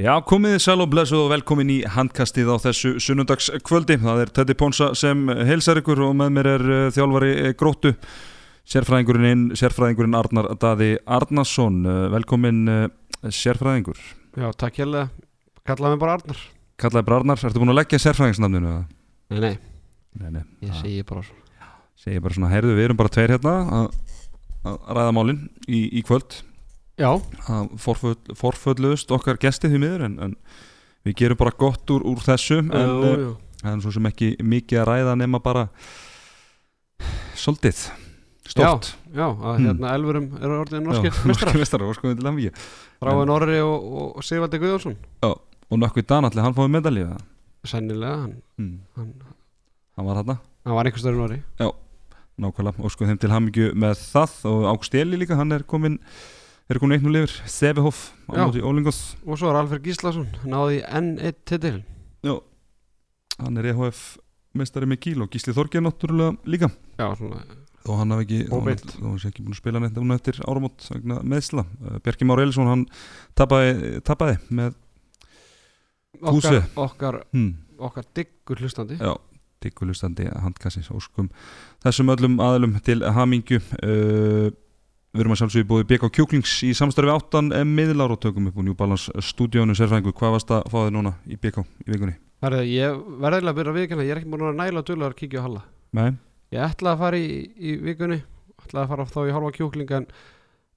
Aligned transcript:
Já, 0.00 0.14
komið 0.24 0.54
þið 0.54 0.62
sæl 0.64 0.80
og 0.80 0.88
blessu 0.88 1.18
og 1.20 1.26
velkomin 1.34 1.68
í 1.68 1.74
handkastið 1.84 2.48
á 2.48 2.56
þessu 2.64 2.94
sunnundagskvöldi. 3.04 3.98
Það 4.00 4.20
er 4.22 4.30
Teddy 4.38 4.54
Ponsa 4.56 4.86
sem 4.96 5.26
heilsar 5.44 5.82
ykkur 5.82 6.00
og 6.06 6.14
með 6.16 6.30
mér 6.32 6.46
er 6.54 6.62
uh, 6.64 6.84
þjálfari 6.96 7.32
eh, 7.34 7.50
gróttu, 7.60 7.90
sérfræðingurinn, 8.72 9.26
inn, 9.28 9.42
sérfræðingurinn 9.60 10.16
Arnar 10.16 10.48
Daði 10.62 10.94
Arnarsson. 11.04 11.82
Uh, 11.84 11.98
velkomin 12.14 12.62
uh, 12.72 12.86
sérfræðingur. 13.28 14.00
Já, 14.40 14.46
takk 14.64 14.80
hérlega. 14.80 15.10
Kallaði 15.68 15.92
mig 15.98 16.00
bara 16.06 16.14
Arnar. 16.16 16.40
Kallaði 16.80 17.08
bara 17.10 17.18
Arnar, 17.20 17.42
ertu 17.50 17.60
búin 17.60 17.74
að 17.74 17.80
leggja 17.82 18.00
sérfræðingsnafninu? 18.06 18.72
Nei, 19.36 19.42
nei, 19.44 19.52
Nei, 20.22 20.30
nei. 20.38 20.46
ég 20.64 20.72
það- 20.72 20.80
segi 20.86 21.04
bara 21.12 21.26
svo. 21.28 21.36
Segi 22.00 22.24
bara 22.24 22.34
svona, 22.38 22.48
heyrðu, 22.54 22.72
við 22.80 22.88
erum 22.88 22.98
bara 23.04 23.12
tveir 23.12 23.36
hérna 23.36 23.52
að, 23.82 23.92
að 24.72 24.80
ræða 24.96 25.12
málinn 25.20 25.44
í, 25.68 25.84
í 26.00 26.02
kvöld. 26.08 26.40
Já, 27.00 27.08
forföll, 27.80 28.18
forfölluðust 28.36 29.10
okkar 29.14 29.38
gestið 29.40 29.74
því 29.74 29.80
miður 29.82 30.04
en, 30.08 30.18
en 30.28 30.34
við 31.06 31.16
gerum 31.22 31.40
bara 31.40 31.54
gott 31.58 31.88
úr, 31.90 32.04
úr 32.06 32.20
þessu. 32.22 32.60
En, 32.60 32.72
jú. 33.22 33.32
Það 33.62 33.72
er 33.76 33.82
svo 33.84 33.92
sem 33.94 34.08
ekki 34.10 34.28
mikið 34.42 34.80
að 34.82 34.88
ræða 34.90 35.18
nema 35.20 35.38
bara 35.42 35.68
Svolítið 37.38 37.84
Stort 38.52 38.88
Já, 39.14 39.28
að 39.30 39.56
Hmm. 39.56 39.66
hérna 39.68 39.92
Elverum 39.94 40.26
eru 40.42 40.56
orðin 40.64 40.82
norskir 40.88 41.12
Já, 41.14 41.26
mestrar. 41.28 41.54
Ráin 43.02 43.30
Orri 43.30 43.60
og, 43.62 44.16
og 44.16 44.24
Sigvaldi 44.24 44.58
Guðjónsson. 44.58 44.96
Og 45.22 45.78
nökkvi 45.78 46.02
Danalli, 46.06 46.42
hann 46.42 46.54
fóði 46.56 46.72
medalju 46.74 47.06
það 47.12 47.22
Sennilega, 47.70 48.16
hann, 48.24 48.34
mm. 48.58 48.78
hann, 48.96 49.12
Hann 49.96 50.06
var 50.08 50.18
þarna, 50.20 50.38
hann 50.66 50.74
var 50.74 50.88
einhver 50.90 51.02
stöður 51.04 51.24
Orri. 51.28 51.40
nákvæmlega 52.42 52.82
Óskum 52.82 53.06
þeim 53.12 53.20
til 53.22 53.30
hamingju 53.30 53.72
með 53.78 54.02
það 54.10 54.36
Og 54.50 54.64
Ágúst 54.72 54.94
Eli 54.98 55.20
líka, 55.22 55.38
hann 55.38 55.52
er 55.54 55.62
komin 55.62 56.00
Er 56.70 56.78
komin 56.80 56.96
eitt 56.96 57.04
nú 57.04 57.12
lifur, 57.12 57.32
Sevehoff 57.50 58.12
Á 58.30 58.38
móti 58.46 58.62
Ólingos 58.62 59.00
Og 59.26 59.38
svo 59.40 59.50
er 59.50 59.58
Alfred 59.60 59.82
Gíslason, 59.86 60.28
náði 60.46 60.78
í 60.80 60.84
enn 60.86 61.16
eitt 61.18 61.40
titil. 61.48 61.80
Já, 62.22 62.36
hann 63.40 63.58
er 63.58 63.72
EHF 63.72 64.02
Mestari 64.58 64.86
með 64.86 65.00
kíl 65.06 65.24
og 65.24 65.32
Gísli 65.32 65.54
Þorgeir 65.56 65.82
náttúrulega 65.84 66.36
líka 66.46 66.70
Já, 67.00 67.08
svona, 67.18 67.42
Þó 67.82 67.96
hann 67.98 68.14
hafi 68.14 68.26
ekki, 68.28 68.38
sé 69.18 69.32
ekki 69.32 69.42
búin 69.42 69.56
að 69.56 69.58
spila 69.58 69.82
neitt 69.82 69.96
núna 69.98 70.14
eftir 70.14 70.38
áramót 70.46 70.84
meðsla. 71.02 71.64
Uh, 71.82 71.96
Bjarki 72.04 72.28
Már 72.28 72.38
Elisson 72.44 72.70
hann 72.70 72.84
tapaði, 73.34 74.36
með 74.54 74.76
Fúsi. 76.22 76.60
okkar, 76.60 76.84
okkar, 76.84 77.18
hmm, 77.32 77.50
okkar 77.82 78.06
diggur 78.14 78.62
hlustandi. 78.62 79.00
já, 79.02 79.16
diggulustandi 79.62 80.28
handkassis 80.44 80.90
óskum 80.94 81.30
þessum 81.82 82.12
öllum 82.14 82.38
aðlum 82.42 82.76
til 82.86 83.02
hamingju 83.02 83.58
uh, 83.58 84.52
við 85.12 85.22
erum 85.24 85.34
að 85.34 85.40
sjálfsögja 85.42 85.68
búið 85.68 85.86
BK 85.92 86.10
Kjúklings 86.16 86.52
í 86.64 86.72
samstarfi 86.76 87.12
áttan 87.12 87.52
miðlar 87.68 88.14
og 88.14 88.20
tökum 88.22 88.48
upp 88.48 88.58
úr 88.58 88.66
New 88.68 88.76
Balance 88.78 89.12
stúdíónu 89.28 89.76
sérfræðingu, 89.76 90.14
hvað 90.16 90.36
varst 90.38 90.52
að 90.56 90.66
fá 90.72 90.78
þið 90.82 90.92
núna 90.96 91.14
í 91.28 91.36
BK 91.36 91.64
í 91.84 91.92
vikunni? 91.92 92.14
Herðu, 92.42 92.62
ég 92.72 93.00
verðilega 93.22 93.52
að 93.52 93.58
byrja 93.60 93.72
að 93.72 93.80
viðkynna, 93.80 94.06
ég 94.08 94.14
er 94.14 94.20
ekki 94.22 94.30
búin 94.32 94.46
að 94.48 94.60
næla 94.62 94.82
duglegar 94.82 95.12
að 95.14 95.18
kíkja 95.20 95.42
á 95.42 95.46
Halla. 95.46 95.64
Nei, 95.92 96.12
Ég 96.52 96.60
ætlaði 96.66 96.92
að 96.92 97.00
fara 97.00 97.18
í, 97.20 97.28
í 97.56 97.74
vikunni 97.80 98.18
ætlaði 98.60 98.82
að 98.82 98.90
fara 98.92 99.06
þá 99.08 99.20
í 99.24 99.34
hálfa 99.36 99.52
kjúkling 99.56 99.92
en, 99.96 100.06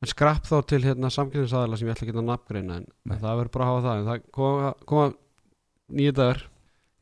en 0.03 0.09
skrapp 0.11 0.47
þá 0.47 0.55
til 0.71 0.81
hérna, 0.85 1.11
samkynningsaðala 1.11 1.79
sem 1.79 1.89
ég 1.89 1.95
ætla 1.95 2.07
ekki 2.07 2.15
að 2.15 2.27
nafngreina 2.29 2.77
en, 2.79 2.85
Nei. 3.09 3.15
það 3.19 3.39
verður 3.41 3.51
bara 3.55 3.65
að 3.65 3.71
hafa 3.71 3.85
það 3.85 3.97
en 4.01 4.07
það 4.09 4.21
koma, 4.37 4.71
koma 4.91 5.07
nýju 5.99 6.13
dagar 6.15 6.43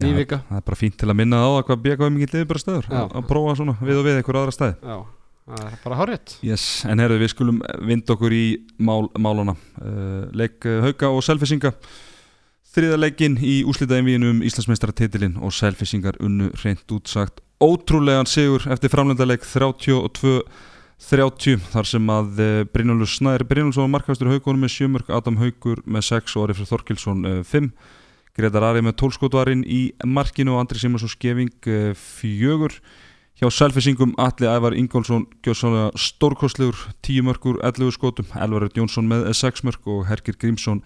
ný 0.03 0.09
Já, 0.09 0.15
vika 0.17 0.39
það 0.49 0.57
er 0.57 0.65
bara 0.69 0.79
fínt 0.79 0.97
til 0.99 1.09
að 1.13 1.19
minna 1.21 1.41
á 1.45 1.49
það 1.53 1.65
hvað 1.69 1.83
BK 1.85 2.07
er 2.07 2.15
mikill 2.17 2.33
liður 2.33 2.49
bara 2.49 2.63
stöður 2.63 2.89
Já. 2.89 2.97
að, 3.03 3.13
að 3.19 3.27
prófa 3.29 3.55
svona 3.61 3.75
við 3.83 4.01
og 4.01 4.07
við 4.07 4.17
einhver 4.19 4.39
aðra 4.41 4.55
stæði 4.57 4.73
já, 4.89 4.97
það 5.47 5.67
er 5.67 5.77
bara 5.83 5.99
hárétt 5.99 6.35
Yes, 6.45 6.63
en 6.87 7.01
herðu 7.03 7.19
við 7.21 7.31
skulum 7.33 7.61
vind 7.83 8.09
okkur 8.09 8.33
í 8.35 8.45
mál, 8.77 9.09
málana. 9.19 9.55
Uh, 9.79 10.25
Leik 10.35 10.65
uh, 10.69 10.81
Hauka 10.87 11.11
og 11.11 11.23
Selfisinga 11.25 11.73
Þriða 12.73 12.97
leikinn 12.97 13.37
í 13.37 13.61
úslitaðinvíðinu 13.69 14.31
um 14.33 14.43
Íslandsmeistaratitilinn 14.47 15.35
og 15.43 15.53
Selfisingar 15.53 16.15
unnu 16.23 16.47
reynd 16.63 16.95
útsagt 16.95 17.43
ótrúlegan 17.63 18.27
sigur 18.27 18.61
eftir 18.73 18.91
framlendaleik 18.91 19.43
32-30 19.45 21.59
þar 21.75 21.91
sem 21.91 22.13
að 22.15 22.29
uh, 22.43 22.63
Brynjólfur 22.73 23.11
Snær 23.11 23.45
Brynjólfsson 23.47 23.85
var 23.85 23.95
markastur 23.99 24.31
Haukunum 24.31 24.61
með 24.65 24.75
sjömörk 24.77 25.11
Adam 25.13 25.37
Haukur 25.43 25.83
með 25.85 26.07
6 26.09 26.37
og 26.37 26.47
Arifur 26.47 26.71
Þorkilsson 26.71 27.19
5 27.47 27.69
Gretar 28.33 28.65
Ari 28.65 28.81
með 28.81 28.95
12 29.03 29.19
skotvarinn 29.19 29.63
í 29.69 29.81
markinu 30.09 30.55
og 30.55 30.63
Andri 30.63 30.79
Simonsson 30.81 31.11
skefing 31.11 31.53
4 31.61 32.71
hjá 33.39 33.49
Selfisingum 33.49 34.13
Atli 34.21 34.47
Ævar 34.47 34.75
Ingólfsson 34.77 35.25
gjóðsannlega 35.45 35.97
stórkostlegur 35.99 36.77
10 37.05 37.25
mörgur 37.27 37.59
11 37.65 37.95
skotum. 37.95 38.29
Elvarur 38.37 38.71
Jónsson 38.77 39.09
með 39.09 39.31
6 39.37 39.65
mörg 39.67 39.89
og 39.89 40.05
Hergir 40.09 40.37
Grímsson 40.39 40.83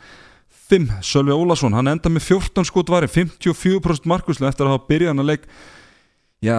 5 0.70 1.02
Sölvi 1.06 1.36
Ólason 1.36 1.76
hann 1.76 1.88
enda 1.92 2.12
með 2.12 2.28
14 2.28 2.68
skotvari 2.68 3.08
54% 3.12 4.08
markuslega 4.10 4.52
eftir 4.52 4.68
að 4.68 4.76
hafa 4.76 4.90
byrjað 4.90 5.14
hann 5.14 5.24
að 5.24 5.30
leik. 5.32 5.46
Já, 6.44 6.58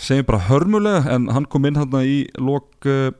segjum 0.00 0.28
bara 0.28 0.44
hörmulega 0.46 1.14
en 1.14 1.28
hann 1.34 1.46
kom 1.50 1.66
inn 1.68 1.78
hann 1.78 1.96
í 2.00 2.22
lok 2.40 2.86
uh, 2.88 3.10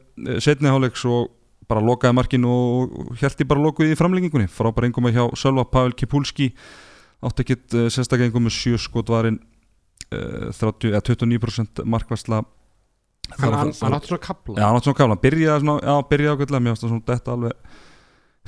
setniháleiks 0.40 1.04
og 1.08 1.34
bara 1.68 1.84
lokaði 1.84 2.16
markinu 2.16 2.48
og 2.48 3.18
hérti 3.20 3.44
bara 3.44 3.60
lokuð 3.60 3.92
í 3.92 3.98
framlengingunni. 3.98 4.48
Frábæra 4.48 4.88
engum 4.88 5.10
hjá 5.12 5.26
Sölva 5.36 5.66
Pavel 5.68 5.92
Kipulski 5.92 6.52
átti 7.18 7.44
ekkit 7.44 7.76
uh, 7.76 7.88
sérstaklega 7.92 8.30
engum 8.30 8.46
með 8.46 8.56
7 8.56 8.80
skotvarin 8.86 9.36
uh, 9.36 9.42
30, 9.42 9.42
eða 9.42 9.47
29% 10.12 11.84
markværsla 11.84 12.42
hann, 13.38 13.52
hann, 13.52 13.72
hann 13.82 13.96
átti 13.98 14.08
svona 14.12 14.22
kapla 14.24 14.56
Já, 14.56 14.64
hann 14.68 14.78
átti 14.78 14.88
svona 14.88 15.00
kabla, 15.02 15.18
byrjaði 15.24 15.64
svona, 15.64 15.76
já, 15.84 15.94
byrjaði 16.12 16.34
ákveðlega, 16.36 16.64
mér 16.64 16.78
það 16.78 16.92
svona 16.94 17.06
detta 17.12 17.34
alveg 17.36 17.76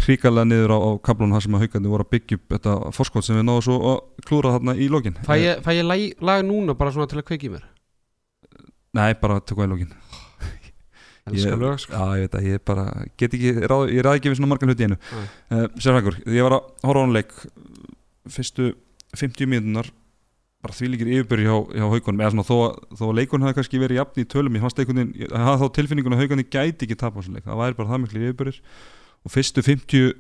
hríkalega 0.00 0.49
niður 0.49 0.72
á, 0.72 0.78
á 0.81 0.91
kablunum 1.04 1.37
þar 1.37 1.44
sem 1.44 1.56
að 1.59 1.65
haugandi 1.66 1.91
voru 1.93 2.06
að 2.06 2.12
byggja 2.15 2.38
upp 2.38 2.54
þetta 2.54 2.76
fórskot 2.97 3.26
sem 3.26 3.37
við 3.37 3.44
náðum 3.49 3.65
svo 3.66 3.78
að 3.91 3.99
klúra 4.31 4.54
þarna 4.54 4.75
í 4.81 4.87
lokin. 4.88 5.19
Fæ 5.26 5.34
ég, 5.37 5.60
fæ 5.66 5.70
ég 5.76 5.84
lag, 5.84 6.04
lag 6.25 6.44
núna 6.47 6.76
bara 6.78 6.94
svona 6.94 7.10
til 7.10 7.20
að 7.20 7.26
kveiki 7.28 7.50
mér? 7.53 7.66
Nei, 8.97 9.10
bara 9.20 9.41
tökka 9.44 9.66
í 9.66 9.70
lokin. 9.70 9.93
Elskar 11.28 11.53
Ég- 11.53 11.60
lög 11.60 11.82
sko. 11.84 11.93
Já, 11.93 12.16
ég 12.16 12.25
veit 12.25 12.38
að 12.41 12.49
ég 12.49 12.65
bara 12.72 12.87
get 13.20 13.37
ekki, 13.37 13.53
ráð, 13.69 13.84
ég 13.93 14.06
ræði 14.06 14.22
ekki 14.22 14.32
við 14.32 14.41
svona 14.41 14.53
margan 14.54 14.72
hluti 14.72 14.88
einu. 14.88 14.99
Uh, 15.53 15.66
Sérfækur, 15.76 16.16
ég 16.32 16.49
var 16.49 16.56
að 16.56 16.88
horfa 16.88 16.97
á 16.97 17.04
hann 17.04 17.16
leik 17.19 17.37
fyrstu 18.31 18.70
50 19.20 19.50
mínútunar 19.53 19.93
bara 20.60 20.76
því 20.76 20.91
líkir 20.93 21.10
yfirbyrði 21.15 21.47
hjá, 21.47 21.56
hjá 21.81 21.87
haugunum 21.88 22.21
eða 22.21 22.32
svona 22.34 22.44
þó 22.44 22.56
þó 22.98 23.04
að 23.06 23.15
leikun 23.16 23.44
hafi 23.47 23.56
kannski 23.56 23.81
verið 23.81 24.00
jafn 24.00 24.21
í 24.21 24.26
tölum, 24.28 24.56
ég 24.59 24.65
fannst 24.65 24.81
einhvern 24.82 24.98
veginn, 25.00 25.12
ég 25.22 25.32
hafði 25.32 25.62
þá 25.62 25.76
tilfinningun 25.78 26.16
að 26.16 26.21
haugunni 26.21 26.44
gæti 26.44 26.87
ekki 26.87 26.98
tapa 27.00 27.16
á 27.16 27.21
þessu 27.21 27.37
leik, 27.37 27.47
það 27.47 27.60
væri 27.62 27.78
bara 27.78 27.91
það 27.91 28.03
miklu 28.03 28.25
yfirbyrðir 28.26 28.59
og 29.25 29.32
fyrstu 29.32 29.65
50 29.65 30.10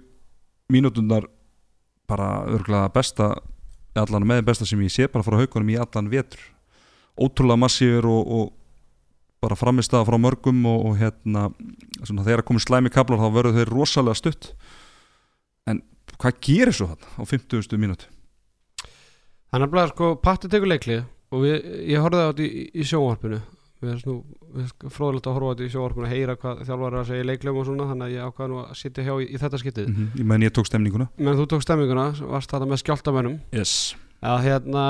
mínútunar 0.72 1.26
bara 2.08 2.30
örgulega 2.48 2.92
besta 2.94 3.34
allan 4.00 4.26
með 4.26 4.46
besta 4.48 4.68
sem 4.68 4.80
ég 4.84 4.94
sé 4.94 5.08
bara 5.10 5.26
frá 5.26 5.36
haugunum 5.40 5.72
í 5.74 5.78
allan 5.80 6.08
vetur. 6.12 6.40
Ótrúlega 7.20 7.60
massífur 7.60 8.08
og, 8.08 8.30
og 8.30 9.44
bara 9.44 9.58
framist 9.58 9.92
að 9.96 10.06
frá 10.08 10.16
mörgum 10.20 10.62
og, 10.70 10.86
og 10.88 10.96
hérna 11.00 11.48
svona, 12.04 12.24
þegar 12.24 12.44
komið 12.48 12.64
slæmi 12.64 12.92
kaplar 12.94 13.20
þá 13.20 13.28
verður 13.34 13.58
þeir 13.58 13.74
rosalega 13.74 14.20
stutt. 14.20 14.52
En 15.68 15.82
hvað 16.16 16.40
gerir 16.46 16.76
svo 16.76 16.90
hann 16.92 17.04
á 17.18 17.22
50. 17.28 17.76
mínútu 17.80 18.08
er 19.58 19.72
bara 19.72 19.88
sko 19.90 20.12
Patti 20.22 20.50
tekur 20.50 20.70
leiklið 20.70 21.02
og 21.30 21.44
við, 21.44 21.56
ég 21.90 22.02
horfði 22.02 22.22
á 22.22 22.28
þetta 22.30 22.46
í, 22.46 22.66
í 22.74 22.86
sjónvarpinu 22.86 23.40
við 23.80 23.94
erum 23.94 24.20
erum 24.50 24.92
fróðilegt 24.92 25.28
að 25.30 25.36
horfa 25.36 25.48
á 25.48 25.52
þetta 25.54 25.64
í 25.64 25.72
sjónvarpinu 25.74 26.06
að 26.06 26.14
heyra 26.14 26.36
hvað 26.40 26.60
þjálfar 26.68 26.92
er 26.92 27.00
að 27.00 27.08
segja 27.10 27.24
í 27.24 27.28
leiklegum 27.30 27.60
og 27.60 27.66
svona 27.68 27.88
þannig 27.90 28.06
að 28.06 28.14
ég 28.14 28.28
ákvaði 28.28 28.50
nú 28.52 28.60
að 28.60 28.76
sitja 28.80 29.06
hjá 29.06 29.14
í, 29.14 29.26
í 29.26 29.40
þetta 29.40 29.60
skiptið 29.62 29.88
mm 29.88 29.94
-hmm. 29.96 30.08
ég 30.20 30.26
menn 30.32 30.44
ég 30.44 30.54
tók 30.54 30.68
stemninguna 30.68 31.06
menn 31.16 31.38
þú 31.38 31.46
tók 31.54 31.62
stemminguna, 31.64 32.06
varst 32.34 32.50
þetta 32.50 32.66
með 32.68 32.82
skjáltamönnum 32.82 33.36
yes. 33.56 33.72
að 34.20 34.38
hérna 34.44 34.84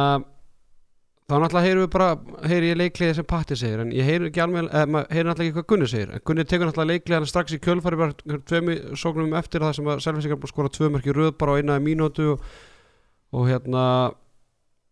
þá 1.31 1.35
náttúrulega 1.39 1.67
heyrum 1.69 1.85
við 1.85 1.93
bara 1.95 2.09
heyri 2.51 2.71
ég 2.73 2.81
leikliði 2.81 3.15
sem 3.15 3.29
Patti 3.31 3.57
segir 3.57 3.81
en 3.85 3.93
ég 3.95 4.05
heyri 4.05 4.31
ekki 4.31 4.43
alveg, 4.43 4.67
eða 4.67 4.87
maður 4.91 5.13
heyri 5.15 5.27
náttúrulega 5.29 5.51
ekki 5.51 5.59
hvað 5.59 5.69
Gunni 5.71 5.89
segir 5.91 6.11
en 6.11 6.25
Gunni 6.27 6.45
tekur 6.45 6.67
náttúrulega 6.67 6.93
leikliði 6.93 7.19
hann 7.19 7.31
strax 7.31 7.55
í 7.55 7.61
kjölfari 7.63 8.01
bara 8.01 8.13
tvemi 8.49 8.75
sóknum 8.99 9.37
eftir 9.39 9.63
það 9.63 9.77
sem 9.79 9.87
að 13.79 14.17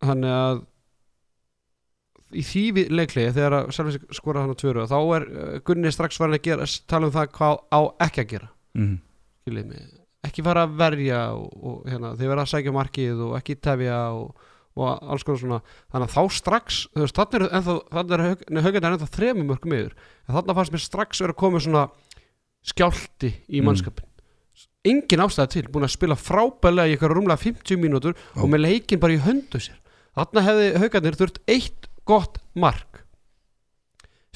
þannig 0.05 0.35
að 0.35 0.61
í 2.37 2.45
því 2.45 2.85
leikliði 2.93 3.35
þegar 3.39 3.57
að 3.57 3.71
Selfisingar 3.77 4.19
skora 4.19 4.43
hann 4.45 4.53
á 4.53 4.61
tvö 4.61 4.75
röð 4.77 4.91
þá 4.93 4.99
er 5.17 5.25
uh, 5.29 5.55
Gunni 5.65 5.93
strax 5.95 6.19
farin 6.21 6.37
að 6.37 6.45
gera 6.45 6.67
tala 6.91 7.09
um 7.09 7.15
það 7.15 7.31
hvað 7.39 7.63
á 7.73 7.81
ekki 8.09 8.25
að 8.25 8.35
gera. 8.35 8.51
Mm. 8.77 8.99
mig. 9.71 9.87
Ekki 10.29 10.45
fara 10.45 10.67
að 10.67 10.77
verja 10.77 11.23
og, 11.39 11.49
og 11.57 11.89
hérna, 11.89 12.13
þið 12.19 12.33
verða 12.33 12.45
að 12.45 12.53
sækja 12.53 12.75
markið 12.77 13.23
og 13.25 13.37
ekki 13.39 13.57
tefja 13.65 14.01
og, 14.19 14.51
og 14.77 15.09
alls 15.09 15.25
konar 15.25 15.41
svona. 15.41 15.61
Þannig 15.95 16.11
að 16.11 16.17
þá 16.19 16.37
strax, 16.37 16.83
þannig 16.99 18.13
er 18.19 18.27
er 18.59 18.67
haugandi 18.67 18.91
ennþá 18.91 19.11
þremur 19.15 19.49
mörgum 19.55 19.77
yfir. 19.79 19.97
En 20.27 20.37
þannig 20.37 20.61
fannst 20.61 20.75
mér 20.75 20.85
strax 20.85 21.25
vera 21.25 21.39
komið 21.39 21.65
svona 21.69 21.87
skjálti 22.69 23.33
í 23.49 23.63
Mm. 23.63 23.71
mannskapin 23.71 24.09
engin 24.89 25.21
ástæða 25.23 25.51
til, 25.53 25.67
búin 25.73 25.87
að 25.87 25.95
spila 25.95 26.17
frábælega 26.19 26.89
í 26.89 26.95
eitthvað 26.95 27.15
rúmlega 27.15 27.43
50 27.43 27.81
mínútur 27.83 28.17
og 28.39 28.49
með 28.51 28.65
leikin 28.65 29.01
bara 29.03 29.17
í 29.17 29.21
höndu 29.23 29.61
sér 29.63 29.77
þannig 30.17 30.47
hefði 30.49 30.71
haugandir 30.83 31.19
þurft 31.21 31.43
eitt 31.49 31.89
gott 32.09 32.39
mark 32.55 33.05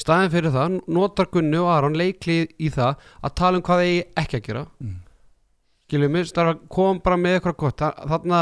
staðin 0.03 0.33
fyrir 0.33 0.53
það 0.55 0.77
notar 0.91 1.29
Gunni 1.33 1.59
og 1.61 1.69
Aron 1.71 1.97
leiklið 1.99 2.53
í 2.59 2.71
það 2.75 2.97
að 3.23 3.35
tala 3.39 3.59
um 3.61 3.65
hvað 3.67 3.83
þeir 3.85 4.23
ekki 4.25 4.39
að 4.41 4.47
gera 4.49 4.65
Mm. 4.83 4.95
skiljum 5.93 6.17
það 6.33 6.53
kom 6.73 7.01
bara 7.05 7.17
með 7.21 7.35
eitthvað 7.39 7.57
gott 7.61 7.77
Þa- 7.83 8.07
þarna 8.09 8.41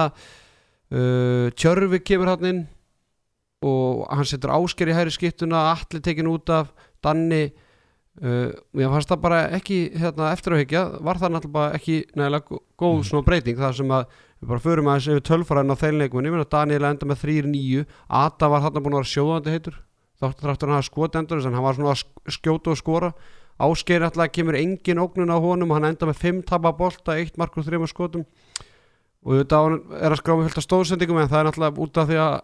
uh, 0.94 1.50
Tjörfi 1.59 1.99
kemur 2.06 2.31
hann 2.31 2.47
inn 2.50 2.61
og 3.67 4.06
hann 4.09 4.25
setur 4.25 4.55
ásker 4.55 4.88
í 4.88 4.94
hæri 4.97 5.11
skiptuna 5.12 5.65
allir 5.75 6.00
tekin 6.00 6.31
út 6.31 6.49
af 6.55 6.71
Danni 7.03 7.50
uh, 8.23 8.55
mér 8.73 8.88
fannst 8.94 9.11
það 9.11 9.21
bara 9.27 9.41
ekki 9.59 9.81
hérna, 9.99 10.31
eftir 10.32 10.55
að 10.55 10.62
higgja, 10.62 10.85
var 11.05 11.19
það 11.21 11.35
náttúrulega 11.35 11.75
ekki 11.81 11.99
nægilega 12.17 12.47
gó- 12.49 12.62
góð 12.79 12.97
Mm. 13.00 13.05
svona 13.11 13.27
breyting 13.27 13.59
það 13.59 13.77
sem 13.77 13.91
að 13.99 14.06
við 14.40 14.48
bara 14.52 14.62
förum 14.64 14.88
aðeins 14.88 15.08
yfir 15.12 15.25
tölfræðin 15.28 15.75
á 15.75 15.81
þeim 15.81 15.98
leikmunni, 16.00 16.31
ég 16.31 16.37
meina 16.37 16.48
Daniel 16.48 16.87
enda 16.88 17.08
með 17.10 17.25
3-9 17.26 17.84
Ata 18.08 18.48
var 18.48 18.64
hann 18.64 18.78
búin 18.81 18.96
að 18.96 19.02
vera 19.02 19.12
sjóðandi 19.12 19.54
heitur. 19.54 19.76
Þáttur 20.20 20.50
þáttur 20.50 20.70
hann 20.72 20.81
að 20.81 20.88
skota 20.88 21.20
endur 21.20 21.40
en 21.44 21.54
hann 21.56 21.64
var 21.64 21.76
svona 21.76 21.92
að 21.94 22.00
sk- 22.02 22.32
skjóta 22.38 22.72
og 22.72 22.81
skora. 22.81 23.12
Ásgeir 23.60 24.04
alltaf 24.04 24.32
kemur 24.32 24.56
engin 24.56 25.00
ógnun 25.00 25.32
á 25.32 25.37
honum. 25.40 25.70
Hann 25.76 25.84
enda 25.90 26.08
með 26.08 26.19
5 26.25 26.42
tapa 26.48 26.72
bolta, 26.76 27.16
1 27.20 27.37
mark 27.40 27.56
og 27.60 27.64
3 27.69 27.87
skotum. 27.88 28.25
Og 29.25 29.37
þetta 29.42 29.60
er 30.00 30.14
að 30.14 30.20
skrá 30.22 30.32
með 30.37 30.48
fullt 30.48 30.60
af 30.62 30.64
stóðsendingum 30.64 31.20
en 31.20 31.28
það 31.28 31.40
er 31.43 31.48
náttúrulega 31.50 31.84
út 31.84 32.00
af 32.00 32.08
því 32.08 32.20
að 32.25 32.36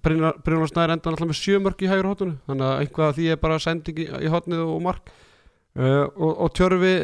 Brynjóla 0.00 0.68
Snæður 0.70 0.94
enda 0.94 1.10
náttúrulega 1.12 1.28
með 1.28 1.40
7 1.42 1.58
mörk 1.60 1.82
í 1.84 1.90
hægur 1.90 2.08
hóttunum 2.08 2.38
þannig 2.48 2.64
að 2.70 2.78
einhvað 2.80 3.08
af 3.10 3.16
því 3.18 3.26
er 3.34 3.40
bara 3.42 3.58
sending 3.60 3.98
í, 4.00 4.06
hótnið 4.32 4.62
og 4.64 4.78
mark. 4.86 5.12
Uh, 5.76 6.06
og, 6.16 6.30
og 6.46 6.54
Tjörfi 6.56 6.94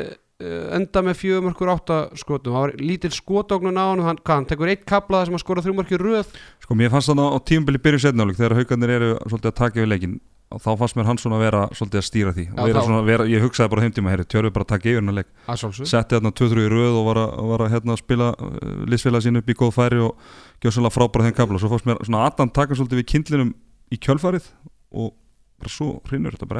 enda 0.77 1.03
með 1.05 1.19
4 1.21 1.45
mörkur 1.45 1.71
8 1.75 1.99
skotum. 2.21 2.55
Það 2.55 2.65
var 2.65 2.73
lítil 2.81 3.13
skotógnun 3.15 3.79
á 3.81 3.85
hann 3.93 4.03
hann, 4.07 4.21
hann 4.27 4.49
tekur 4.49 4.71
eitt 4.73 4.87
kaplaða 4.89 5.29
sem 5.29 5.37
að 5.39 5.45
skora 5.45 5.65
3 5.65 5.77
mörk 5.77 5.93
í 5.93 6.01
röð. 6.01 6.35
Sko 6.65 6.77
mér 6.79 6.93
fannst 6.95 7.13
þannig 7.13 7.35
á 7.35 7.39
tímabili 7.51 7.83
byrju 7.85 8.03
setnáleik 8.07 8.39
þegar 8.41 8.57
haugarnir 8.61 8.95
eru 8.97 9.11
svolítið 9.27 9.51
að 9.53 9.59
taka 9.61 9.81
yfir 9.81 9.91
leikin 9.93 10.21
og 10.51 10.59
þá 10.65 10.71
fannst 10.81 10.97
mér 10.99 11.07
hann 11.07 11.21
svona 11.21 11.37
að 11.39 11.45
vera 11.45 11.61
svolítið 11.79 12.01
að 12.01 12.07
stýra 12.09 12.33
því. 12.35 12.45
Já, 12.51 12.63
þá- 12.75 12.87
svona, 12.89 13.03
vera, 13.07 13.27
ég 13.31 13.45
hugsaði 13.45 13.71
bara 13.71 13.85
heimtíma 13.85 14.11
tjörfi 14.33 14.51
bara 14.57 14.65
að 14.67 14.73
taka 14.73 14.91
yfir 14.91 15.05
leik. 15.21 15.29
Að 15.47 15.61
sjálfsög 15.63 15.87
setti 15.93 16.17
þarna 16.17 16.33
2-3 16.41 16.65
í 16.67 16.71
röð 16.73 16.97
og 16.99 17.05
var 17.07 17.21
að, 17.23 17.37
var 17.53 17.61
að 17.67 17.71
hérna, 17.77 17.97
spila 18.01 18.31
uh, 18.35 18.49
liðsfélag 18.91 19.23
sín 19.23 19.39
upp 19.39 19.47
í 19.47 19.55
góð 19.61 19.73
færi 19.77 20.01
og 20.03 20.19
gjóð 20.59 20.75
svolítið 20.75 20.91
frábæra 20.97 21.29
þeim 21.29 21.37
kabla 21.39 21.63
svo 21.63 21.71
fannst 21.71 21.87
mér 21.87 22.03
svona 22.03 22.25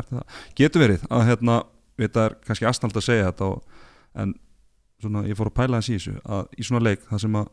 eftir 0.05 0.21
það. 0.21 0.41
Getur 0.61 0.85
verið 0.85 1.07
að 1.11 1.27
hérna, 1.33 1.59
þetta 2.09 2.27
er 2.27 2.37
kannski 2.47 2.69
aðsnald 2.71 2.99
að 2.99 3.07
segja 3.07 3.31
þetta 3.31 3.49
og, 3.55 3.81
en 4.25 4.35
svona 5.01 5.25
ég 5.29 5.39
fór 5.39 5.51
að 5.51 5.59
pæla 5.61 5.81
þess 5.81 5.91
í 5.91 5.97
þessu 5.99 6.15
að 6.37 6.55
í 6.57 6.67
svona 6.67 6.85
leik 6.85 7.05
það 7.09 7.25
sem 7.25 7.41
að 7.41 7.51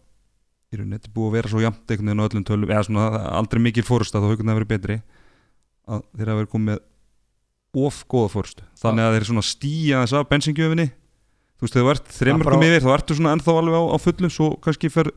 í 0.67 0.79
rauninni 0.79 0.97
þetta 0.97 1.09
er 1.09 1.15
búið 1.15 1.27
að 1.29 1.37
vera 1.37 1.51
svo 1.53 1.63
jafnt 1.63 1.91
einhvern 1.93 2.11
veginn 2.11 2.23
á 2.23 2.27
öllum 2.27 2.45
tölum 2.47 2.71
eða 2.73 2.85
svona 2.87 3.07
það 3.07 3.27
aldrei 3.39 3.61
mikil 3.63 3.85
fórust 3.87 4.17
að 4.17 4.25
þá 4.25 4.31
haugun 4.33 4.51
það 4.51 4.59
verið 4.59 4.71
betri 4.73 4.97
að 5.87 6.01
þeir 6.11 6.31
hafa 6.31 6.39
verið 6.41 6.53
komið 6.53 6.81
of 7.87 7.99
góða 8.11 8.31
fórust 8.33 8.63
þannig 8.81 9.07
að 9.07 9.15
þeir 9.15 9.27
svona 9.29 9.45
stíja 9.47 10.01
þess 10.03 10.17
af 10.17 10.31
bensingjöfinni 10.31 10.87
þú 11.57 11.65
veist, 11.65 11.77
þegar 11.77 11.85
þú 11.87 11.93
ert 11.93 12.11
þreymörkum 12.17 12.65
yfir 12.67 12.83
þá 12.83 12.89
ertu 12.97 13.17
svona 13.17 13.35
ennþá 13.37 13.55
alveg 13.61 13.77
á, 13.79 13.83
á 13.89 13.97
fullu 14.01 14.29
svo 14.33 14.49
kannski 14.63 14.91
fer, 14.93 15.09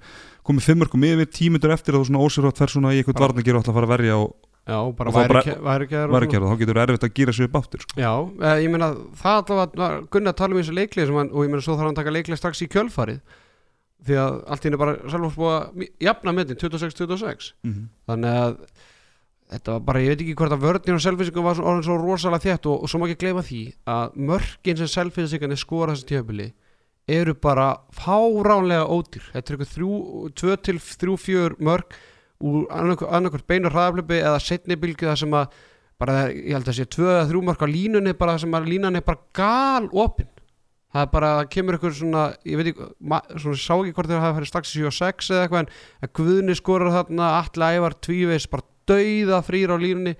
komið 0.46 0.68
fimmörkum 0.70 1.06
yfir 1.10 1.28
tímyndur 1.34 1.74
eftir 1.74 1.96
að 1.96 2.04
þú 2.04 2.10
svona 2.10 2.22
ósýrvægt 2.24 2.62
fer 2.62 2.72
svona 2.72 2.94
í 2.94 3.00
eitthvað 3.00 3.24
varnagir 3.26 3.58
og 3.58 3.64
ætla 3.64 3.74
að 3.74 3.80
fara 3.80 3.88
að 3.90 3.94
verja 3.96 4.20
og 4.22 4.30
já, 4.68 4.78
bara 4.96 5.10
Og 5.10 5.14
væri 5.16 5.28
það, 5.28 5.46
þá 6.50 6.58
getur 6.60 6.80
erfitt 6.84 7.04
að 7.08 7.14
gýra 7.18 7.32
sig 7.34 7.48
upp 7.48 7.56
áttur 7.60 7.80
sko. 7.84 7.96
Já, 8.00 8.12
eh, 8.44 8.56
ég 8.64 8.70
meina 8.70 8.90
það 9.22 9.52
allavega 9.54 9.90
Gunnar 10.10 10.34
tala 10.36 10.54
um 10.54 10.60
leiklið 10.80 11.06
sem 11.06 11.14
hann, 11.20 11.30
og 11.32 11.44
ég 11.46 11.50
meina 11.50 11.62
svo 11.64 11.74
þarf 11.76 11.86
hann 11.86 11.94
að 11.94 12.00
taka 12.02 12.14
leiklið 12.16 12.38
strax 12.40 12.62
í 12.62 12.68
kjölfarið. 12.68 13.20
Því 14.00 14.14
að 14.16 14.36
allt 14.48 14.62
í 14.64 14.68
henni 14.68 14.78
bara 14.80 14.96
mi- 15.76 15.90
jafna 16.00 16.32
metin 16.32 16.56
26-26 16.56 17.52
þannig 18.08 18.36
að 18.40 18.54
þetta 19.50 19.72
var 19.72 19.80
bara, 19.80 19.98
ég 20.00 20.08
veit 20.14 20.20
ekki 20.22 20.34
hvort 20.38 20.52
að 20.54 20.62
vörðin 20.62 20.94
og 20.94 21.02
selfinsingum 21.04 21.44
var 21.44 21.58
orðin 21.60 21.82
svo 21.84 21.96
rosalega 21.98 22.44
þétt 22.46 22.66
og, 22.70 22.82
og 22.84 22.88
svo 22.88 22.98
má 23.02 23.08
ekki 23.10 23.18
gleyma 23.26 23.42
því 23.42 23.62
að 23.90 24.14
mörkin 24.30 24.78
sem 24.78 24.86
selfinsingarnir 24.86 25.58
skora 25.58 25.92
þessu 25.92 26.06
tíðabili 26.06 26.52
eru 27.10 27.34
bara 27.34 27.80
fáránlega 27.92 28.86
ódýr. 28.86 29.24
Þetta 29.34 29.52
er 29.52 29.56
eitthvað 29.58 29.74
þrjú, 29.74 30.30
tvö 30.38 30.56
úr 32.40 32.66
annarkvort 32.72 33.46
beinur 33.48 33.74
hraðaflöpi 33.74 34.20
eða 34.20 34.40
setni 34.42 34.78
bylgi 34.80 35.08
það 35.08 35.18
sem 35.22 35.36
að 35.36 35.56
bara, 36.00 36.18
ég 36.32 36.54
held 36.56 36.68
að 36.70 36.78
sé 36.78 36.86
tvö 36.88 37.08
eða 37.12 37.28
þrjú 37.28 37.42
mörk 37.44 37.64
á 37.64 37.68
línunni 37.68 38.16
bara 38.16 38.36
það 38.36 38.46
sem 38.46 38.56
að 38.56 38.70
línan 38.72 38.96
er 38.96 39.04
bara 39.04 39.24
gal 39.36 39.90
opin 39.92 40.30
það 40.90 41.04
er 41.04 41.10
bara, 41.12 41.30
það 41.38 41.50
kemur 41.54 41.76
eitthvað 41.76 41.96
svona 41.98 42.24
ég 42.48 42.58
veit 42.58 42.70
ekki, 42.72 42.88
svona 43.36 43.60
sá 43.62 43.74
ekki 43.76 43.94
hvort 43.94 44.10
þeir 44.10 44.22
hafa 44.24 44.38
farið 44.38 44.50
strax 44.50 44.72
í 44.72 44.80
7 44.80 44.90
og 44.90 44.96
6 44.96 45.30
eða 45.34 45.44
eitthvað 45.44 45.62
en 45.62 45.72
að 46.00 46.12
Guðni 46.18 46.56
skorar 46.58 46.94
þarna, 46.96 47.30
allir 47.38 47.78
ævar 47.78 47.96
tvíveis 48.06 48.48
bara 48.50 48.66
dauða 48.90 49.40
frýr 49.46 49.74
á 49.74 49.76
línunni. 49.78 50.16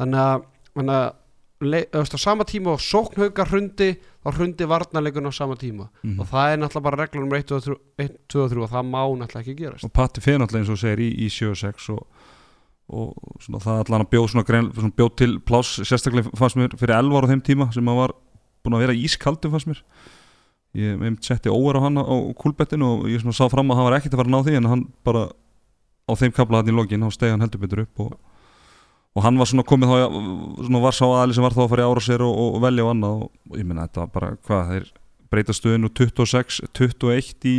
Þannig 0.00 0.22
að, 0.22 0.46
þannig 0.76 1.00
að 1.00 1.90
veist, 1.92 2.16
á 2.16 2.18
sama 2.20 2.46
tíma 2.48 2.74
og 2.74 2.84
sóknhauka 2.84 3.46
hrundi 3.50 3.94
þá 4.26 4.34
hrundi 4.40 4.66
varnarleikun 4.66 5.30
á 5.30 5.32
sama 5.32 5.56
tíma. 5.56 5.88
Mhm. 6.02 6.20
og 6.20 6.26
það 6.26 6.52
er 6.52 6.58
náttúrulega 6.58 6.82
bara 6.82 7.00
reglur 7.04 7.22
um 7.22 7.32
1, 7.32 7.46
2 7.46 7.56
og 7.56 7.62
3 7.62 7.76
1, 7.98 8.16
2 8.28 8.42
og 8.42 8.50
3 8.50 8.62
og 8.62 8.70
það 8.70 8.90
má 8.90 9.02
náttúrulega 9.20 9.44
ekki 9.44 9.56
gerast. 9.60 9.84
Og 9.84 9.92
Patti 9.92 10.20
fyrir 10.20 10.40
náttúrulega 10.42 10.64
eins 10.66 10.74
og 10.74 10.80
segir 10.82 10.98
í, 10.98 11.08
í 11.14 11.28
7-6 11.30 11.88
og, 11.94 12.02
og 12.90 13.14
svona, 13.40 13.62
það 13.62 13.80
allan 13.84 14.04
að 14.06 14.10
bjóð, 14.10 14.28
svona, 14.32 14.46
grein, 14.46 14.72
svona 14.74 14.96
bjóð 14.98 15.16
til 15.16 15.38
pláss 15.40 15.80
sérstaklega 15.86 16.34
fannst 16.34 16.58
mér 16.58 16.76
fyrir 16.76 16.96
11 16.98 17.16
ára 17.16 17.26
á 17.26 17.32
þeim 17.32 17.42
tíma 17.46 17.70
sem 17.72 17.88
að 17.88 18.00
var 18.02 18.14
búin 18.66 18.78
að 18.78 18.86
vera 18.86 18.98
ískaldur 18.98 19.54
fannst 19.54 19.70
mér. 19.70 19.82
Ég 20.76 20.98
einmitt 20.98 21.24
setti 21.24 21.48
óver 21.48 21.78
á 21.78 21.86
hann 21.86 21.96
á 21.96 22.16
kúlbettinu 22.36 22.84
og 22.84 23.08
ég 23.08 23.22
svona 23.22 23.32
sá 23.32 23.46
fram 23.48 23.70
að 23.70 23.78
hann 23.78 23.86
var 23.88 23.96
ekkert 24.00 24.12
að 24.12 24.20
fara 24.20 24.28
að 24.28 24.34
ná 24.34 24.40
því 24.44 24.56
en 24.58 24.70
hann 24.74 24.82
bara 25.06 25.28
á 26.06 26.12
þeim 26.18 26.34
kabla 26.34 26.60
hann 26.60 26.68
í 26.68 26.74
lokin 26.74 27.06
þá 27.06 27.14
stegi 27.14 27.32
hann 27.32 27.40
heldur 27.46 27.62
betur 27.62 27.84
upp 27.86 28.02
og, 28.04 28.18
og 29.16 29.24
hann 29.24 29.38
var 29.40 29.48
svona 29.48 29.64
komið 29.66 29.92
þá 29.92 29.96
svona 30.66 30.82
var 30.84 30.96
sá 30.96 31.06
aðli 31.06 31.36
sem 31.36 31.46
var 31.46 31.56
þá 31.56 31.62
að 31.64 31.70
fara 31.72 31.86
í 31.86 31.88
ára 31.88 32.04
sér 32.04 32.24
og, 32.26 32.36
og 32.36 32.58
velja 32.66 32.84
og 32.84 32.92
annað 32.92 33.22
og, 33.24 33.30
ég 33.56 33.64
minna 33.68 33.86
þetta 33.86 34.02
var 34.02 34.12
bara 34.16 34.28
hvað 34.44 34.72
þeir 34.72 34.90
breyta 35.32 35.56
stöðinu 35.56 35.90
26, 35.96 36.60
21 36.76 37.48
í 37.48 37.56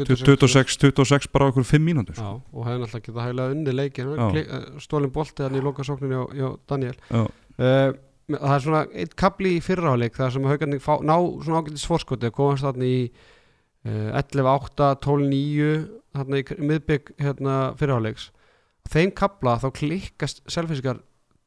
26, 0.00 0.78
26 0.80 1.26
bara 1.34 1.44
á 1.44 1.50
okkur 1.50 1.66
5 1.68 1.84
mínútur 1.84 2.16
Já, 2.16 2.30
og 2.38 2.68
hefði 2.68 2.84
náttúrulega 2.84 3.06
getað 3.08 3.26
hæglega 3.26 3.56
unni 3.56 3.74
leikin 3.74 4.14
Já. 4.14 4.60
stólin 4.80 5.12
bolti 5.12 5.44
hann 5.44 5.58
í 5.58 5.64
lokasókninni 5.64 6.16
á, 6.16 6.24
á 6.24 6.48
Daniel 6.70 6.96
Já. 7.10 7.26
uh, 7.26 7.90
það 8.30 8.54
er 8.54 8.64
svona 8.64 8.82
eitt 8.94 9.16
kapli 9.18 9.56
í 9.58 9.60
fyrraháleik 9.64 10.16
það 10.16 10.34
sem 10.36 10.48
haugarnir 10.48 10.80
fá, 10.80 10.94
ná 11.02 11.16
svona 11.42 11.60
ágætis 11.60 11.84
fórskoti 11.90 12.30
að 12.30 12.36
komast 12.38 12.64
þarna 12.64 12.88
í 12.88 13.00
uh, 13.10 14.20
11-8, 14.22 14.92
12-9 15.04 15.72
þarna 16.16 16.40
í 16.40 16.60
miðbygg 16.70 17.12
hérna, 17.20 17.58
fyrraháleiks 17.80 18.30
þeim 18.88 19.12
kapla 19.14 19.58
þá 19.60 19.68
klikkast 19.76 20.42
selfiskar 20.50 21.00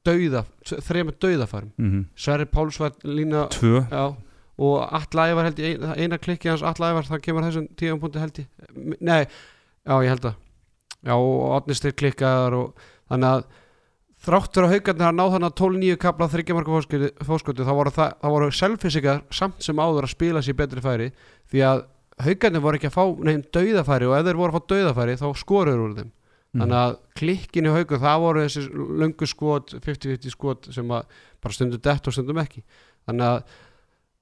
dauða, 0.05 0.43
þrejum 0.67 1.13
dauðafærum. 1.19 1.71
Mm 1.77 1.89
-hmm. 1.91 2.05
Sverri 2.15 2.45
Páls 2.45 2.79
var 2.79 2.91
lína 3.03 3.47
Tvö. 3.49 3.87
Já, 3.89 4.15
og 4.57 4.89
Allævar 4.93 5.43
held 5.45 5.59
ég 5.59 5.79
ein- 5.79 5.97
eina 5.97 6.17
klikki 6.17 6.49
hans 6.49 6.61
Allævar 6.61 7.03
það 7.07 7.21
kemur 7.21 7.43
þessum 7.43 7.67
tíum 7.75 7.99
punkti 7.99 8.19
held 8.19 8.39
ég. 8.39 8.47
Nei, 9.01 9.25
já 9.85 9.93
ég 10.03 10.09
held 10.09 10.21
það 10.21 10.35
já 11.03 11.13
og 11.15 11.51
Otnistir 11.57 11.91
klikkaðar 11.91 12.53
og 12.53 12.73
þannig 13.09 13.29
að 13.29 13.43
þráttur 14.23 14.63
að 14.67 14.71
haugarnir 14.71 15.07
að 15.09 15.17
ná 15.17 15.23
þannig 15.33 15.49
að 15.49 15.57
12-9 15.59 15.97
kapla 15.99 16.27
þryggjamarka 16.31 17.09
fóskoti 17.27 17.65
þá 17.67 17.73
voru, 17.75 17.91
voru 18.23 18.51
selfisikar 18.55 19.21
samt 19.35 19.59
sem 19.63 19.75
áður 19.75 20.07
að 20.07 20.13
spila 20.15 20.39
sér 20.41 20.55
betri 20.55 20.83
færi 20.83 21.09
því 21.51 21.59
að 21.67 21.83
haugarnir 22.23 22.63
voru 22.63 22.79
ekki 22.79 22.87
að 22.87 22.95
fá 22.95 23.03
nefn 23.19 23.43
dauðafæri 23.51 24.07
og 24.07 24.15
ef 24.19 24.25
þeir 24.29 24.39
voru 24.39 24.53
að 24.53 24.55
fá 24.59 24.67
dauðafæri 24.71 25.17
þá 25.19 25.27
skorur 25.35 25.83
úr 25.83 25.95
þeim 25.97 26.11
þannig 26.53 26.79
að 26.79 26.95
klikkin 27.19 27.67
í 27.69 27.73
haugur 27.73 28.01
það 28.03 28.23
voru 28.23 28.45
þessi 28.45 28.63
löngu 29.03 29.29
skot 29.29 29.75
50-50 29.75 30.33
skot 30.35 30.71
sem 30.75 30.91
að 30.93 31.19
bara 31.43 31.57
stundum 31.57 31.83
dett 31.83 32.07
og 32.09 32.15
stundum 32.15 32.41
ekki. 32.43 32.63
Þannig 33.07 33.29
að 33.29 33.61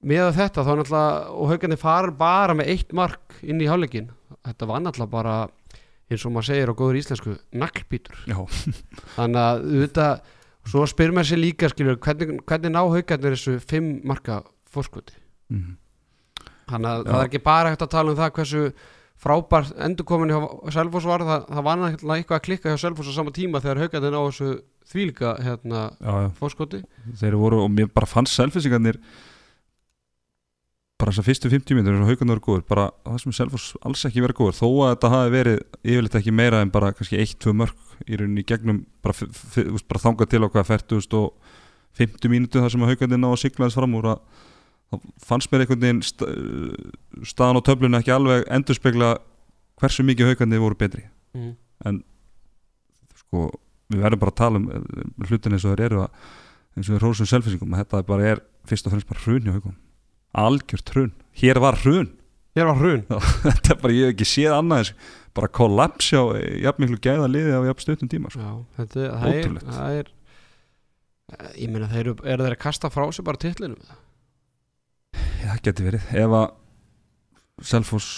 með 0.02 0.28
þetta 0.38 0.66
þá 0.66 0.72
náttúrulega 0.72 1.32
og 1.38 1.50
haugarnir 1.52 1.80
fara 1.80 2.14
bara 2.18 2.56
með 2.58 2.72
eitt 2.74 2.94
mark 2.96 3.36
inn 3.42 3.62
í 3.62 3.68
hálfleikin 3.70 4.10
þetta 4.42 4.68
var 4.70 4.82
náttúrulega 4.82 5.12
bara 5.12 5.34
eins 6.12 6.24
og 6.26 6.34
maður 6.34 6.48
segir 6.50 6.72
á 6.72 6.78
góður 6.78 6.98
íslensku 6.98 7.34
naglbítur. 7.56 8.24
Þannig 9.16 9.42
að 9.42 9.62
auðvitað 9.62 10.32
svo 10.68 10.84
spyr 10.90 11.12
maður 11.14 11.32
sér 11.32 11.40
líka 11.40 11.70
skilur 11.72 11.98
hvernig, 12.02 12.42
hvernig 12.46 12.72
ná 12.72 12.82
haugarnir 12.82 13.36
þessu 13.36 13.58
fimm 13.64 13.94
marka 14.06 14.42
fórskoti 14.72 15.16
mm. 15.52 15.72
þannig 16.70 16.90
að 16.90 17.00
Já. 17.00 17.08
það 17.08 17.18
er 17.18 17.30
ekki 17.30 17.42
bara 17.46 17.72
hægt 17.72 17.86
að 17.86 17.94
tala 17.96 18.12
um 18.12 18.20
það 18.20 18.34
hversu 18.38 18.62
frábær 19.22 19.68
endurkomin 19.86 20.32
hjá 20.32 20.40
Selfoss 20.74 21.06
var 21.08 21.24
það, 21.26 21.44
það 21.48 21.66
var 21.68 21.80
náttúrulega 21.80 22.22
eitthvað 22.22 22.38
að 22.38 22.46
klikka 22.48 22.72
hjá 22.72 22.80
Selfoss 22.82 23.12
á 23.12 23.18
sama 23.18 23.34
tíma 23.34 23.62
þegar 23.62 23.82
haugarnir 23.84 24.14
ná 24.14 24.20
þessu 24.20 24.48
þvílika 24.92 25.34
hérna, 25.42 25.82
fórskoti 26.38 26.82
þeir 27.20 27.38
voru 27.40 27.62
og 27.64 27.70
mér 27.72 27.92
bara 27.94 28.10
fannst 28.10 28.34
selfisingarnir 28.36 28.98
bara 31.02 31.14
þessar 31.14 31.26
fyrstu 31.26 31.50
50 31.50 31.78
minnur 31.78 31.96
eins 31.96 32.04
og 32.04 32.10
haugarnir 32.10 32.38
voru 32.38 32.46
góður 32.48 32.66
bara 32.68 32.88
það 33.06 33.22
sem 33.24 33.36
Selfoss 33.38 33.72
alls 33.86 34.04
ekki 34.08 34.24
verið 34.24 34.40
góður 34.42 34.58
þó 34.58 34.68
að 34.68 34.92
þetta 34.92 35.12
hafi 35.16 35.34
verið 35.36 35.58
yfirleitt 35.82 36.20
ekki 36.20 36.36
meira 36.42 36.62
en 36.62 36.74
bara 36.74 36.92
kannski 36.94 37.22
1-2 37.22 37.56
mörg 37.62 38.06
í 38.06 38.18
rauninni 38.18 38.46
gegnum 38.46 38.84
bara, 39.02 39.14
bara 39.88 40.02
þangað 40.02 40.32
til 40.34 40.46
okkar 40.48 40.66
40 40.66 41.18
og 41.18 41.58
50 41.98 42.32
mínútu 42.32 42.62
þar 42.62 42.74
sem 42.74 42.86
haugarnir 42.90 43.20
ná 43.20 43.30
að 43.30 43.42
sigla 43.44 43.68
þess 43.68 43.78
fram 43.78 43.98
úr 43.98 44.14
að 44.16 44.42
þá 44.92 45.26
fannst 45.26 45.52
mér 45.52 45.64
einhvern 45.64 45.84
veginn 45.86 46.04
sta, 46.06 46.28
staðan 47.26 47.60
á 47.60 47.66
töflunni 47.66 48.00
ekki 48.00 48.14
alveg 48.14 48.46
endurspegla 48.52 49.12
hversu 49.80 50.04
mikið 50.06 50.32
haugarnir 50.32 50.62
voru 50.62 50.78
betri. 50.78 51.06
Mm. 51.32 52.02
sko, 53.16 53.48
við 53.88 54.04
verðum 54.04 54.20
bara 54.20 54.34
að 54.34 54.40
tala 54.42 54.60
um 54.60 54.68
eh, 54.68 55.06
hlutin 55.30 55.56
eins 55.56 55.64
og 55.64 55.72
þeir 55.72 55.86
eru 55.86 56.02
að 56.04 56.26
eins 56.76 56.88
og 56.88 56.92
þeir 56.94 57.06
rósum 57.06 57.28
selfisingum 57.28 57.72
að 57.72 57.82
þetta 57.82 58.02
bara 58.08 58.28
er 58.34 58.44
fyrst 58.68 58.86
og 58.86 58.92
fremst 58.92 59.08
bara 59.08 59.24
hrun 59.24 59.48
hjá 59.48 59.56
haugunum 59.56 59.80
algjört 60.32 60.92
hrun, 60.94 61.12
hér 61.36 61.60
var 61.60 61.76
hrun. 61.82 62.12
Hér 62.56 62.68
var 62.68 62.80
hrun. 62.80 63.04
Þetta 63.46 63.72
er 63.72 63.78
bara, 63.80 63.94
ég 63.96 64.10
hef 64.10 64.14
ekki 64.14 64.28
séð 64.28 64.56
annað 64.58 64.82
eins. 64.82 64.90
Bara 65.32 65.48
kollaps 65.48 66.10
á 66.12 66.36
jafn 66.60 66.84
miklu 66.84 66.98
gæða 67.00 67.28
liði 67.30 67.54
á 67.56 67.60
jafn 67.70 67.84
stuttum 67.84 68.10
tíma 68.12 68.32
sko. 68.32 68.44
Já, 68.44 68.50
þetta, 68.76 69.06
það, 69.22 69.36
er, 69.38 69.54
það 69.68 70.00
er 70.00 70.10
Ég 71.56 71.70
meina 71.72 71.88
þeir 71.88 72.02
eru, 72.02 72.14
eru 72.28 72.44
þeir 72.44 72.56
að 72.58 72.60
kasta 72.60 72.90
frá 72.92 73.06
sig 73.08 73.24
bara 73.24 73.40
titlinum? 73.40 73.78
Já, 73.88 73.96
það 75.48 75.62
geti 75.68 75.86
verið. 75.86 76.08
Ef 76.22 76.36
að 76.38 76.48
Selfoss 77.62 78.10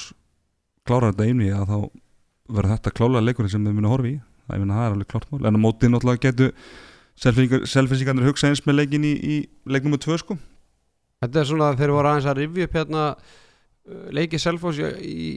klárar 0.87 1.13
þetta 1.13 1.29
einví 1.29 1.51
að 1.53 1.71
þá 1.71 1.79
verður 2.55 2.73
þetta 2.75 2.95
klálega 2.99 3.25
leikurinn 3.25 3.53
sem 3.53 3.65
þau 3.65 3.73
muni 3.73 3.89
að 3.89 3.95
horfa 3.95 4.11
í. 4.11 4.17
Það, 4.45 4.59
meina, 4.61 4.77
það 4.79 4.87
er 4.87 4.97
alveg 4.97 5.11
klárt 5.13 5.31
mál. 5.31 5.45
En 5.49 5.57
á 5.57 5.65
móti 5.65 5.91
náttúrulega 5.91 6.25
getu 6.27 6.51
selfinsingarnir 7.15 8.29
hugsa 8.29 8.51
eins 8.51 8.65
með 8.67 8.81
leikin 8.81 9.07
í, 9.07 9.15
í 9.15 9.37
leiknum 9.71 9.95
með 9.95 10.05
tvö 10.05 10.19
sko. 10.21 10.37
Þetta 11.25 11.41
er 11.41 11.49
svona 11.49 11.71
að 11.71 11.81
þeir 11.81 11.95
voru 11.95 12.11
aðeins 12.11 12.29
að 12.29 12.41
rifja 12.43 12.69
upp 12.69 12.77
hérna 12.79 13.05
uh, 13.15 14.07
leikið 14.19 14.43
Selfoss 14.43 14.81
í, 14.83 14.91
í, 15.01 15.29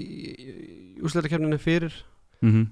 í 0.97 1.05
úsleitakefninu 1.05 1.59
fyrir. 1.61 1.95
Mm 2.41 2.51
-hmm. 2.51 2.65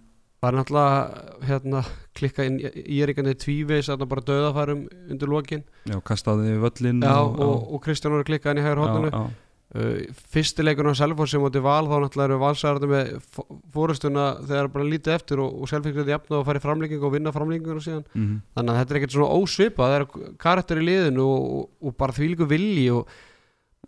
Það 0.46 0.52
er 0.52 0.58
náttúrulega 0.60 1.48
hérna, 1.50 1.80
klikka 2.14 2.44
inn 2.46 2.60
í 2.62 3.00
erikandi 3.02 3.32
tvíveis 3.42 3.88
að 3.90 4.04
það 4.04 4.10
bara 4.12 4.24
döðafærum 4.28 4.84
undir 5.10 5.32
lokin. 5.32 5.64
Já, 5.90 5.96
kastaði 6.06 6.60
völlin 6.62 7.02
Já, 7.02 7.16
og, 7.18 7.64
og 7.74 7.82
Kristján 7.82 8.14
voru 8.14 8.28
klikkað 8.28 8.54
inn 8.54 8.62
í 8.62 8.66
hægur 8.68 8.82
hóttunum 8.84 9.10
já, 9.16 9.24
uh, 9.26 10.22
Fyrsti 10.36 10.66
leikurinn 10.68 10.94
á 10.94 11.02
Selfossi 11.02 11.42
móti 11.42 11.64
val 11.66 11.90
þá 11.90 11.96
náttúrulega 12.06 12.30
eru 12.30 12.40
valsæðarði 12.46 12.92
með 12.94 13.12
fó- 13.26 13.48
fórustuna 13.74 14.28
þegar 14.46 14.72
bara 14.78 14.90
lítið 14.94 15.18
eftir 15.18 15.42
og, 15.42 15.58
og 15.66 15.72
Selfoss 15.74 15.98
getur 15.98 16.14
jafn 16.14 16.38
og 16.38 16.46
fara 16.46 16.62
í 16.62 16.66
framlíking 16.68 17.02
og 17.10 17.16
vinna 17.18 17.34
framlíkingur 17.34 17.82
síðan. 17.82 18.06
Mm 18.14 18.26
-hmm. 18.28 18.42
þannig 18.56 18.72
að 18.76 18.80
þetta 18.84 18.94
er 18.94 19.00
ekkert 19.02 19.18
svona 19.18 19.36
ósvipað 19.42 19.96
það 19.96 20.00
er 20.00 20.36
karakter 20.46 20.78
í 20.78 20.86
liðinu 20.92 21.26
og, 21.26 21.50
og, 21.58 21.70
og 21.82 21.98
bara 21.98 22.14
þvílíku 22.14 22.46
vilji 22.54 22.92
og 22.92 23.08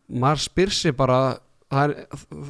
maður 0.09 0.41
spyr 0.49 0.73
sig 0.73 0.95
bara 0.97 1.37
er 1.83 1.93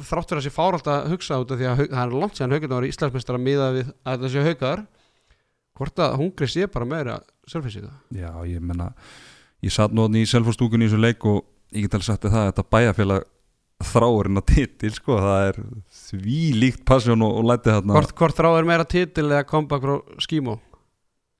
þráttur 0.08 0.38
að 0.40 0.44
sé 0.46 0.52
fáralt 0.54 0.90
að 0.90 1.08
hugsa 1.14 1.40
út 1.42 1.54
af 1.54 1.58
því 1.60 1.68
að 1.70 1.80
það 1.86 2.02
er 2.04 2.14
langt 2.22 2.38
séðan 2.38 2.54
haugarnar 2.54 2.78
var 2.78 2.88
Íslandsmeistar 2.88 3.38
að 3.38 3.46
miða 3.46 3.70
við 3.74 3.88
að 3.88 4.12
þetta 4.12 4.30
sé 4.34 4.44
haugar 4.46 4.84
hvort 5.78 6.04
að 6.04 6.14
hungri 6.20 6.50
sé 6.50 6.68
bara 6.70 6.88
meira 6.88 7.16
Selfossi 7.48 7.82
Já, 8.14 8.30
ég 8.46 8.62
menna 8.62 8.92
ég 9.64 9.74
satt 9.74 9.94
nóðin 9.96 10.20
í 10.22 10.28
selfostúkunni 10.28 10.86
í 10.86 10.90
þessu 10.90 11.02
leik 11.02 11.26
og 11.26 11.42
ég 11.74 11.86
get 11.86 11.98
alveg 11.98 12.08
sagt 12.10 12.28
það 12.28 12.38
að 12.42 12.48
þetta 12.52 12.66
bæjarfélag 12.76 13.26
þráurinn 13.88 14.40
að 14.40 14.48
titil 14.52 14.90
sko, 14.94 15.18
það 15.22 15.44
er 15.48 15.58
því 15.94 16.38
líkt 16.58 16.80
passjón 16.86 17.22
og, 17.22 17.36
og 17.38 17.44
lætið 17.46 17.76
þarna. 17.76 17.94
Hvort, 17.94 18.14
hvort 18.18 18.38
þráður 18.40 18.66
meira 18.66 18.86
titil 18.90 19.28
eða 19.30 19.44
frá 19.78 19.92
skímó 20.18 20.56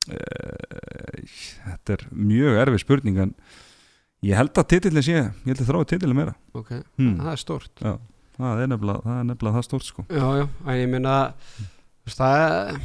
Eh, 0.08 1.24
Þetta 1.68 1.96
er 1.98 2.04
mjög 2.16 2.60
erfið 2.62 2.82
spurning 2.84 3.18
en 3.20 3.32
ég 4.26 4.38
held 4.38 4.58
að 4.58 4.70
titillin 4.74 5.04
sé 5.04 5.16
ég 5.16 5.48
held 5.48 5.62
að 5.62 5.72
þráið 5.72 5.90
titillin 5.94 6.18
meira. 6.18 6.36
Ok, 6.56 6.72
hmm. 6.98 7.18
það 7.22 7.32
er 7.32 7.42
stórt. 7.42 7.74
Það 8.38 8.62
er 8.62 8.70
nefnilega 8.70 9.02
það, 9.04 9.18
er 9.18 9.26
nefnilega 9.28 9.58
það 9.58 9.66
stórt 9.66 9.88
sko. 9.88 10.06
Já, 10.10 10.26
já, 10.38 10.46
en 10.64 10.78
ég 10.78 10.90
minna 10.92 11.18
það 12.08 12.42
er 12.42 12.78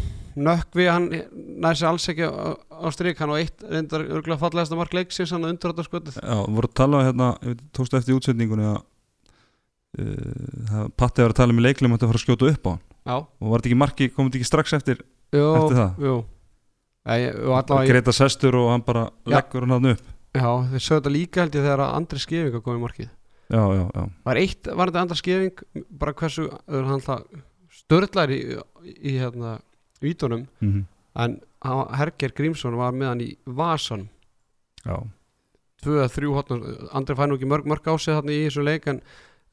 nökkvi 0.43 0.87
hann 0.89 1.05
næði 1.11 1.79
sér 1.79 1.89
alls 1.91 2.07
ekki 2.11 2.25
á, 2.25 2.57
á 2.57 2.87
strík 2.93 3.19
hann 3.21 3.33
á 3.33 3.37
eitt 3.37 3.61
reyndar 3.69 4.05
örgulega 4.07 4.41
fallegasta 4.41 4.77
mark 4.79 4.95
leiksins 4.97 5.33
hann 5.35 5.45
þetta 5.45 5.85
skotið 5.85 6.17
Já, 6.17 6.37
voru 6.41 6.69
að 6.69 6.75
tala 6.79 6.99
um 6.99 7.07
hérna, 7.07 7.29
tókstu 7.75 7.99
eftir 7.99 8.15
í 8.15 8.17
útsetningunni 8.17 8.65
að 8.71 8.79
uh, 10.01 10.87
Patti 10.97 11.23
var 11.23 11.35
að 11.35 11.39
tala 11.39 11.55
leiklega 11.55 11.89
um 11.89 11.95
að 11.95 12.01
þetta 12.01 12.11
fara 12.11 12.21
að 12.21 12.25
skjóta 12.25 12.49
upp 12.49 12.65
á 12.67 12.71
hann. 12.73 12.83
Já, 13.03 13.15
og 13.19 13.51
var 13.51 13.61
þetta 13.61 13.69
ekki 13.69 13.81
marki, 13.83 14.09
ekki 14.09 14.49
strax 14.49 14.75
eftir 14.79 15.03
jú, 15.35 15.45
það? 15.69 16.01
jú. 16.01 16.17
Og 17.03 17.55
allavega, 17.59 17.87
Greta 17.91 18.13
Sestur 18.15 18.55
og 18.55 18.69
hann 18.71 18.83
bara 18.85 19.09
Já. 19.27 19.35
leggur 19.37 19.65
hann 19.67 19.75
hann 19.75 19.93
upp 19.93 20.11
já, 20.33 20.49
þeir 20.71 20.83
sögðu 20.83 20.99
þetta 21.01 21.13
líka 21.13 21.43
held 21.43 21.55
ég 21.57 21.65
þegar 21.67 21.83
að 21.85 21.95
Andri 21.99 22.19
Skeving 22.23 22.57
að 22.57 22.63
koma 22.65 22.79
í 22.79 22.83
markið. 22.83 23.09
Já, 23.53 23.63
já, 23.77 23.83
já, 23.93 24.03
Var 24.25 24.39
eitt, 24.41 24.69
var 24.79 24.89
þetta 24.91 25.01
Andri 25.05 25.17
Skeving 25.19 25.63
bara 26.01 26.13
hversu, 26.17 26.45
uh, 26.49 26.83
hann 26.89 27.03
það 27.05 27.25
störlar 27.73 28.31
í, 28.33 28.39
í, 28.93 29.13
hérna 29.19 29.57
vítunum, 30.03 30.47
mm 30.63 30.81
en 31.13 31.35
hann- 31.61 31.91
Herger 31.93 32.31
Grímsson 32.33 32.73
var 32.73 32.91
með 32.97 33.07
hann 33.11 33.19
í 33.21 33.27
vasan 33.45 34.07
já. 34.81 34.95
tvö 35.83 35.99
eða 36.01 36.09
þrjú 36.09 36.31
hotnur 36.33 36.63
Andri 36.97 37.13
fær 37.19 37.27
nú 37.29 37.35
ekki 37.37 37.45
mörg, 37.51 37.67
mörg 37.69 37.85
á 37.85 37.93
sig 38.01 38.15
þarna 38.17 38.33
í 38.33 38.39
þessu 38.47 38.63
leik 38.65 38.87
en, 38.89 38.97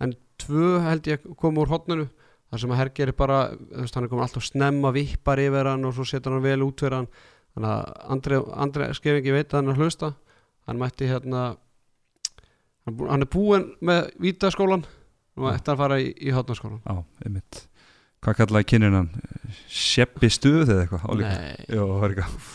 en 0.00 0.14
tvö 0.40 0.78
held 0.80 1.04
ég 1.12 1.26
koma 1.36 1.60
úr 1.60 1.68
hotnunu 1.68 2.06
þar 2.48 2.62
sem 2.62 2.72
að 2.72 2.80
Herger 2.80 3.12
er 3.12 3.18
bara 3.20 3.40
þú 3.52 3.82
veist, 3.82 3.94
hann 3.98 4.06
er 4.08 4.08
komin 4.14 4.24
alltaf 4.24 4.46
snemma 4.48 4.94
vippar 4.96 5.36
yfir 5.44 5.68
hann 5.68 5.84
og 5.84 5.92
svo 5.98 6.08
setur 6.08 6.32
hann 6.38 6.42
vel 6.48 6.64
út 6.64 6.80
fyrir 6.80 6.96
hann. 7.02 7.10
Þannig 7.52 7.70
að 7.76 7.92
Andri, 8.16 8.40
Andri 8.64 8.88
Skefingi 8.96 9.36
veit 9.36 9.52
að 9.52 9.58
hann 9.60 9.68
er 9.68 9.76
að 9.76 9.84
hlusta 9.84 10.10
hann 10.68 10.78
mætti 10.80 11.08
hérna 11.10 11.42
hann, 12.86 13.22
er 13.24 13.30
búinn 13.30 13.68
með 13.84 14.10
vítaskólan 14.22 14.84
og 15.40 15.50
ætti 15.54 15.72
að 15.72 15.80
fara 15.80 15.98
í, 16.02 16.10
í 16.20 16.32
hotnaskólan 16.34 16.80
já 16.84 16.96
einmitt. 17.26 17.66
Hvað 18.20 18.36
kallaði 18.42 18.66
kynnin 18.74 18.96
hann? 18.98 19.10
Sjeppi 19.72 20.28
stuð 20.28 20.66
eða 20.68 20.82
eitthvað? 20.84 21.22
Nei, 21.22 21.54
Jó, 21.72 21.84
það 21.86 22.00
var 22.02 22.12
eitthvað. 22.14 22.48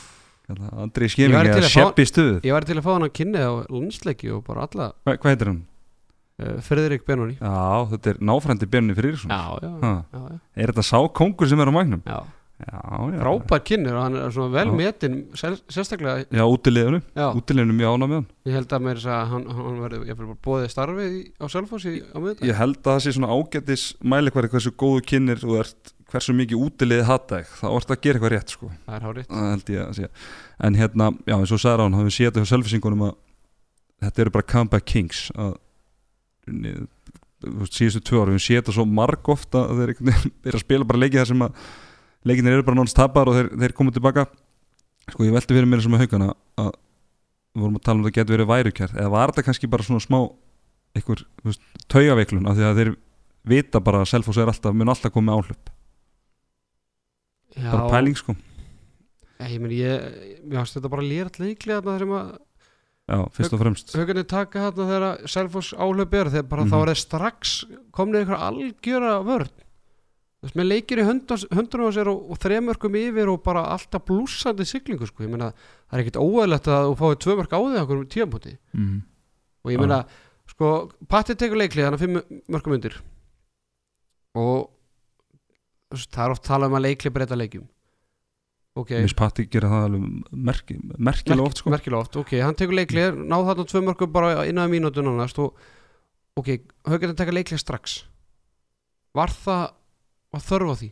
Kallaði 0.45 0.81
Andri 0.83 1.07
til 1.55 1.63
eða 1.63 1.71
Sjeppi 1.74 2.05
stuð. 2.05 2.33
ég 2.45 2.53
væri 2.53 2.67
til 2.69 2.75
að 2.77 2.85
fá 2.85 2.91
hann 2.93 3.07
að 3.07 3.15
kynni 3.17 3.41
á 3.41 3.53
landsleiki 3.74 4.29
og 4.35 4.43
bara 4.45 4.67
alla 4.67 4.91
Hva, 5.01 5.15
Hvað 5.15 5.31
heitir 5.33 5.50
hann? 5.50 5.62
uh, 6.38 6.59
Friðrik 6.67 7.05
Benoni 7.07 7.38
Já, 7.39 7.55
þetta 7.95 8.12
er 8.13 8.19
náfrændi 8.29 8.69
Björni 8.69 8.93
Friðriksson. 9.00 9.33
Já, 9.33 9.57
já, 9.65 9.71
já, 9.81 9.95
já, 10.13 10.39
Er 10.62 10.74
þetta 10.75 10.85
sá 10.85 11.00
kongur 11.17 11.50
sem 11.50 11.63
er 11.65 11.71
á 11.71 11.74
magnum? 11.74 12.03
já. 12.05 12.19
Frábær 12.55 13.63
kynnir 13.67 13.97
og 13.97 14.03
hann 14.05 14.15
er 14.15 14.31
svona 14.31 14.53
vel 14.53 14.69
Já. 14.69 14.75
metin 14.79 15.15
sérstaklega 15.35 16.24
Já, 16.31 16.43
útilegunum. 16.47 17.01
Útilegunum 17.35 17.81
ég 17.83 17.89
ána 17.91 18.07
með 18.07 18.15
hann. 18.21 18.29
Ég 18.47 18.55
held 18.55 18.75
að 18.77 18.85
mér 18.85 19.01
þess 19.01 19.12
að 19.12 19.25
hann, 19.33 19.43
hann 19.57 19.81
verði, 19.83 20.15
bóðið 20.45 20.71
starfið 20.71 21.17
á 21.35 21.45
Selfossi 21.51 21.93
á 22.00 22.17
miðvikudag. 22.17 22.47
Ég 22.47 22.59
held 22.62 22.79
að 22.79 22.88
það 22.93 23.03
sé 23.03 23.15
svona 23.17 23.35
ágætis 23.35 23.85
mælikværi 24.07 24.51
hversu 24.55 24.71
góðu 24.71 25.03
kynir 25.12 25.43
þú 25.43 25.59
ert 25.59 25.93
hversu 26.13 26.38
mikið 26.38 26.63
útilegið 26.69 27.12
þig. 27.33 27.53
Þá 27.59 27.67
ert 27.75 27.91
að 27.91 28.01
gera 28.05 28.19
eitthvað 28.19 28.35
rétt 28.38 28.55
sko. 28.55 28.71
Það 28.85 28.95
er 28.95 29.07
hárið. 29.09 29.29
það 29.35 29.51
held 29.51 29.71
ég 29.75 29.83
að 29.83 29.95
sé. 30.00 30.09
En 30.63 30.79
hérna, 30.79 31.12
já 31.27 31.35
eins 31.35 31.51
og 31.51 31.59
sagði 31.65 31.83
hann 31.89 31.97
hafum 32.00 32.07
við 32.07 32.15
séð 32.15 32.29
þetta 32.31 32.45
hjá 32.45 32.51
selfisingunum 32.55 33.07
að 33.09 33.15
þetta 34.05 34.21
eru 34.24 34.35
bara 34.35 34.51
comeback 34.55 34.88
kings 34.88 35.27
að 35.35 35.57
síðustu 37.74 38.01
tvö 38.05 38.21
ára 38.24 38.35
við 38.35 38.43
séð 38.45 38.62
þetta 38.62 38.75
svo 38.77 38.85
marg 38.88 39.29
ofta 39.33 39.65
að 39.67 39.81
þeir 39.81 39.91
eru 39.95 40.55
að 40.55 40.63
spila 40.63 40.88
bara 40.88 41.01
leikið 41.03 41.21
þar 41.21 41.29
sem 41.33 41.43
að 41.45 41.65
leikinir 42.25 42.55
eru 42.58 42.63
bara 42.67 42.79
nánast 42.79 42.98
tapar 42.98 43.29
og 43.29 43.36
þeir, 43.38 43.50
þeir 43.62 43.74
komið 43.77 43.98
tilbaka. 44.00 44.25
Sko 45.12 45.24
ég 45.27 45.36
velti 45.36 45.53
fyrir 45.53 45.70
mér 45.70 45.84
sem 45.86 45.94
að 45.94 46.05
haugana 46.05 46.32
að 46.58 46.72
við 47.55 47.62
vorum 47.63 47.77
að 47.79 47.84
tala 47.86 48.00
um 48.00 48.03
að 48.03 48.10
það 48.10 48.15
getur 48.20 48.36
verið 48.36 48.50
værukjær 48.51 48.96
eða 48.98 49.12
var 49.13 49.32
þetta 49.32 49.44
kannski 49.48 49.70
bara 49.72 49.86
svona 49.86 50.03
smá 50.03 50.17
einhver 50.96 51.22
taugaveiklun 51.91 52.48
af 52.50 52.58
því 52.58 52.65
að 52.70 52.79
þeir 52.82 52.91
vita 53.46 53.79
bara 53.86 54.01
að 54.01 54.10
Selfoss 54.10 54.39
er 54.41 54.50
alltaf 54.50 54.74
mun 54.75 54.89
alltaf 54.91 55.13
komið 55.13 55.36
áhlaup. 55.38 55.70
Já, 57.55 57.70
bara 57.72 57.89
pæling 57.94 58.17
sko. 58.20 58.36
Ég, 59.39 59.51
ég 59.53 59.62
meni, 59.62 59.77
ég, 59.84 60.41
mér 60.48 60.63
finnst 60.63 60.77
þetta 60.79 60.91
bara 60.91 61.05
lýrat 61.05 61.38
leiklega 61.39 61.79
þarna 61.84 61.96
þegar 62.00 62.10
maður 62.12 62.39
já, 63.05 63.20
fyrst 63.38 63.53
og 63.55 63.62
fremst. 63.62 63.94
Haugarnir 63.96 64.27
taka 64.32 64.63
þarna 64.65 64.88
þegar 64.89 65.29
Selfoss 65.36 65.74
áhlaup 65.77 66.15
er 66.20 66.32
þegar 66.34 66.50
bara 66.51 66.65
Mhm. 66.65 66.72
þá 66.74 66.77
er 66.82 66.91
það 66.91 67.00
strax 67.03 67.53
komnið 67.96 68.20
einhver 68.24 68.44
algjöra 68.50 69.13
vörn 69.27 69.53
Þú 70.46 70.52
veist, 70.52 70.58
með 70.60 70.68
leikir 70.70 71.00
í 71.02 71.04
höndun- 71.08 71.48
höndunum 71.58 71.88
og, 72.12 72.18
og 72.30 72.38
þremörkum 72.38 72.96
yfir 73.00 73.30
og 73.32 73.40
bara 73.42 73.64
alltaf 73.74 74.04
blúsandi 74.06 74.66
siglingu 74.70 75.08
sko, 75.10 75.24
ég 75.25 75.32
meina 75.32 75.48
það 75.58 75.96
er 75.96 76.02
ekkit 76.04 76.20
óæðilegt 76.22 76.68
að 76.70 76.90
þú 76.92 76.98
fáið 77.00 77.16
tvö 77.24 77.36
mörk 77.40 77.56
á 77.56 77.60
því 77.64 77.80
okkur 77.82 78.04
tíðanbúti 78.14 78.52
mm. 78.78 78.98
og 79.66 79.72
ég 79.74 79.82
meina, 79.82 79.98
sko, 80.52 80.70
Patti 81.10 81.34
tekur 81.34 81.58
leiklið 81.58 81.88
hann 81.88 81.98
að 81.98 82.04
fimm 82.04 82.20
mörgum 82.54 82.75
undir. 82.75 83.00
Og 84.38 84.68
veist, 85.96 86.12
það 86.14 86.28
er 86.28 86.36
oft 86.36 86.46
talað 86.46 86.70
um 86.70 86.78
að 86.78 86.86
leiklið 86.86 87.16
breyta 87.16 87.40
leikjum. 87.40 87.64
Ok, 88.75 88.92
Miss 89.02 89.18
Patti 89.18 89.48
gera 89.50 89.72
það 89.72 89.88
alveg 89.88 90.36
merki, 90.46 90.78
merkilega 91.00 91.48
oft 91.48 91.64
sko. 91.64 91.74
merkilega 91.74 92.04
oft, 92.04 92.20
ok, 92.22 92.36
hann 92.44 92.60
tekur 92.60 92.78
leiklið 92.78 93.18
náð 93.24 93.50
þarna 93.50 93.66
tvö 93.72 93.82
mörgum 93.88 94.14
bara 94.14 94.46
innan 94.46 94.70
mínútu 94.70 95.02
nánast 95.02 95.42
og 95.42 95.58
ok, 96.38 96.54
höfum 96.86 97.16
að 97.16 97.18
taka 97.24 97.34
leiklið 97.34 97.64
strax. 97.64 97.98
Var 99.16 99.34
það 99.42 99.66
var 100.36 100.46
þörf 100.46 100.72
á 100.72 100.75
því. 100.82 100.89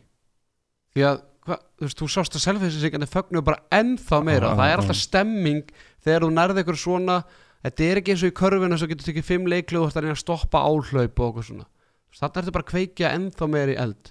Því 0.94 1.04
að, 1.10 1.22
hva, 1.44 1.56
þú 1.78 1.86
veist, 1.88 1.98
þú 2.00 2.08
sást 2.14 2.36
að 2.38 2.44
selfinsingandi 2.46 3.08
fögnu 3.10 3.42
bara 3.44 3.62
ennþá 3.74 4.20
meira. 4.24 4.52
Já, 4.52 4.58
það 4.60 4.72
er 4.72 4.82
alltaf 4.82 5.00
stemming 5.00 5.64
þegar 6.04 6.24
þú 6.26 6.30
nærði 6.38 6.64
ykkur 6.64 6.78
svona 6.80 7.18
þetta 7.64 7.84
er 7.88 8.00
ekki 8.00 8.12
eins 8.14 8.22
og 8.24 8.30
í 8.32 8.36
körfinu 8.38 8.78
sem 8.78 8.90
getur 8.92 9.08
tekið 9.08 9.24
fimm 9.28 9.46
leiklið 9.48 9.80
og 9.80 9.86
þú 9.86 9.90
ert 9.90 9.96
að 10.00 10.04
reyna 10.04 10.16
að 10.16 10.22
stoppa 10.24 10.60
áhlaup 10.68 11.20
og 11.20 11.30
okkur 11.30 11.46
svona. 11.48 11.66
Þannig 12.14 12.36
ertu 12.44 12.52
bara 12.54 12.64
að 12.64 12.70
kveikja 12.70 13.12
ennþá 13.16 13.48
meira 13.50 13.72
í 13.74 13.78
eld. 13.80 14.10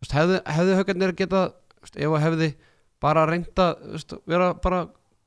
Þú 0.00 0.04
veist, 0.06 0.14
hefði, 0.16 0.38
hefði 0.56 0.76
högarnir 0.80 1.12
geta 1.18 1.40
þú 1.50 1.84
veist, 1.84 1.96
ef 2.00 2.14
að 2.16 2.24
hefði 2.24 2.48
bara 3.04 3.26
reynda 3.28 3.66
veist, 3.90 4.14
vera 4.30 4.50
bara 4.54 4.80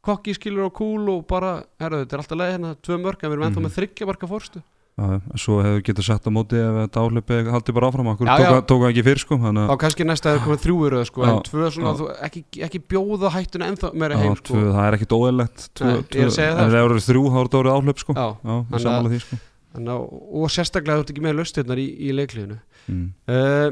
kokki 0.03 0.34
skilur 0.36 0.68
og 0.68 0.74
kúl 0.75 1.06
og 1.13 1.22
bara, 1.30 1.51
herru, 1.80 2.01
þetta 2.03 2.15
er 2.18 2.24
alltaf 2.24 2.39
leið 2.39 2.51
hérna 2.56 2.72
tvö 2.84 2.98
mörg 3.03 3.22
en 3.24 3.30
við 3.30 3.36
erum 3.38 3.46
ennþá 3.48 3.60
Mhm. 3.62 3.68
með 3.68 3.75
þryggja 3.77 4.08
marka 4.10 4.27
fórstu 4.27 4.63
svo 4.93 5.55
hefur 5.65 5.81
getur 5.88 6.05
sett 6.05 6.27
á 6.27 6.31
móti 6.33 6.59
ef 6.62 6.75
þetta 6.83 7.01
áhlaupi 7.01 7.38
haldi 7.50 7.73
bara 7.73 7.88
áfram 7.89 8.09
okkur 8.12 8.29
tók, 8.29 8.83
það 8.83 8.89
ekki 8.91 9.03
fyrr 9.07 9.21
sko 9.23 9.38
þá 9.41 9.73
kannski 9.81 10.05
næsta 10.05 10.33
er 10.35 10.43
komið 10.43 10.59
þrjúur 10.67 10.95
sko, 11.09 11.23
en 11.25 11.39
tvö 11.47 11.69
svona, 11.73 11.93
þú, 11.97 12.09
ekki, 12.27 12.43
ekki 12.67 12.81
bjóða 12.93 13.31
hættuna 13.33 13.71
ennþá 13.71 13.89
meira 13.97 14.19
heim 14.21 14.35
já, 14.35 14.38
tvö, 14.38 14.59
sko. 14.59 14.75
það 14.75 14.85
er 14.85 14.97
ekkit 15.00 15.15
að 15.17 16.35
segja 16.38 16.51
það, 16.53 16.62
ef 16.67 16.75
það 16.75 16.83
eru 16.83 17.00
þrjú 17.07 17.23
þá 17.25 17.39
er 17.39 17.50
þetta 17.50 17.62
orðið 17.63 17.77
áhlaup 17.79 18.03
sko. 18.03 18.13
Já, 18.19 18.27
já, 18.43 18.83
sammála 18.85 19.13
því 19.15 19.21
sko. 19.23 19.39
Þannig, 19.73 19.93
að- 19.95 20.21
og 20.43 20.53
sérstaklega 20.53 21.00
þú 21.00 21.03
ert 21.03 21.13
ekki 21.15 21.25
með 21.25 21.38
laustirnar 21.39 21.81
í, 21.81 21.88
í 21.97 22.13
leikliðinu. 22.13 22.59
Mm. 22.93 23.07
uh, 23.33 23.69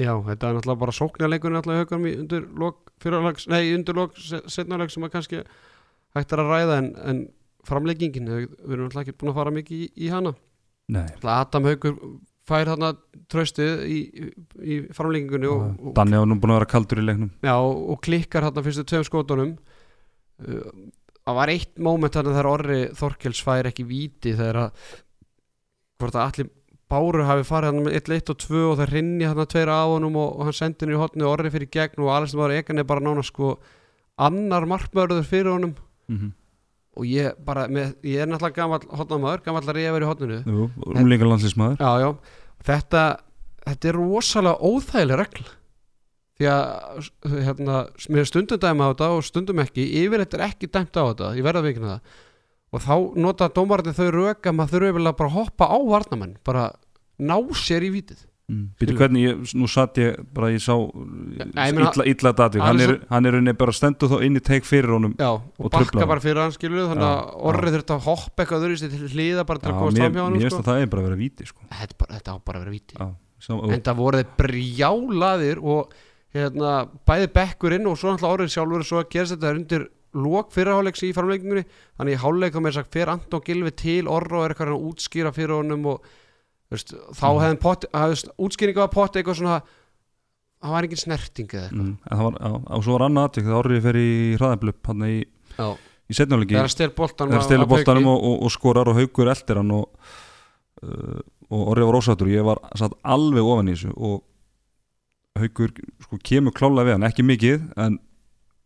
Já, 0.00 0.14
þetta 0.24 0.48
er 0.48 0.56
náttúrulega 0.56 0.80
bara 0.80 0.94
sóknarleikurinn 0.96 1.58
náttúrulega 1.58 1.84
högum 1.84 2.06
í 2.08 2.14
undir 2.16 2.46
lok 2.58 2.90
fyrirlags, 3.02 3.46
nei, 3.52 3.74
undir 3.76 3.94
lok 3.94 4.16
setnarleik 4.50 4.90
sem 4.90 5.04
að 5.04 5.12
kannski 5.14 5.42
hægt 6.16 6.32
er 6.32 6.42
að 6.42 6.50
ræða 6.50 6.78
en, 6.80 6.88
en 7.12 7.20
framleggingin, 7.68 8.28
við 8.28 8.74
erum 8.74 8.88
náttúrulega 8.88 9.06
ekki 9.06 9.18
búin 9.20 9.32
að 9.32 9.40
fara 9.40 9.54
mikið 9.54 9.82
í, 9.84 9.88
í 10.06 10.12
hana. 10.12 10.34
Adam 11.22 11.68
Haugur 11.68 11.98
fær 12.48 12.70
þarna 12.72 12.94
tröstið 13.30 13.84
í, 13.86 13.98
í, 14.58 14.78
framleggingunni 14.94 15.50
og, 15.50 15.68
og, 15.78 15.92
Danni 15.96 16.18
var 16.18 16.26
nú 16.28 16.38
búin 16.42 16.54
að 16.54 16.60
vera 16.60 16.72
kaldur 16.72 17.02
í 17.02 17.06
leiknum. 17.06 17.30
Já, 17.44 17.54
og 17.58 18.00
klikkar 18.02 18.48
þarna 18.48 18.66
fyrstu 18.66 18.86
tveim 18.90 19.06
skotunum. 19.06 19.52
Uh, 20.42 20.90
það 21.22 21.38
var 21.38 21.52
eitt 21.54 21.78
móment 21.78 22.16
þarna 22.16 22.34
þegar 22.34 22.50
Orri 22.50 22.80
Þorkels 22.98 23.44
fær 23.46 23.70
ekki 23.70 23.86
víti 23.86 24.34
þegar 24.34 24.64
að 24.66 24.82
hvort 26.02 26.18
að 26.18 26.26
allir 26.26 26.52
Báru 26.92 27.24
hafi 27.24 27.44
farið 27.48 27.70
hann 27.70 27.84
með 27.86 27.94
1, 28.02 28.10
1 28.18 28.30
og 28.34 28.40
2 28.42 28.62
og 28.68 28.74
það 28.76 28.90
rinni 28.90 29.24
hann 29.24 29.46
tveir 29.48 29.70
á 29.72 29.80
honum 29.88 30.18
og, 30.20 30.34
og 30.36 30.48
hann 30.48 30.56
sendi 30.58 30.84
hann 30.84 30.92
í 30.92 30.98
hotni 31.00 31.24
Orri 31.24 31.52
fyrir 31.54 31.70
gegn 31.72 32.02
og 32.04 32.10
Alessandr 32.12 32.52
Egan 32.52 32.82
er 32.82 32.88
bara 32.88 33.00
nána 33.00 33.24
sko 33.24 33.54
annar 34.20 34.66
markmörður 34.68 35.24
fyrir 35.24 35.54
honum. 35.54 35.72
Mm 36.10 36.18
-hmm. 36.18 36.32
Og 36.92 37.08
ég 37.08 37.36
bara, 37.46 37.66
með, 37.72 37.94
ég 38.04 38.22
er 38.22 38.28
náttúrulega 38.28 38.58
gammal 38.60 38.82
hotnamaður, 39.00 39.44
gammal 39.46 39.64
að 39.64 39.76
reyja 39.78 39.94
verið 39.94 40.06
í 40.06 40.10
hotninu 40.10 40.40
Jú, 40.44 40.68
rúmlingar 40.92 41.30
landslísmaður 41.30 41.80
já, 41.80 41.92
já, 42.04 42.38
þetta 42.68 43.04
þetta 43.62 43.90
er 43.90 43.98
rosalega 43.98 44.70
óþægileg 44.70 45.20
regl 45.22 45.50
því 46.40 46.48
að 46.50 47.08
hérna, 47.46 47.78
mér 48.10 48.28
stundum 48.28 48.60
dæma 48.60 48.88
á 48.88 48.92
þetta 48.92 49.08
og 49.14 49.24
stundum 49.26 49.62
ekki. 49.62 49.84
Yfir 50.02 50.24
þetta 50.24 50.38
er 50.38 50.44
ekki 50.48 50.70
dæmt 50.72 50.96
á 50.98 51.02
þetta. 51.04 51.30
Ég 51.38 51.46
verða 51.46 51.64
vikina 51.66 51.90
það. 51.92 52.20
Og 52.72 52.82
þá 52.82 52.94
nota 53.20 53.50
dómararnir 53.52 53.96
þau 53.98 54.10
röka 54.16 54.54
maður 54.56 54.86
þurfa 54.88 55.02
að 55.12 55.18
bara 55.20 55.34
hoppa 55.36 55.68
á 55.68 55.78
varnamenn 55.92 56.36
bara 56.46 56.70
ná 57.20 57.36
sér 57.58 57.84
í 57.84 57.92
vítið 57.92 58.24
mm. 58.52 58.64
Býtu 58.80 58.96
hvernig, 58.98 59.24
ég, 59.26 59.54
nú 59.58 59.68
satt 59.70 59.98
ég 60.02 60.18
bara 60.36 60.50
ég 60.52 60.62
sá 60.62 60.74
illa, 62.12 62.32
dati 62.36 62.62
hann 62.62 62.82
er, 62.84 62.94
hann 63.10 63.28
er 63.28 63.38
unni 63.38 63.54
bara 63.58 63.74
stendur 63.76 64.12
þá 64.12 64.26
inn 64.28 64.38
í 64.38 64.44
teik 64.44 64.68
fyrir 64.68 64.94
honum 64.96 65.16
já, 65.16 65.30
og, 65.32 65.48
Og 65.58 65.72
bakka 65.72 65.98
hann. 65.98 66.10
bara 66.12 66.24
fyrir 66.24 66.42
hann 66.44 66.54
skilur 66.54 66.90
þannig 66.92 67.08
að 67.08 67.34
orrið 67.52 67.78
þurft 67.78 67.94
að 67.96 68.06
hoppa 68.08 68.44
eitthvað 68.44 68.68
öðru 68.68 68.80
til 68.82 69.10
hliða 69.16 69.46
bara 69.48 69.64
til 69.64 69.72
að 69.72 69.80
komast 69.80 69.98
mér, 69.98 70.04
fram 70.04 70.14
hjá 70.14 70.22
mér 70.22 70.28
hann 70.28 70.38
finnst 70.42 70.54
sko. 70.56 70.62
að 70.62 70.70
það 70.70 70.84
er 70.84 70.92
bara 70.94 71.02
að 71.02 71.08
vera 71.08 71.20
víti 71.22 71.48
sko. 71.48 71.66
þetta, 71.80 72.10
þetta 72.12 72.36
á 72.36 72.36
bara 72.42 72.60
að 72.60 72.66
vera 72.66 72.76
víti 72.76 73.00
Já, 73.00 73.08
sá, 73.42 73.52
og, 73.56 73.66
en 73.72 73.86
það 73.88 74.00
voru 74.02 74.22
þeir 74.22 74.36
brjálaðir 74.42 75.64
og 75.72 75.98
hérna, 76.36 76.76
bæði 77.08 77.32
bekkurinn 77.36 77.90
og 77.90 77.98
svo 78.00 78.12
náttúrulega 78.12 78.38
orðið 78.38 78.54
sjálfur 78.56 78.86
svo 78.88 79.02
að 79.02 79.10
gerst 79.16 79.36
þetta 79.36 79.56
undir 79.56 79.88
lok 80.12 80.52
fyrirháleiks 80.52 81.04
í 81.06 81.12
framleikingunni 81.16 81.64
þannig 81.96 82.16
í 82.16 82.20
háleik 82.20 82.56
þá 82.56 82.60
með 82.64 82.74
sagt 82.76 82.92
fer 82.92 83.12
Anton 83.12 83.44
Gilvi 83.44 83.72
til 83.80 84.02
orð 84.12 84.36
og 84.36 84.44
er 84.44 84.52
eitthvað 84.52 84.74
að 84.74 84.88
útskýra 84.90 85.32
fyrir 85.32 85.56
honum 85.56 85.86
og 85.94 86.10
veist, 86.72 86.92
þá 87.12 87.26
Mhm. 87.28 87.40
hefði 87.44 87.60
pott, 87.62 87.86
útskýringa 88.38 88.82
var 88.84 88.92
pott 88.92 89.16
eitthvað 89.16 89.38
svona 89.40 89.60
það 90.62 90.74
var 90.76 90.86
engin 90.86 91.00
snerting 91.02 91.48
eða 91.50 91.62
eitthvað. 91.68 91.80
Mm, 91.82 91.94
það 92.10 92.22
var, 92.26 92.36
já, 92.38 92.52
og 92.76 92.84
svo 92.86 92.92
var 92.98 93.04
annað 93.08 93.28
atvik 93.28 93.46
þegar 93.48 93.62
orðið 93.64 93.86
fer 93.88 93.98
í 94.02 94.10
hraðablöp 94.38 94.90
hann 94.92 95.06
í, 95.08 95.16
í 96.12 96.14
setnáleiki 96.18 96.54
þegar 96.54 96.70
stel 96.74 96.90
boltan 96.96 97.32
þegar 97.32 97.46
stelu 97.48 97.66
bóltanum 97.72 98.06
og, 98.12 98.20
og, 98.28 98.36
og 98.46 98.52
skorar 98.54 98.90
og 98.92 98.98
haugur 99.00 99.30
eldir 99.32 99.58
hann 99.62 99.72
og, 99.74 99.88
uh, 100.86 101.18
og 101.50 101.64
orðið 101.74 101.88
var 101.90 101.98
ósattur 101.98 102.30
ég 102.30 102.46
var 102.46 102.62
satt 102.78 102.94
alveg 103.02 103.42
ofan 103.54 103.72
í 103.72 103.74
þessu 103.74 103.90
og 103.96 104.22
haugur 105.42 105.74
sko, 106.06 106.18
kemur 106.22 106.54
klálega 106.56 106.90
við 106.92 106.96
hann, 106.98 107.08
ekki 107.10 107.26
mikið 107.26 107.66
en 107.82 107.98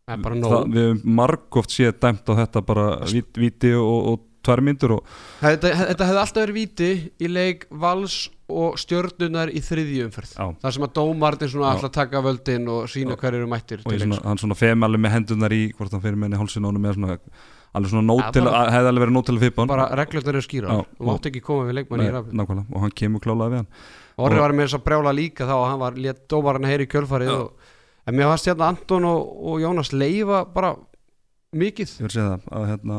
er 0.07 0.21
það, 0.21 0.69
við 0.71 0.85
hefum 0.85 1.15
margóft 1.17 1.73
séð 1.73 1.97
dæmt 2.03 2.29
á 2.29 2.33
þetta 2.43 2.61
bara 2.67 2.85
vít, 3.09 3.33
víti 3.41 3.73
og, 3.75 4.11
og 4.13 4.26
tvær 4.47 4.61
myndur 4.65 4.95
og 4.97 5.11
þetta, 5.43 5.71
þetta 5.91 6.07
hefði 6.09 6.21
alltaf 6.23 6.41
verið 6.43 6.57
víti 6.61 6.89
í 7.19 7.29
leik 7.31 7.67
vals 7.83 8.17
og 8.47 8.77
stjörnunar 8.79 9.51
í 9.51 9.59
þriðju 9.59 10.05
umferð. 10.07 10.31
Já. 10.39 10.45
þar 10.63 10.75
sem 10.77 10.85
að 10.87 10.93
dómartin 10.95 11.49
svona 11.51 11.73
alltaf 11.75 11.91
taka 11.97 12.21
völdin 12.23 12.69
og 12.71 12.87
sína 12.87 13.17
hverju 13.19 13.41
eru 13.43 13.49
mættir 13.51 13.83
og 13.83 13.91
svona, 13.99 14.21
hann 14.23 14.39
svona 14.39 14.55
fem 14.55 14.87
alveg 14.87 15.03
með 15.03 15.15
hendunar 15.17 15.51
í 15.57 15.61
hvort 15.75 15.91
hann 15.91 16.03
fyrir 16.05 16.15
á 16.23 16.39
honum 16.39 16.81
með 16.87 16.95
svona 16.95 17.17
alveg 17.75 17.91
svona 17.91 18.07
nót 18.07 18.23
Ja, 18.23 18.31
til 18.31 18.43
bara- 18.47 18.61
að 18.63 18.71
hefði 18.77 18.89
alveg 18.93 19.03
verið 19.03 19.15
nót 19.17 19.25
til 19.27 19.35
að 19.35 19.43
fippa 19.43 19.61
hann 19.61 19.67
bara 19.73 19.87
reglurnar 19.99 20.37
eru 20.39 20.45
skýra 20.47 20.77
þú 20.97 21.09
mátt 21.11 21.27
ekki 21.29 21.41
koma 21.43 21.65
við 21.67 21.75
leikmann 21.81 22.05
í 22.07 22.09
rafn 22.15 22.39
og 22.39 22.79
hann 22.85 22.95
kemur 22.95 23.19
klálega 23.21 23.51
við 23.51 23.59
hann. 23.61 23.67
Orri 24.17 24.39
og- 24.39 24.41
var 24.47 24.51
með 24.55 24.63
þess 24.69 24.77
að 24.79 24.85
brjála 24.87 25.13
líka 25.13 25.45
þá 25.45 25.53
að 25.57 25.67
hann 25.69 25.79
var 25.83 25.99
létt 26.07 26.23
dómarinn 26.31 26.65
heyri 26.71 26.87
í 26.87 26.91
kjölfarið 26.95 27.33
og, 27.35 27.51
en 28.07 28.15
mér 28.15 28.31
fannst 28.31 28.47
hérna 28.49 28.69
Anton 28.71 29.03
og, 29.05 29.27
og 29.51 29.59
Jónas 29.61 29.91
leifa 29.93 30.45
bara 30.55 30.71
mikið. 31.53 31.91
Ég 31.99 32.07
að 32.07 32.15
segja 32.15 32.31
það 32.31 32.47
að 32.57 32.65
hérna 32.71 32.97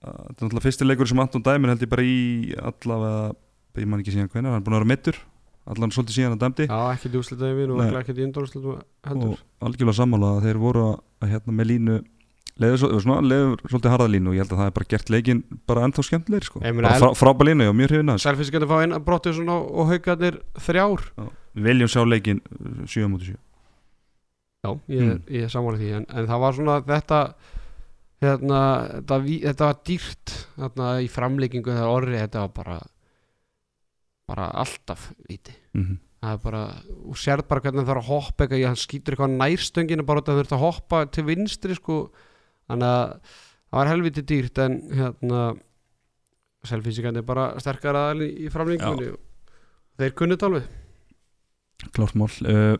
þetta 0.00 0.30
er 0.30 0.36
náttúrulega 0.36 0.64
fyrsti 0.66 0.86
leikur 0.88 1.08
sem 1.10 1.20
Anton 1.22 1.42
dæmir 1.44 1.72
held 1.74 1.82
ég 1.84 1.90
bara 1.92 2.06
í 2.06 2.54
allavega 2.56 3.34
ég 3.80 3.86
man 3.90 4.00
ekki 4.02 4.14
síðan 4.16 4.30
hvenær, 4.32 4.54
hann 4.54 4.62
er 4.62 4.64
búin 4.66 4.76
að 4.76 4.80
vera 4.82 4.92
mittur 4.94 5.18
allan 5.70 5.92
svolítið 5.94 6.16
síðan 6.16 6.36
að 6.36 6.40
dæmdi 6.46 6.66
já 6.70 6.78
ekki 6.94 7.10
í 7.12 7.18
úslitaði 7.20 7.58
mín 7.58 7.74
og 7.76 7.98
ekki 8.00 8.14
í 8.16 8.24
undorúslitum 8.26 8.80
heldur 9.06 9.34
og 9.36 9.68
algjörlega 9.68 9.98
sammála 10.00 10.30
að 10.38 10.46
þeir 10.48 10.58
voru 10.62 10.86
að 11.20 11.34
hérna 11.34 11.54
með 11.60 11.68
línu 11.70 11.98
leiður 12.60 12.80
svolítið 12.82 13.92
harða 13.92 14.08
línu 14.10 14.32
og 14.32 14.36
ég 14.36 14.42
held 14.42 14.54
að 14.56 14.58
það 14.62 14.70
er 14.70 14.74
bara 14.80 14.88
gert 14.90 15.12
leikin 15.14 15.38
bara 15.70 15.84
ennþá 15.86 16.02
skemmtilegir 16.04 16.48
sko. 16.48 16.60
Bara 16.60 16.90
frá, 17.00 17.12
frábæð 17.16 17.48
línu 17.50 17.68
og 17.70 17.76
mjög 17.78 17.92
hrifin 17.92 18.10
að 18.12 18.18
þessu. 18.18 18.26
Selfissi 18.26 18.52
getur 18.56 18.68
fá 18.72 18.74
einn 18.82 18.96
brottið 19.06 19.36
svona 19.38 19.54
og, 19.60 19.70
og 19.80 19.88
haugarnir 19.92 20.36
þrjár 20.66 21.06
við 21.56 21.68
viljum 21.70 21.92
sjá 21.92 22.02
leikin 22.08 22.42
7 22.90 23.06
mútið 23.12 23.30
7 23.30 23.38
já 24.60 24.70
ég, 24.92 25.00
Mm. 25.00 25.22
ég 25.38 25.48
sammála 25.54 25.80
því 25.80 25.92
en, 26.00 26.04
en 26.12 26.26
það 26.28 26.42
var 26.44 26.58
svona 26.58 26.76
þetta 26.90 27.20
hérna 28.20 28.60
þetta, 28.98 29.18
þetta 29.48 29.68
var 29.70 29.78
dýrt 29.88 30.34
hérna, 30.58 30.88
í 31.00 31.08
framleikingu 31.10 31.72
þegar 31.72 31.92
Orri 31.94 32.18
þetta 32.18 32.44
var 32.46 32.54
bara 32.56 32.78
bara 34.30 34.50
alltaf 34.62 35.08
viti. 35.26 35.54
Mm 35.74 35.84
-hmm. 35.84 35.96
það 36.20 36.34
er 36.34 36.42
bara, 36.44 36.62
og 37.10 37.16
sérð 37.18 37.48
bara 37.48 37.60
hvernig 37.64 37.80
hann 37.80 37.88
þarf 37.88 38.04
að 38.04 38.10
hoppa 38.10 38.44
eitthvað, 38.44 38.66
hann 38.68 38.82
skýtur 38.84 39.14
eitthvað 39.14 39.38
nærstönginu 39.38 40.06
bara 40.06 40.22
það 40.22 40.38
þurft 40.40 40.54
að 40.54 40.64
hoppa 40.66 41.00
til 41.06 41.24
vinstri 41.24 41.74
sko, 41.74 41.96
þannig 42.68 42.86
að 42.86 43.08
það 43.70 43.80
var 43.80 43.90
helviti 43.90 44.22
dýrt 44.22 44.58
en 44.58 44.76
hérna 44.92 45.40
selfísikandi 46.68 47.22
er 47.22 47.26
bara 47.26 47.48
sterkar 47.58 47.96
aðal 47.96 48.28
í, 48.28 48.48
framlengunni 48.52 49.10
þeir 50.00 50.14
kunnit 50.16 50.44
alveg. 50.44 50.68
Klárt 51.96 52.14
mál. 52.14 52.30
Uh, 52.44 52.76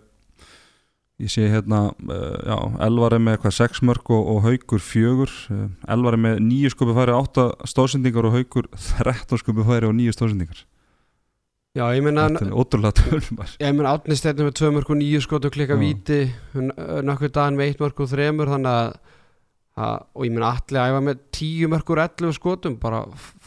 ég 1.21 1.31
sé 1.33 1.45
hérna 1.53 1.81
uh, 1.93 2.39
já, 2.49 2.57
Elvar 2.87 3.13
er 3.17 3.23
með 3.23 3.37
eitthvað 3.39 3.57
6 3.59 3.83
mörg 3.91 4.11
og, 4.17 4.27
og 4.35 4.43
Haugur 4.47 4.81
4 4.81 5.15
uh, 5.29 5.63
Elvar 5.95 6.17
er 6.17 6.23
með 6.27 6.41
9 6.47 6.73
skupi 6.75 6.95
færi 6.97 7.13
8 7.17 7.47
stóðsendingar 7.73 8.29
og 8.31 8.37
Haugur 8.39 8.69
13 8.75 9.43
skupi 9.43 9.67
færi 9.69 9.89
og 9.91 9.97
9 9.99 10.15
stóðsendingar 10.17 10.65
já, 11.79 11.85
ég 11.95 12.03
meina 12.03 12.25
ótrúlega 12.51 12.97
tölum 12.99 13.45
ég 13.63 13.77
meina 13.77 13.93
átni 13.95 14.17
stefnum 14.19 14.49
með 14.51 14.57
2 14.59 14.73
mörg 14.79 14.89
og 14.91 14.99
9 15.03 15.21
skot 15.27 15.45
og 15.47 15.55
klika 15.55 15.77
Já. 15.77 15.83
víti 15.85 16.21
nokkuð 17.07 17.35
daginn 17.37 17.61
með 17.61 17.75
1 17.77 17.85
mörg 17.85 18.03
og 18.03 18.11
3 18.11 18.27
þannig 18.41 18.73
að, 18.73 18.91
að 19.87 19.95
og 20.17 20.27
ég 20.27 20.35
meina 20.35 20.51
allir 20.57 20.83
æfa 20.89 21.05
með 21.07 21.21
10 21.39 21.71
mörg 21.77 21.93
og 21.95 22.03
11 22.09 22.35
skotum 22.41 22.79
bara 22.83 23.05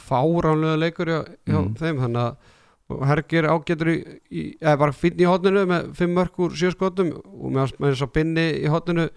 fáránlega 0.07 0.79
leikur 0.85 1.11
hjá, 1.11 1.19
hjá 1.49 1.59
Mhm. 1.59 1.75
þeim 1.81 1.99
þannig 2.05 2.23
að 2.23 2.51
og 2.91 3.03
Hergir 3.07 3.47
ágetur 3.47 3.91
í, 3.93 3.97
í 4.29 4.43
eða 4.59 4.79
bara 4.81 4.95
finn 4.95 5.21
í 5.21 5.27
hotninu 5.27 5.63
með 5.69 5.91
5 5.99 6.15
mörg 6.17 6.39
úr 6.43 6.55
7 6.59 6.73
skotum 6.75 7.13
og 7.15 7.53
með, 7.55 7.75
þess 7.79 8.05
að 8.05 8.13
binni 8.17 8.47
í 8.59 8.71
hotninu 8.71 9.07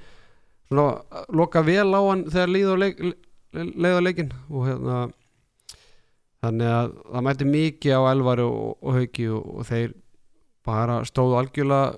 svona 0.71 1.25
loka 1.35 1.63
vel 1.67 1.91
á 1.95 2.01
hann 2.01 2.25
þegar 2.31 2.75
á 2.75 2.77
leik, 2.83 3.03
leið 3.53 3.99
á 3.99 4.03
leikin 4.03 4.33
og 4.51 4.67
hérna 4.69 4.97
þannig 6.45 6.73
að 6.73 6.97
það 7.03 7.27
mætti 7.27 7.49
mikið 7.51 7.99
á 7.99 8.03
Elvari 8.13 8.47
og, 8.47 8.73
og 8.81 8.99
Hauki 9.01 9.29
og, 9.35 9.47
og 9.61 9.69
þeir 9.69 9.95
bara 10.67 10.99
stóðu 11.07 11.39
algjörlega 11.41 11.97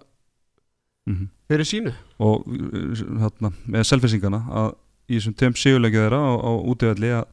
mm 1.09 1.15
-hmm. 1.15 1.29
fyrir 1.49 1.69
sínu 1.69 1.95
og 2.19 2.45
hérna, 2.47 3.53
með 3.67 3.89
selfisingana 3.89 4.45
að 4.49 4.75
í 5.09 5.17
þessum 5.17 5.35
tveim 5.35 5.57
sigurleikið 5.57 6.05
þeirra 6.05 6.21
á, 6.21 6.33
á 6.37 6.53
útivalli 6.69 7.11
að 7.17 7.25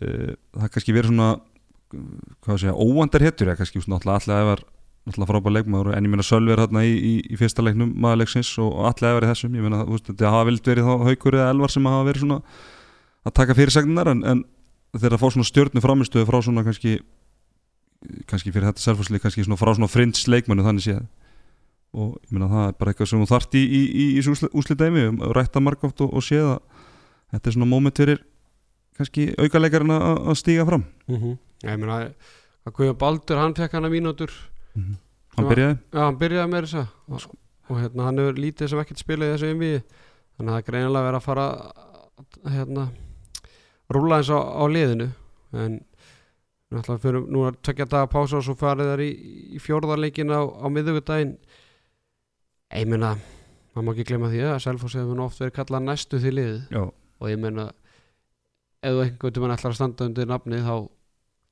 uh, 0.00 0.32
það 0.56 0.70
kannski 0.72 0.96
verið 0.96 1.12
svona 1.12 1.30
hvað 1.90 2.54
að 2.54 2.60
segja, 2.64 2.76
óvandar 2.76 3.24
hettur 3.26 3.50
eða 3.50 3.60
kannski 3.60 3.82
alltaf 3.82 4.28
efer 4.28 4.64
náttúrulega 5.08 5.30
frábær 5.30 5.54
leikmaður 5.56 5.94
en 5.96 6.06
ég 6.06 6.12
meina 6.12 6.24
Sölvi 6.26 6.52
er 6.52 6.60
hérna 6.60 6.82
í, 6.84 6.92
í, 6.92 7.12
í 7.32 7.38
fyrsta 7.40 7.64
leiknum 7.64 7.94
maðurleiksins 8.04 8.50
og, 8.60 8.68
og 8.68 8.90
allir 8.90 9.14
efer 9.14 9.26
í 9.26 9.30
þessum 9.30 9.54
ég 9.56 9.64
meina 9.64 9.84
þetta 9.88 10.32
hafa 10.34 10.48
vilt 10.50 10.68
verið 10.70 10.90
þá 10.90 11.06
haukur 11.08 11.36
eða 11.38 11.52
elvar 11.54 11.72
sem 11.72 11.88
hafa 11.88 12.08
verið 12.10 12.24
svona 12.26 12.40
að 13.24 13.36
taka 13.40 13.56
fyrirsegnar 13.56 14.10
en, 14.12 14.20
en 14.28 14.42
þeir 14.98 15.16
að 15.16 15.22
fá 15.22 15.26
svona 15.32 15.48
stjórnu 15.48 15.82
framistöðu 15.84 16.28
frá 16.28 16.38
svona 16.44 16.64
kannski 16.66 16.98
kannski 18.30 18.52
fyrir 18.52 18.70
þetta 18.70 18.84
selfhúsli 18.84 19.20
kannski 19.22 19.44
svona 19.44 19.60
frá 19.60 19.72
svona 19.74 19.90
frins 19.90 20.24
leikmennu 20.30 20.64
þannig 20.64 20.86
séð. 20.86 21.02
Og 21.90 22.14
ég 22.22 22.34
meina 22.34 22.48
það 22.50 22.66
er 22.68 22.76
bara 22.78 22.92
eitthvað 22.92 23.10
sem 23.10 23.22
þú 23.22 23.28
þart 23.30 23.56
í, 23.58 23.62
í, 23.62 23.80
í, 23.90 24.04
í 24.20 24.50
úslitæmi 24.62 25.06
um 25.10 25.22
að 25.26 25.34
rætta 25.36 25.62
margóft 25.62 26.02
og, 26.04 26.12
og 26.14 26.24
séð 26.24 26.52
að 26.54 26.60
þetta 27.34 27.50
er 27.50 27.56
svona 27.56 27.70
moment 27.70 28.02
fyrir 28.02 28.22
kannski 28.98 29.30
aukalegarinn 29.40 29.94
að 29.96 30.20
að 30.30 30.38
stíga 30.38 30.66
fram 30.68 30.84
mm 31.10 31.20
-hmm. 31.22 31.38
ég 31.66 31.78
meina 31.78 32.00
að 32.64 32.74
Guðjón 32.74 32.98
Baldur 32.98 33.38
hann 33.40 33.54
fekk 33.54 33.72
hana 33.72 33.88
mínútur. 33.88 34.30
Mm 34.74 34.98
hann 35.36 35.46
Já. 35.46 35.50
byrjaði? 35.54 35.76
Já 35.92 36.00
hann 36.04 36.18
byrjaði 36.20 36.52
með 36.52 36.66
þessa 36.66 36.82
og, 37.08 37.36
og 37.68 37.80
hérna 37.80 38.08
hann 38.08 38.20
hefur 38.20 38.40
lítið 38.44 38.72
sem 38.72 38.82
ekkert 38.82 39.02
spilað 39.02 39.28
í 39.30 39.34
þessu 39.34 39.50
einvið 39.50 39.76
þannig 39.80 40.50
að 40.50 40.50
það 40.50 40.60
er 40.60 40.66
greinilega 40.70 41.06
verið 41.06 41.20
að 41.20 41.26
fara 41.26 41.46
að, 41.50 42.52
hérna 42.56 42.86
rúla 43.90 44.20
eins 44.20 44.30
á, 44.30 44.38
á 44.38 44.64
liðinu. 44.70 45.08
En 45.50 45.80
náttúrulega 46.70 47.02
fyrir 47.02 47.26
nú 47.34 47.42
að 47.48 47.58
tvekja 47.66 47.88
daga 47.90 48.10
pása 48.10 48.38
og 48.38 48.46
svo 48.46 48.54
farið 48.58 48.92
þær 48.92 49.02
í, 49.02 49.10
í 49.56 49.60
fjórðarleikin 49.62 50.30
á, 50.30 50.40
á 50.46 50.66
miðugudaginn 50.70 51.34
ég 52.70 52.86
meina 52.90 53.16
maður 53.74 53.86
má 53.86 53.92
ekki 53.94 54.06
glemma 54.06 54.30
því 54.30 54.44
að 54.46 54.62
Selfoss 54.66 54.98
hefur 54.98 55.18
nú 55.18 55.26
oft 55.26 55.42
verið 55.42 55.56
kallað 55.58 55.86
næstu 55.86 56.20
því 56.22 56.34
liðið. 56.36 56.60
Já, 56.70 56.82
og 56.90 57.30
ég 57.30 57.42
meina 57.42 57.70
ef 58.80 58.94
þú 58.94 59.02
einhvern 59.04 59.34
veginn 59.36 59.56
ætlar 59.56 59.74
að 59.74 59.78
standa 59.78 60.06
undir 60.06 60.30
nafni 60.30 60.62
þá 60.64 60.74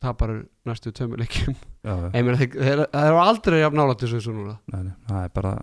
tapar 0.03 0.35
næstu 0.69 0.93
þeir, 0.95 2.47
þeir 2.55 2.85
eru 2.87 3.21
aldrei 3.23 3.61
jafn 3.63 3.81
nálægt 3.81 4.05
þessu 4.07 4.35
núna. 4.35 4.57
Nei, 4.73 4.83
nei, 4.89 4.95
það 5.09 5.25
er 5.25 5.35
bara 5.35 5.55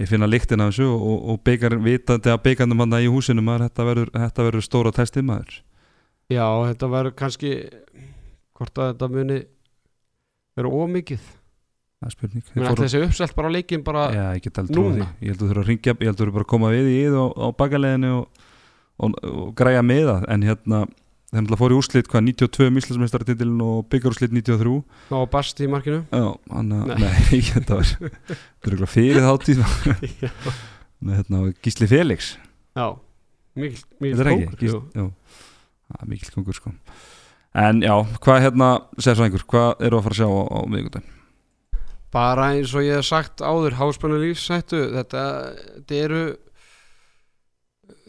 ég 0.00 0.08
finna 0.10 0.28
líktin 0.30 0.62
af 0.64 0.72
þessu 0.72 0.88
og, 0.90 1.02
og, 1.10 1.18
og 1.32 1.42
byggar, 1.46 1.76
vitandi 1.84 2.32
að 2.32 2.42
byggandum 2.46 2.84
hann 2.84 2.98
í 3.00 3.10
húsinu 3.12 3.44
maður, 3.44 3.68
þetta 3.68 3.88
verður, 3.90 4.12
þetta 4.16 4.46
verður 4.48 4.66
stóra 4.66 4.94
testið 4.96 5.26
maður. 5.28 5.58
Já 6.30 6.46
þetta 6.70 6.90
verður 6.94 7.16
kannski 7.18 7.52
hvort 8.56 8.80
að 8.80 8.92
þetta 8.92 9.10
muni 9.10 9.38
vera 10.58 10.70
ómikið 10.70 11.22
það 12.00 12.08
er 12.08 12.14
spurning. 12.14 12.44
Ætli 12.54 12.86
þessi 12.86 13.02
uppselt 13.06 13.36
bara 13.36 13.52
leikin 13.52 13.84
bara 13.84 14.06
Já, 14.14 14.24
ég 14.36 14.44
get 14.46 14.60
aldrei 14.62 14.76
trúið 14.76 14.96
því? 14.96 15.08
Ég 15.20 15.34
held 15.34 15.42
að 15.44 15.50
þú 15.50 15.56
að 15.60 15.68
ringja, 15.68 15.94
ég 15.94 16.10
held 16.10 16.16
að 16.16 16.22
þú 16.30 16.36
bara 16.36 16.46
að 16.46 16.52
koma 16.54 16.72
við 16.72 16.90
í 16.90 16.96
yð 17.04 17.18
á, 17.20 17.26
á 17.28 17.46
bakaleginu 17.60 18.12
og, 18.16 18.46
og, 19.00 19.18
og 19.30 19.50
græja 19.58 19.84
með 19.84 20.06
það 20.08 20.26
en 20.34 20.46
hérna 20.48 20.82
þeir 21.30 21.44
náttúrulega 21.44 21.60
fóru 21.60 21.76
í 21.76 21.80
úrslit 21.80 22.08
hvað 22.10 22.24
92 22.26 22.70
mislasmestaratitilin 22.76 23.60
og 23.64 23.84
byggarúrslit 23.92 24.32
93 24.34 24.72
á 25.14 25.18
bast 25.30 25.62
í 25.62 25.68
markinu? 25.70 26.00
Já, 26.10 26.26
hann 26.50 26.72
að, 26.74 26.90
Nei. 26.90 26.96
nei, 27.04 27.40
þetta 27.52 27.78
var 27.78 27.92
þetta 27.92 28.72
eitthvað 28.72 28.92
fyrir 28.96 29.26
þáttíð 29.28 29.62
hérna, 31.14 31.44
og 31.44 31.62
Gísli 31.64 31.88
Felix. 31.90 32.32
Já, 32.76 32.86
mikil, 33.58 33.84
mikil 34.02 34.34
Gísli, 34.58 34.74
jú. 34.74 34.82
já, 34.96 35.06
er 36.00 36.10
mikil 36.10 36.34
kongur 36.34 36.58
sko. 36.58 36.74
En 37.60 37.80
já, 37.82 37.94
hvað 38.22 38.44
hérna, 38.46 38.74
segir 38.98 39.18
svo 39.18 39.26
einhver, 39.26 39.46
hvað 39.50 39.86
eru 39.88 39.98
að 39.98 40.04
fara 40.06 40.14
að 40.14 40.20
sjá 40.20 40.28
á, 40.30 40.42
á 40.50 40.60
miðvikudaginn? 40.70 41.16
bara 42.10 42.48
eins 42.56 42.72
og 42.74 42.82
ég 42.82 42.96
hef 42.98 43.06
sagt 43.06 43.38
áður 43.38 43.76
háspennu 43.78 44.16
lífsættu 44.18 44.80
þetta, 44.96 45.20
þetta 45.76 45.98
eru 46.04 46.22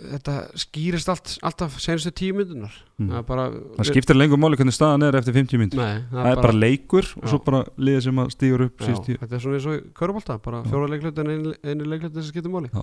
þetta 0.01 0.33
skýrist 0.63 1.09
allt, 1.11 1.33
alltaf 1.45 1.75
senustu 1.83 2.11
tíu 2.15 2.33
myndunar 2.37 2.73
Mm. 3.01 3.09
það 3.09 3.17
er 3.17 3.23
bara 3.25 3.43
Það 3.79 3.87
skiptir 3.89 4.17
lengur 4.17 4.37
máli 4.37 4.57
hvernig 4.59 4.75
staðan 4.75 5.03
er 5.07 5.15
eftir 5.17 5.33
50 5.33 5.57
mynd 5.61 5.73
Nei, 5.79 6.03
Það 6.11 6.27
er 6.31 6.41
bara 6.43 6.53
leikur 6.57 7.07
og 7.17 7.23
Já. 7.23 7.29
svo 7.31 7.39
bara 7.45 7.61
liðið 7.77 8.03
sem 8.05 8.19
að 8.21 8.31
stígur 8.35 8.63
upp 8.67 8.81
já, 8.85 8.93
þetta 9.17 9.35
er 9.37 9.41
svona 9.41 9.57
eins 9.57 9.65
og 9.71 9.87
körubólta 9.97 10.35
bara 10.41 10.63
fjóra 10.67 10.89
leiklut 10.91 11.17
en 11.23 11.31
einu, 11.31 11.87
leiklut 11.89 12.13
sem 12.19 12.27
skiptir 12.29 12.53
máli 12.53 12.69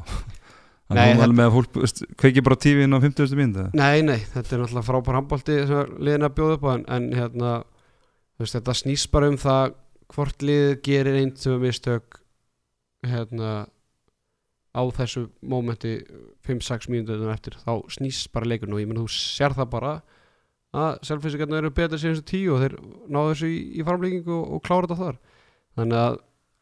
Það 0.89 1.03
er 1.05 1.21
alveg 1.21 1.37
með 1.37 1.47
að 1.51 1.55
fólk 1.59 2.15
kveiki 2.17 2.43
bara 2.47 2.57
tífin 2.57 2.97
á 2.97 2.99
50. 3.05 3.35
mynd? 3.37 3.59
Nei, 3.77 4.01
nei, 4.03 4.19
þetta 4.33 4.55
er 4.57 4.63
náttúrulega 4.63 4.87
frábær 4.89 5.19
handbólti 5.19 5.57
sem 5.69 5.91
liðin 6.01 6.25
að 6.25 6.37
bjóða 6.39 6.55
upp 6.57 6.65
á 6.65 6.71
en, 6.73 6.85
en 6.97 7.09
hérna, 7.13 7.51
veist, 8.41 8.57
þetta 8.57 8.75
snýst 8.81 9.11
bara 9.13 9.29
um 9.29 9.37
það 9.37 9.75
hvort 10.17 10.41
liðið 10.49 10.73
gerir 10.89 11.19
einn 11.21 11.35
tvö 11.37 11.59
mistök 11.61 12.23
hérna 13.05 13.67
á 14.79 14.83
þessu 14.95 15.25
mómenti 15.43 15.97
5-6 16.47 16.89
mínútur 16.93 17.27
eftir, 17.33 17.59
þá 17.59 17.83
snýst 17.93 18.31
bara 18.35 18.49
leikurinn 18.49 18.77
og 18.77 18.83
ég 18.83 18.89
menn 18.91 19.01
þú 19.03 19.09
sér 19.13 19.57
það 19.57 19.73
bara 19.75 19.93
að 20.79 21.03
selfinsíkarnir 21.09 21.63
eru 21.63 21.75
betur 21.75 22.01
síðan 22.01 22.19
þessu 22.19 22.29
tíu 22.29 22.55
og 22.55 22.63
þeir 22.63 22.79
náðu 23.09 23.35
þessu 23.35 23.51
í, 23.51 23.59
í 23.81 23.85
framleikingu 23.87 24.35
og, 24.37 24.57
og 24.57 24.65
klára 24.67 24.89
þetta 24.89 24.99
þar. 25.03 25.21
Þannig 25.79 26.01
að, 26.03 26.19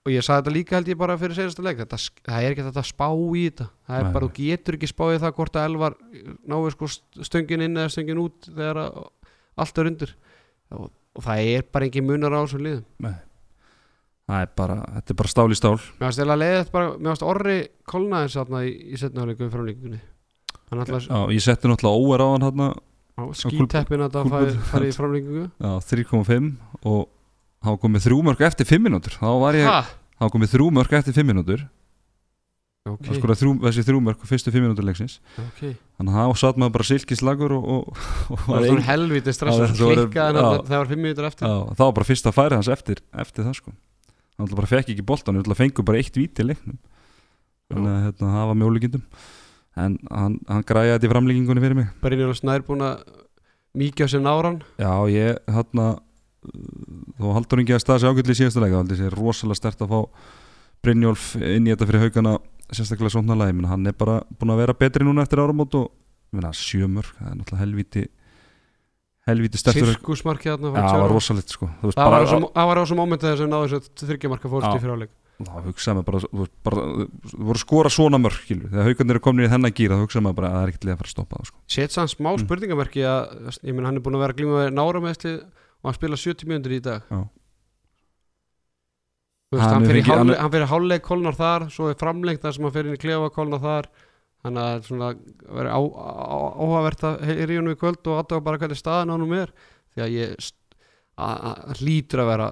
og 0.06 0.12
ég 0.14 0.26
sagði 0.26 0.42
þetta 0.44 0.54
líka 0.56 0.76
held 0.78 0.90
ég 0.92 1.00
bara 1.00 1.18
fyrir 1.20 1.38
senasta 1.38 1.66
leik, 1.66 1.80
þetta, 1.82 2.00
það 2.28 2.46
er 2.46 2.54
ekki 2.54 2.66
þetta 2.68 2.84
að 2.84 2.90
spá 2.92 3.08
í 3.10 3.44
þetta, 3.48 3.68
það 3.88 3.98
er 3.98 4.06
Nei, 4.06 4.12
bara, 4.16 4.28
þú 4.28 4.46
getur 4.46 4.78
ekki 4.78 4.92
spáið 4.92 5.22
það 5.24 5.36
hvort 5.40 5.58
að 5.58 5.68
Elvar 5.70 5.98
náðu 6.46 6.74
sko 6.76 6.90
stöngin 7.26 7.66
inn 7.66 7.80
eða 7.82 7.94
stöngin 7.96 8.22
út 8.22 8.50
þegar 8.52 8.82
allt 8.86 9.82
er 9.82 9.90
undir. 9.92 10.16
Og, 10.76 10.90
og 11.16 11.26
það 11.26 11.54
er 11.56 11.70
bara 11.74 11.88
engin 11.88 12.06
munar 12.06 12.38
á 12.38 12.40
þessum 12.44 12.66
liðum. 12.68 12.86
Nei 13.02 13.16
Það 14.26 14.42
er 14.42 14.52
bara, 14.58 14.76
þetta 14.96 15.12
er 15.12 15.18
bara 15.22 15.30
stál 15.30 15.48
í 15.54 15.56
stál. 15.58 15.76
Mér 16.00 16.08
varst 16.08 16.22
eða 16.24 16.36
leiðið 16.40 16.70
bara, 16.74 16.92
mér 16.98 17.12
varst 17.12 17.26
orri 17.26 17.56
kolnaðins 17.86 18.34
þarna 18.34 18.62
í, 18.66 18.72
í 18.90 18.98
setnaðarleikum 18.98 19.52
framleikingunni 19.52 20.00
hann 20.70 20.82
alltaf 20.82 21.06
Já, 21.06 21.18
ég 21.34 21.44
setti 21.44 21.70
náttúrulega 21.70 22.00
óver 22.02 22.24
á 22.24 22.28
hann 22.34 22.64
á 23.16 23.22
skíteppin 23.36 24.04
að 24.04 24.18
það 24.18 24.32
fari, 24.34 24.56
fari 24.72 24.90
í 24.90 24.96
framleikingu 24.98 25.46
Já, 25.46 25.72
3.5 25.92 26.50
og 26.90 27.06
þá 27.64 27.70
komið 27.82 28.06
þrjú 28.08 28.20
mörg 28.26 28.44
eftir 28.50 28.68
5 28.68 28.84
minútur 28.86 29.16
þá 29.16 29.30
var 29.42 29.58
ég, 29.58 29.90
þá 30.18 30.26
komið 30.34 30.54
þrjú 30.56 30.68
mörg 30.76 30.96
eftir 31.00 31.16
5 31.16 31.30
minútur 31.30 31.64
ok, 32.86 33.00
okay. 33.00 33.18
sko, 33.18 33.36
þrjú, 33.40 33.54
þessi 33.64 33.86
þrjú 33.88 34.02
mörg 34.08 34.26
fyrstu 34.30 34.52
5 34.54 34.62
minútur 34.62 34.86
leiksins. 34.86 35.16
Ok. 35.42 35.62
Þannig 35.98 36.12
að 36.12 36.28
þá 36.28 36.42
satt 36.42 36.60
maður 36.60 36.74
bara 36.76 36.86
silkislagur 36.86 37.54
og, 37.56 37.64
og, 37.66 38.04
og 38.30 38.44
það 38.44 38.52
var 38.52 38.66
svona 38.68 38.86
helviti 38.92 39.34
stress 39.34 39.58
var- 39.58 39.74
klikka 39.80 40.28
já. 40.30 40.38
það 40.38 40.76
var 40.76 40.92
fimm 40.92 41.02
minútur 41.02 41.26
eftir 41.26 41.50
Það 44.36 44.44
bara 44.44 44.46
það 44.46 44.46
hann 44.46 44.46
alltaf 44.46 44.60
bara 44.60 44.72
fekk 44.72 44.92
ekki 44.92 45.06
boltan, 45.06 45.40
hann 45.40 45.58
fengur 45.58 45.86
bara 45.88 46.00
eitt 46.00 46.16
víti 46.16 46.44
í 46.44 46.48
leiknum. 46.50 46.78
Þannig 47.72 47.92
að 47.92 48.02
hérna, 48.06 48.32
það 48.36 48.48
var 48.50 48.58
mjólíkindum 48.62 49.04
en 49.76 49.94
hann, 50.08 50.36
hann 50.48 50.66
græði 50.68 50.92
þetta 50.94 51.06
í 51.08 51.12
framlíkingunni 51.12 51.62
fyrir 51.64 51.76
mig. 51.76 51.88
Brynjar 52.00 52.32
og 52.32 52.38
Snær 52.38 52.64
búin 52.64 52.84
að 52.84 53.00
mikið 53.76 54.08
á 54.08 54.12
sér 54.12 54.24
náran 54.24 54.58
Já, 54.80 54.92
ég 55.12 55.40
hérna 55.52 55.86
þó 57.18 57.30
haldur 57.36 57.62
ekki 57.62 57.76
að 57.76 57.82
staða 57.82 58.02
sig 58.02 58.12
ágætli 58.12 58.36
í 58.36 58.40
síðasta 58.40 58.62
leika 58.62 58.82
þá 58.86 58.98
sé 59.00 59.10
rosalega 59.12 59.58
stert 59.60 59.84
að 59.84 59.92
fá 59.92 60.00
Brynjólf 60.84 61.26
inn 61.40 61.66
í 61.66 61.72
þetta 61.72 61.88
fyrir 61.88 62.04
haugana 62.06 62.36
sérstaklega 62.70 63.14
svona 63.16 63.36
lagi, 63.38 63.56
hann 63.66 63.88
er 63.88 63.96
bara 63.96 64.20
búin 64.38 64.54
að 64.54 64.62
vera 64.62 64.76
betri 64.78 65.06
núna 65.06 65.24
eftir 65.26 65.42
áramót 65.42 65.74
og 65.78 65.90
meina, 66.34 66.52
sjömur, 66.54 67.08
það 67.18 67.30
er 67.30 67.36
náttúrulega 67.40 67.62
helvíti 67.64 68.06
helvíti 69.26 69.58
stertur 69.60 69.88
Sirkusmarkið 69.92 70.52
þarna 70.56 70.72
Já, 70.82 70.88
það 70.92 71.02
var 71.02 71.12
rosalegt 71.16 71.50
sko. 71.54 71.68
Veist, 71.82 71.96
Það 71.98 72.10
var 72.10 72.26
bara, 72.26 72.40
það 72.56 72.68
var 72.70 72.76
á 72.78 72.82
þessum 72.84 73.00
mómenti 73.02 73.26
þess 73.30 73.42
að 73.46 73.50
náðu 73.52 73.70
þessu 73.72 74.06
þryggjamarka 74.06 74.50
fórst 74.52 74.68
í 74.76 74.82
fyriráleik 74.84 75.14
þá 75.36 75.52
hugsaði 75.66 75.96
maður 75.98 76.06
bara, 76.08 76.20
þú 76.24 76.38
veist, 76.40 76.54
voru 77.36 77.56
að 77.58 77.60
skora 77.60 77.90
svona 77.92 78.20
mörk, 78.22 78.38
skilur 78.46 78.70
þegar 78.72 78.86
haugarnir 78.88 79.16
eru 79.18 79.24
komin 79.26 79.44
í 79.44 79.50
þennan 79.52 79.74
gýra, 79.76 79.98
þá 79.98 80.04
hugsaði 80.06 80.24
maður 80.24 80.38
bara 80.38 80.48
að 80.48 80.54
það 80.56 80.62
er 80.62 80.70
ekkert 80.72 80.86
leið 80.86 80.94
að 80.94 81.00
fara 81.02 81.10
að 81.10 81.16
stoppa 81.16 81.36
það 81.42 81.48
sko. 81.50 81.58
Sett 81.76 81.92
sann 81.92 82.08
smá 82.08 82.30
Mm. 82.32 82.44
spurningamerki 82.46 83.02
að 83.04 83.58
ég 83.68 83.74
menn 83.76 83.84
hann 83.84 83.96
er 84.00 84.04
búin 84.06 84.16
að 84.16 84.22
vera 84.24 84.32
að 84.32 84.38
glíma 84.40 84.62
við 84.64 84.70
nára 84.78 85.02
meðsli 85.04 85.34
og 85.36 85.84
hann 85.90 85.98
spila 85.98 86.16
70 86.16 86.48
mínútur 86.48 86.72
í 86.72 86.80
dag. 86.80 87.02
Já. 87.12 87.20
Þú 89.46 89.58
veist, 89.58 89.62
Hann 89.62 89.74
hann, 89.76 89.84
er 89.84 89.92
fyrir 89.92 90.02
hálfleik, 90.08 90.16
hann- 90.16 90.40
hann 90.42 90.50
fyrir 90.56 90.70
hálfleik 90.72 91.02
kólnar 91.06 91.36
þar 91.36 91.66
svo 91.70 91.90
er 91.90 91.94
framlengt 92.00 92.40
þar 92.42 92.54
sem 92.56 92.64
hann 92.64 92.72
fyrir 92.74 92.88
inn 92.90 92.96
í 92.96 93.02
klefa 93.04 93.28
kólnar 93.30 93.60
þar 93.62 93.86
þannig 94.46 94.62
að 94.66 94.86
svona 94.86 95.08
verið 95.58 95.72
á, 95.76 95.80
á, 95.82 96.36
áhugavert 96.56 97.08
að 97.08 97.24
heyri 97.30 97.58
honum 97.58 97.74
í 97.74 97.80
kvöld 97.80 98.12
og 98.12 98.20
aðtöfa 98.20 98.46
bara 98.46 98.60
hvernig 98.62 98.80
staðan 98.80 99.12
á 99.12 99.16
honum 99.16 99.34
er. 99.36 99.52
Því 99.94 100.06
að 100.06 100.14
ég 100.16 100.52
hlýtur 101.80 102.22
að 102.22 102.32
vera 102.32 102.48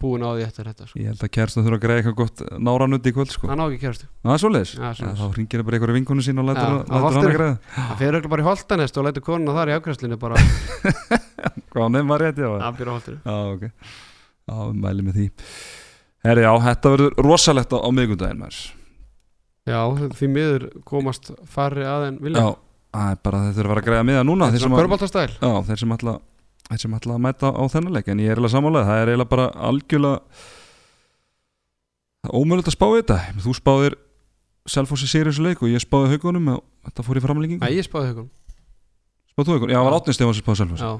búin 0.00 0.24
á 0.24 0.32
því 0.32 0.44
eftir 0.46 0.68
þetta 0.70 0.86
sko. 0.88 0.96
ég 0.96 1.10
held 1.10 1.20
að 1.26 1.32
kærstum 1.34 1.64
þurfa 1.66 1.76
að 1.76 1.82
greiða 1.82 2.00
eitthvað 2.00 2.16
gott 2.20 2.38
náranundi 2.64 3.10
í 3.10 3.16
kvöld 3.16 3.32
sko. 3.34 3.50
hann 3.50 3.60
á 3.60 3.66
ekki 3.68 3.82
kjærstu 3.82 4.06
það 4.08 4.32
er 4.32 4.40
svoleiðis. 4.40 4.72
þá 5.20 5.26
ringir 5.36 5.60
það 5.60 5.66
bara 5.66 5.76
einhverju 5.76 5.96
vinkonu 5.98 6.24
sín 6.24 6.40
og 6.40 6.48
lætur, 6.48 6.64
ja, 6.64 6.70
hann 6.88 7.18
að 7.20 7.36
greiða. 7.36 7.58
Hann 7.76 8.00
fyrir 8.00 8.18
öll 8.20 8.32
bara 8.32 8.44
í 8.44 8.48
holtanest 8.48 8.96
og 8.96 9.06
lætur 9.06 9.26
konuna 9.28 9.56
þar 9.58 9.74
í 9.74 9.76
afgræslinu 9.76 10.16
bara. 10.24 10.40
Hvað 11.74 11.92
nefn 11.98 12.08
var 12.14 12.24
rétt, 12.24 12.40
byrja 12.80 12.96
á 16.48 16.56
þetta 16.64 16.96
verður 16.96 17.24
rosalegt 17.28 17.76
á, 17.76 17.78
maður 18.40 18.79
já, 19.68 19.80
því 20.16 20.30
miður 20.32 20.66
komast 20.88 21.32
færri 21.50 21.84
að 21.88 22.06
en 22.08 22.20
vilja. 22.24 22.44
Já, 22.44 22.56
það 22.96 23.12
er 23.12 23.20
bara 23.28 23.42
þetta 23.48 23.60
er 23.60 23.68
að 23.68 23.74
vera 23.74 23.82
að 23.84 23.88
greiða 23.90 24.08
miða 24.08 24.24
núna 24.26 24.50
þeir 24.50 24.64
sem 24.64 24.78
þeir 25.68 25.82
sem 25.84 25.96
þeir 26.70 26.82
sem 26.84 26.94
ætla 26.94 27.16
að 27.16 27.22
mæta 27.24 27.50
á 27.50 27.62
þennan 27.72 27.96
leik 27.96 28.08
en 28.12 28.20
ég 28.22 28.30
er 28.30 28.38
eiginlega 28.38 28.54
sammálega, 28.54 28.86
það 28.86 29.00
er 29.02 29.10
eiginlega 29.10 29.32
bara 29.32 29.46
algjörlega 29.68 30.18
ómögulegt 32.30 32.70
að 32.70 32.76
spá 32.76 32.86
þetta. 32.94 33.16
Þú 33.40 33.54
spáðir 33.58 33.96
Selfossi 34.70 35.08
Sirius 35.10 35.40
leik 35.42 35.64
og 35.64 35.72
ég 35.72 35.82
spáði 35.82 36.12
haugunum 36.14 36.52
og 36.54 36.60
þetta 36.86 37.06
fór 37.06 37.18
í 37.18 37.24
framlengingu. 37.24 37.64
Nei, 37.64 37.74
ég 37.80 37.88
spáði 37.88 38.12
haugun 38.12 38.28
spáði 39.30 39.48
þú 39.48 39.56
haugunum, 39.56 39.72
já, 39.72 39.78
það 39.80 39.86
var 39.88 39.94
Já. 39.94 40.00
átnist 40.00 40.22
þegar 40.22 40.38
spáði 40.38 40.60
Selfossi. 40.60 40.90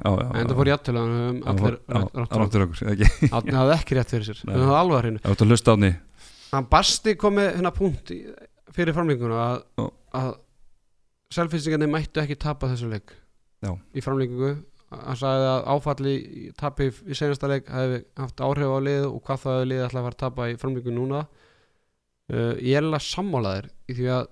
En 0.40 0.51
það 0.51 0.57
fór 0.59 0.70
í 0.70 0.75
aðtölu 0.75 1.05
um 1.07 1.40
allir 1.53 1.75
það 1.87 2.07
Átni 3.31 3.59
hafði 3.61 3.77
ekki 3.77 3.99
rétt 3.99 4.14
fyrir 4.14 4.27
sér. 4.31 4.40
Nei. 4.42 4.55
Við 4.55 4.64
höfum 4.64 4.79
alveg 4.81 4.96
að 4.96 5.05
hreinu. 5.05 5.23
Ef 5.23 5.38
þú 5.38 5.51
hlusta 5.51 5.77
átni 5.77 5.92
Hann 6.51 6.66
Basti 6.66 7.14
kom 7.14 7.37
með 7.38 7.53
hérna 7.61 7.70
punkt 7.70 8.11
fyrir 8.76 8.96
framlenguna 8.96 9.40
að, 9.44 9.62
Já. 9.78 9.87
að 10.20 10.30
selfinsingarnir 11.35 11.90
mættu 11.90 12.22
ekki 12.22 12.38
tapa 12.40 12.70
þessu 12.72 12.90
leik 12.90 13.14
Já. 13.64 13.74
í 13.94 14.02
framlengingu 14.04 14.54
hann 14.90 15.18
sagði 15.18 15.50
að 15.52 15.66
áfalli 15.70 16.14
tapi 16.59 16.88
í 16.90 17.16
senasta 17.16 17.50
leik 17.50 17.68
hefði 17.70 18.00
haft 18.18 18.42
áhrif 18.42 18.72
á 18.74 18.78
lið 18.83 19.06
og 19.06 19.20
hvað 19.26 19.42
það 19.44 19.56
hefði 19.56 19.70
lið 19.70 19.83
ætla 19.85 20.00
að 20.00 20.06
fara 20.06 20.16
að 20.16 20.22
tapa 20.24 20.48
í 20.50 20.56
framlengingu 20.59 20.96
núna 20.96 21.20
uh, 21.22 22.54
ég 22.59 22.74
er 22.74 22.87
alveg 22.87 23.06
sammálaðir 23.06 23.70
í 23.87 23.98
því 23.98 24.09
að 24.16 24.24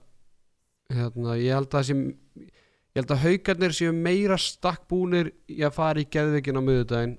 hérna, 0.98 1.36
ég 1.38 1.54
held 1.54 1.78
að 1.78 1.86
sem 1.90 2.02
ég 2.42 2.98
held 3.02 3.14
að 3.14 3.24
haugarnir 3.26 3.76
séu 3.76 3.94
meira 3.94 4.38
stakkbúnir 4.40 5.30
í 5.52 5.60
að 5.62 5.76
fara 5.76 6.02
í 6.02 6.08
geðvikin 6.10 6.58
á 6.58 6.62
miðudaginn 6.64 7.18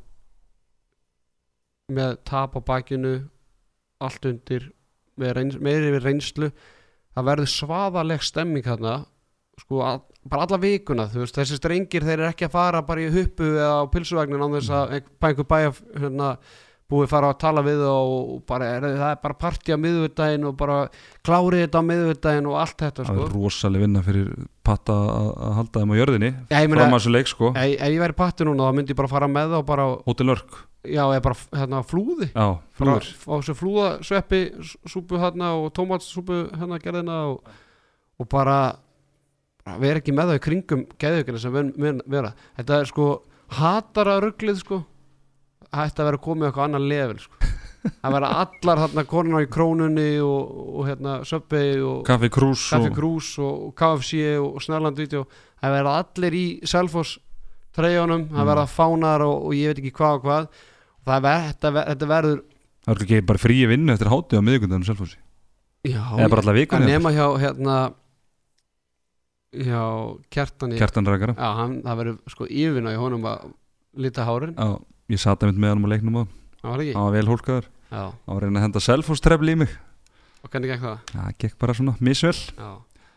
með 1.96 2.18
tap 2.28 2.58
á 2.58 2.62
bakinu 2.66 3.14
allt 4.04 4.28
undir 4.28 4.68
með 5.20 5.34
reyns, 5.38 5.58
meiri 5.62 5.94
við 5.96 6.04
reynslu 6.06 6.52
það 7.18 7.28
verður 7.32 7.52
svaðaleg 7.56 8.24
stemming 8.26 8.66
þarna 8.68 8.96
sko, 9.60 9.82
all, 9.84 10.00
bara 10.30 10.46
alla 10.48 10.62
vikuna 10.62 11.10
veist, 11.12 11.36
þessi 11.36 11.60
strengir 11.60 12.06
þeir 12.08 12.18
eru 12.20 12.30
ekki 12.32 12.48
að 12.48 12.56
fara 12.56 12.82
bara 12.88 13.04
í 13.06 13.12
huppu 13.14 13.52
eða 13.56 13.84
á 13.84 13.92
pilsuvagnin 13.92 14.44
án 14.46 14.58
þess 14.58 14.74
að 14.78 14.98
einhver 15.00 15.48
bæja 15.50 15.74
hérna, 16.00 16.30
búið 16.90 17.12
fara 17.12 17.28
að 17.34 17.40
tala 17.44 17.62
við 17.66 17.84
og 17.86 18.40
bara, 18.50 18.70
er, 18.78 18.88
það 18.98 19.12
er 19.14 19.20
bara 19.22 19.38
parti 19.44 19.76
á 19.76 19.78
miðvudaginn 19.78 20.48
og 20.50 20.56
bara 20.58 20.78
klárið 21.28 21.66
þetta 21.68 21.82
á 21.86 21.90
miðvudaginn 21.90 22.48
og 22.50 22.56
allt 22.64 22.80
þetta 22.82 23.04
það 23.06 23.12
sko. 23.12 23.26
er 23.28 23.36
rosalega 23.36 23.84
vinna 23.86 24.02
fyrir 24.08 24.32
patta 24.66 24.96
að 24.96 25.30
að 25.50 25.54
halda 25.60 25.84
þeim 25.84 25.94
á 25.94 26.00
jörðinni 26.00 26.32
meina- 26.50 26.80
fram 26.80 26.96
að 26.96 26.98
þessu 26.98 27.14
leik 27.14 27.30
sko. 27.30 27.52
Ef, 27.54 27.76
ég 27.94 28.02
væri 28.02 28.18
patti 28.18 28.48
núna 28.50 28.70
þá 28.70 28.80
myndi 28.80 28.96
ég 28.96 29.02
bara 29.04 29.12
fara 29.14 29.30
með 29.30 29.54
það 29.54 29.62
og 29.62 29.70
bara, 29.70 29.88
Hótel 30.10 30.34
Örk 30.34 30.58
já, 30.84 31.02
eða 31.04 31.24
bara 31.26 31.38
hérna, 31.62 31.82
flúði. 31.88 32.30
Já, 32.34 32.60
flúður 32.78 33.10
á 33.10 33.32
þessu 33.40 33.56
flúða 33.60 33.88
sveppi 34.06 34.42
súpu 34.88 35.20
hérna 35.22 35.54
og 35.60 35.72
tómatsúpu 35.76 36.42
hérna 36.56 36.80
gerðina 36.84 37.20
og, 37.34 37.50
og 38.20 38.30
bara, 38.32 38.60
bara 39.64 39.82
vera 39.82 40.02
ekki 40.02 40.16
með 40.16 40.34
það 40.34 40.40
í 40.40 40.46
kringum 40.48 40.86
geðjökina 41.02 41.42
sem 41.42 41.56
ven, 41.56 41.74
ven, 41.78 42.02
vera. 42.08 42.34
Þetta 42.60 42.80
er 42.80 42.92
sko 42.92 43.10
hatara 43.60 44.20
rugglið 44.24 44.64
sko. 44.64 44.84
Hætti 45.70 46.02
að 46.02 46.10
vera 46.10 46.24
komið 46.24 46.50
eitthvað 46.50 46.70
annan 46.70 46.90
level 46.90 47.20
sko. 47.22 47.50
að 48.04 48.16
vera 48.18 48.30
allar 48.42 48.82
hérna 48.84 49.06
konunar 49.08 49.46
í 49.46 49.50
krónunni 49.52 50.10
og, 50.24 50.56
og 50.80 50.88
hérna 50.90 51.20
Subway 51.28 51.78
og 51.80 52.02
Kaffi 52.08 52.28
Krús 52.34 52.66
Kaffi 52.74 52.90
og 52.92 52.98
Krús 52.98 53.30
og, 53.40 53.70
og 53.70 53.74
KFC 53.80 54.20
og, 54.40 54.50
og 54.58 54.66
Snarland 54.66 55.00
Vídeó 55.00 55.24
að 55.64 55.76
vera 55.78 55.94
allir 56.02 56.36
í 56.36 56.46
Selfoss 56.68 57.18
treyjónum, 57.76 58.28
að 58.30 58.40
Mm. 58.42 58.50
vera 58.52 58.66
fánar 58.68 59.22
og, 59.26 59.46
og 59.50 59.54
ég 59.54 59.68
veit 59.74 59.80
ekki 59.84 59.94
hvað 60.00 60.16
og 60.20 60.24
hvað. 60.24 60.48
Og 61.00 61.06
það 61.14 61.22
ver, 61.28 61.40
þetta, 61.50 61.74
ver, 61.74 61.86
þetta 61.94 62.08
verður 62.14 62.40
það 62.86 62.96
er 62.96 63.04
ekki 63.06 63.26
bara 63.30 63.40
fríi 63.42 63.68
vinnu 63.70 63.94
eftir 63.94 64.10
hátíð 64.12 64.40
á 64.40 64.46
miðvikundanum 64.46 64.86
Selfossi? 64.88 65.18
Já, 65.88 66.02
að 66.04 66.54
vikunni 66.58 66.90
nema 66.90 67.12
hjá 67.16 67.26
hérna 67.40 67.76
hjá 69.56 69.82
kjartani 70.30 70.78
Kjartan 70.78 71.08
Rækara 71.08 71.34
já, 71.34 71.50
hann, 71.58 71.80
það 71.86 72.00
verður 72.02 72.18
sko 72.34 72.46
yfirna 72.50 72.94
í 72.94 73.00
honum 73.00 73.24
að 73.30 73.48
lita 73.98 74.26
hárin 74.28 74.54
já, 74.54 74.68
ég 75.10 75.22
sat 75.24 75.42
einmitt 75.46 75.62
með 75.62 75.74
hann 75.74 75.86
á 75.86 75.92
leiknum 75.94 76.20
á 76.22 76.24
það 76.62 76.84
ekki? 76.84 76.94
hann 76.94 77.06
var 77.08 77.16
vel 77.16 77.30
hólkaður. 77.32 77.70
Já, 77.90 78.04
hann 78.06 78.36
var 78.36 78.36
að 78.38 78.44
reyna 78.46 78.60
að 78.60 78.66
henda 78.68 78.82
Selfoss 78.84 79.24
trefli 79.24 79.56
í 79.56 79.60
mig. 79.64 79.72
Og 80.44 80.52
hvernig 80.52 80.70
gekk 80.74 80.84
það? 80.84 80.98
Það 81.16 81.32
gekk 81.42 81.56
bara 81.64 81.74
svona 81.74 81.94
misvel. 82.04 82.36
Já. 82.36 82.70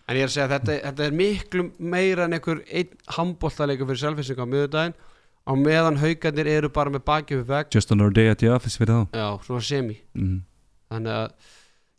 En 0.08 0.18
ég 0.18 0.24
er 0.24 0.28
að 0.28 0.34
segja 0.34 0.48
að 0.48 0.54
þetta, 0.56 0.76
þetta 0.88 1.06
er 1.06 1.16
miklu 1.16 1.64
meira 1.78 2.26
en 2.26 2.36
einhver 2.36 2.62
einn 2.66 2.94
handbóltaleikur 3.16 3.88
fyrir 3.90 4.02
selfisinga 4.02 4.46
á 4.46 4.52
miðudaginn 4.52 4.96
á 5.42 5.52
meðan 5.58 5.98
haugarnir 6.02 6.50
eru 6.50 6.70
bara 6.74 6.92
með 6.92 7.04
baki 7.06 7.38
við 7.40 7.48
vegg. 7.50 7.70
Just 7.74 7.94
another 7.94 8.14
day 8.14 8.30
at 8.30 8.42
the 8.42 8.50
office 8.52 8.78
fyrir 8.78 9.02
þá. 9.02 9.18
Já, 9.18 9.28
svona 9.46 9.66
semi. 9.66 9.98
Mm. 10.18 10.42
þannig 10.92 11.16
að 11.16 11.30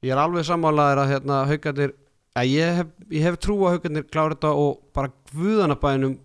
ég 0.06 0.14
er 0.14 0.22
alveg 0.22 0.46
sammálaðir 0.48 1.02
að 1.02 1.12
hérna 1.14 1.40
haugarnir 1.50 1.96
að 2.38 2.52
ég 2.52 2.78
hef, 2.80 2.94
ég 3.14 3.26
hef 3.28 3.40
trú 3.42 3.58
að 3.64 3.78
haugarnir 3.78 4.08
klára 4.12 4.36
þetta 4.36 4.54
og 4.64 4.78
bara 4.96 5.12
guðanabænum 5.34 6.16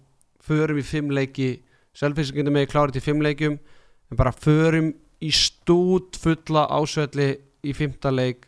förum 0.48 0.80
í 0.80 0.86
fimm 0.86 1.10
leiki. 1.14 1.50
Selfinsinginu 1.96 2.52
með 2.54 2.70
klára 2.74 2.92
þetta 2.92 3.02
í 3.02 3.06
fimm 3.08 3.24
leikum 3.24 3.58
en 3.58 4.20
bara 4.20 4.34
förum 4.34 4.92
í 5.24 5.32
stút 5.34 6.18
fulla 6.20 6.68
ásvelli 6.70 7.32
í 7.66 7.74
fimmta 7.74 8.12
leik. 8.14 8.46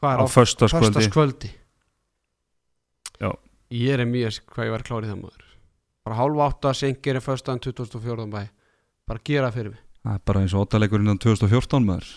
Á 0.00 0.14
er 0.14 0.24
á 0.24 0.26
föstaskvöldi 0.28 1.00
föstaskvöldi 1.00 1.50
Já. 3.20 3.30
Ég 3.74 3.96
er 3.96 4.04
mjög 4.08 4.42
hvað 4.52 4.68
ég 4.68 4.74
var 4.74 4.86
klárið 4.86 5.12
það 5.12 5.22
maður 5.24 5.48
bara 6.04 6.18
hálfa 6.20 6.46
átta 6.50 6.74
sengir 6.76 7.18
en 7.18 7.24
föstaðan 7.24 7.62
2014 7.64 8.30
bæ 8.34 8.42
bara 9.08 9.24
gera 9.24 9.48
það 9.50 9.58
fyrir 9.58 9.74
mig 9.74 9.82
það 10.04 10.18
er 10.18 10.24
bara 10.30 10.44
eins 10.44 10.54
og 10.54 10.66
óttaleikur 10.66 11.04
innan 11.04 11.20
2014 11.22 11.88
maður 11.88 12.12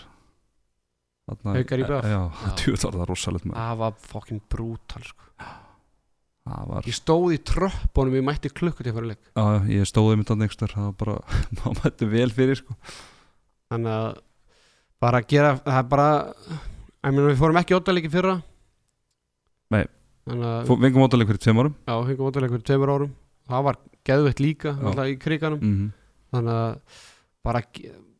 Þarna, 1.28 1.54
Haukar 1.58 1.82
í 1.82 1.88
Já. 2.08 2.20
djúð 2.60 2.84
var 2.86 2.94
það 3.02 3.08
rosalegt 3.10 3.48
maður 3.48 3.64
það 3.64 3.80
var 3.82 3.98
fokkin 4.14 4.42
brútal 4.48 5.04
sko. 5.04 5.26
það 6.48 6.70
var 6.72 6.88
ég 6.88 6.96
stóð 6.96 7.28
í 7.36 7.40
tröppunum 7.52 8.16
ég 8.16 8.28
mætti 8.28 8.52
klukkutíð 8.54 8.96
fyrir 8.96 9.12
leik 9.12 9.32
Já, 9.34 9.46
ég 9.74 9.90
stóði 9.90 10.22
mitt 10.22 10.32
að 10.32 10.42
nextur 10.46 10.72
það 10.76 10.88
var 10.88 10.96
bara, 11.02 11.18
maður 11.60 11.82
mætti 11.84 12.10
vel 12.14 12.30
fyrir 12.36 12.62
sko. 12.62 12.78
þannig 13.74 13.98
að 13.98 14.08
bara 15.04 15.22
að 15.22 15.30
gera 15.34 15.52
það 15.66 15.82
er 15.82 15.90
bara 15.92 16.08
ég 16.58 17.12
meina 17.12 17.28
við 17.32 17.42
fórum 17.44 17.62
ekki 17.62 17.78
óttalegin 17.78 18.14
fyrra 18.14 18.38
Nei. 19.76 19.84
Þannig 20.28 20.50
að 20.52 20.68
Fó- 20.68 20.80
Vengum 20.84 21.06
óttaleg 21.08 21.28
fyrir 21.32 21.44
tveim 21.46 21.62
árum. 21.64 21.76
Já, 21.88 21.94
fengum 22.10 22.28
óttalegin 22.30 22.56
fyrir 22.58 22.68
tveimur 22.70 22.94
árum. 22.96 23.14
Það 23.48 23.64
var 23.70 23.78
geðveitt 24.08 24.40
líka 24.44 24.74
alltaf 24.82 25.08
í 25.14 25.18
kriganum. 25.22 25.60
Mm 25.64 25.88
þannig 26.34 26.58
að 26.60 27.02
bara, 27.48 27.62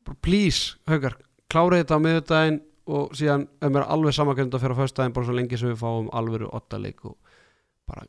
bara 0.08 0.18
please, 0.24 0.76
haugar, 0.88 1.18
klárið 1.52 1.84
þetta 1.84 1.98
á 2.00 2.04
miðudaginn 2.06 2.60
og 2.88 3.16
síðan 3.20 3.48
ef 3.60 3.72
mér 3.74 3.84
er 3.84 3.92
alveg 3.92 4.16
samakvæmd 4.16 4.56
að 4.56 4.64
fyrir 4.64 4.78
á 4.80 4.82
föstudaginn 4.82 5.16
bara 5.18 5.28
svo 5.28 5.36
lengi 5.36 5.60
sem 5.60 5.72
við 5.74 5.82
fáum 5.82 6.08
alvöru 6.16 6.48
ottaleik 6.56 7.04
og 7.10 7.18
bara 7.88 8.06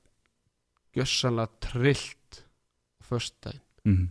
gjössanlega 0.96 1.50
trillt 1.66 2.42
á 2.42 3.02
föstudaginn. 3.10 3.64
-hmm. 3.84 4.06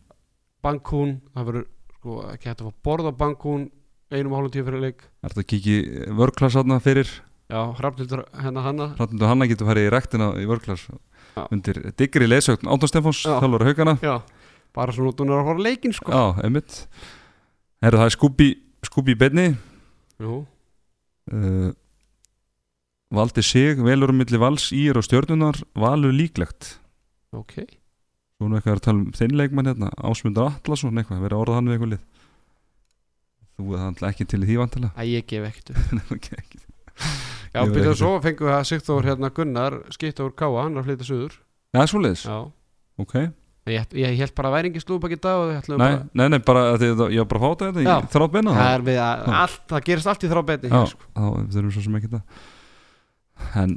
Bankún, 0.63 1.21
það 1.35 1.45
verður 1.47 1.65
sko 1.97 2.19
ekki 2.33 2.49
hægt 2.49 2.61
að 2.61 2.67
fá 2.67 2.73
borð 2.83 3.07
á 3.07 3.13
Bankún 3.15 3.69
einum 4.11 4.33
og 4.33 4.37
hálfum 4.39 4.51
tíu 4.51 4.65
fyrir 4.65 4.81
leik. 4.81 5.01
Er 5.23 5.29
þetta 5.29 5.43
að 5.43 5.51
kikið 5.51 5.79
vörklass 6.19 6.55
aðna 6.55 6.79
fyrir 6.83 7.07
já, 7.49 7.59
hrafnildur 7.79 8.25
hérna 8.35 8.63
hanna. 8.65 8.87
Hrafnundu 8.97 9.29
Hanna 9.29 9.47
getur 9.47 9.69
farið 9.69 9.87
í 9.87 9.93
rektina 9.93 10.27
í 10.39 10.45
vörklass 10.49 10.87
Já. 11.37 11.45
undir 11.53 11.79
diggri 11.99 12.27
leysögn 12.27 12.67
Áttan 12.67 12.89
Stefáns, 12.91 13.23
Já. 13.23 13.37
þjálfur 13.41 13.65
haugana 13.67 13.97
já, 14.01 14.15
bara 14.75 14.91
svona 14.95 15.11
út 15.13 15.21
og 15.21 15.31
að 15.31 15.49
fara 15.51 15.65
leikin 15.67 15.93
sko. 15.93 16.11
Já, 16.11 16.43
einmitt. 16.43 16.79
Herru, 17.81 17.99
það 18.01 18.09
er 18.09 18.15
Skúbi 18.17 18.47
Skúbi 18.87 19.15
Benni 19.17 19.47
Jú, 20.19 20.39
uh, 21.31 21.71
Valdi 23.13 23.43
sig 23.45 23.79
velur 23.79 24.11
um 24.11 24.17
milli 24.19 24.39
vals 24.41 24.71
ír 24.75 24.97
og 24.99 25.05
stjörnunar 25.05 25.61
valur 25.77 26.11
líklegt. 26.11 26.73
Ok. 27.31 27.61
Svo 28.37 28.49
nú 28.49 28.57
eitthvað 28.57 28.75
að 28.81 28.83
tala 28.83 28.99
um 29.05 29.13
þinn 29.15 29.37
leikmann 29.39 29.69
hérna 29.71 29.91
Ásmundur 29.95 30.49
Atlasson 30.51 30.97
eitthvað, 30.99 31.23
verið 31.23 31.37
að 31.37 31.43
orða 31.45 31.55
hann 31.57 31.69
við 31.69 31.77
eitthvað 31.77 31.93
lið? 31.93 32.03
Þú 33.57 33.77
er 33.77 33.85
það 33.97 34.09
ekki 34.11 34.27
til 34.27 34.41
í 34.43 34.49
því 34.49 34.57
vantilega 34.61 34.93
Æ, 34.93 35.03
ég 35.15 35.29
gef 35.31 35.47
ekkert. 35.47 36.67
Já, 37.53 37.61
ekki. 37.63 37.95
svo 37.99 38.13
fengum 38.23 38.49
við 38.49 38.55
að 38.57 38.67
Sigþór 38.71 39.07
hérna 39.07 39.31
Gunnar 39.33 39.77
skipta 39.95 40.25
úr 40.27 40.33
Káa, 40.37 40.63
hann 40.63 40.75
er 40.77 40.83
að 40.83 40.89
flytja 40.89 41.07
suður 41.07 41.37
Já, 41.75 41.81
svoleiðis, 41.91 42.25
Já, 42.27 42.37
ok 43.03 43.15
ég, 43.67 43.95
ég 43.99 44.19
held 44.21 44.35
bara 44.37 44.51
að 44.51 44.57
væri 44.57 44.71
engin 44.71 44.83
slúpa 44.83 45.09
ekki 45.09 45.19
ætlum 45.21 45.81
Nei, 45.81 45.87
bara 45.87 46.03
nei, 46.13 46.27
nei, 46.33 46.39
bara 46.47 46.65
að 46.73 46.83
þið, 46.83 47.01
ég 47.13 47.23
var 47.23 47.29
bara 47.31 47.39
að 47.41 47.47
fáta 47.47 47.69
þetta 47.71 47.85
Já. 47.85 47.95
Ég 47.97 48.11
þrátt 48.13 48.35
beina 48.35 48.57
Það 48.57 48.85
við 48.87 48.99
að 49.03 49.31
allt, 49.41 49.63
það 49.71 49.87
gerist 49.89 50.11
allt 50.11 50.23
í 50.23 50.29
þrá 50.31 50.41
beti 50.47 50.71
Já, 50.71 50.79
sko. 50.91 51.09
þá 51.17 51.25
þurfum 51.55 51.73
svo 51.75 51.85
sem 51.87 51.97
ekki 51.99 52.11
það 52.13 52.45
En, 53.61 53.73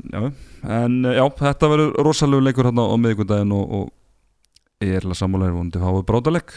en 0.65 0.95
já, 1.05 1.25
þetta 1.37 1.69
verður 1.69 1.91
rosalegu 2.07 2.45
leikur 2.47 2.69
hérna 2.71 2.87
á 2.89 2.97
miðvikudaginn 2.97 3.53
og, 3.53 3.75
og 3.77 4.87
ég 4.87 4.95
er 4.97 5.05
alveg 5.05 5.19
sammálaður 5.21 5.59
vonandi 5.59 5.83
fáið 5.83 6.07
brótaleg 6.09 6.55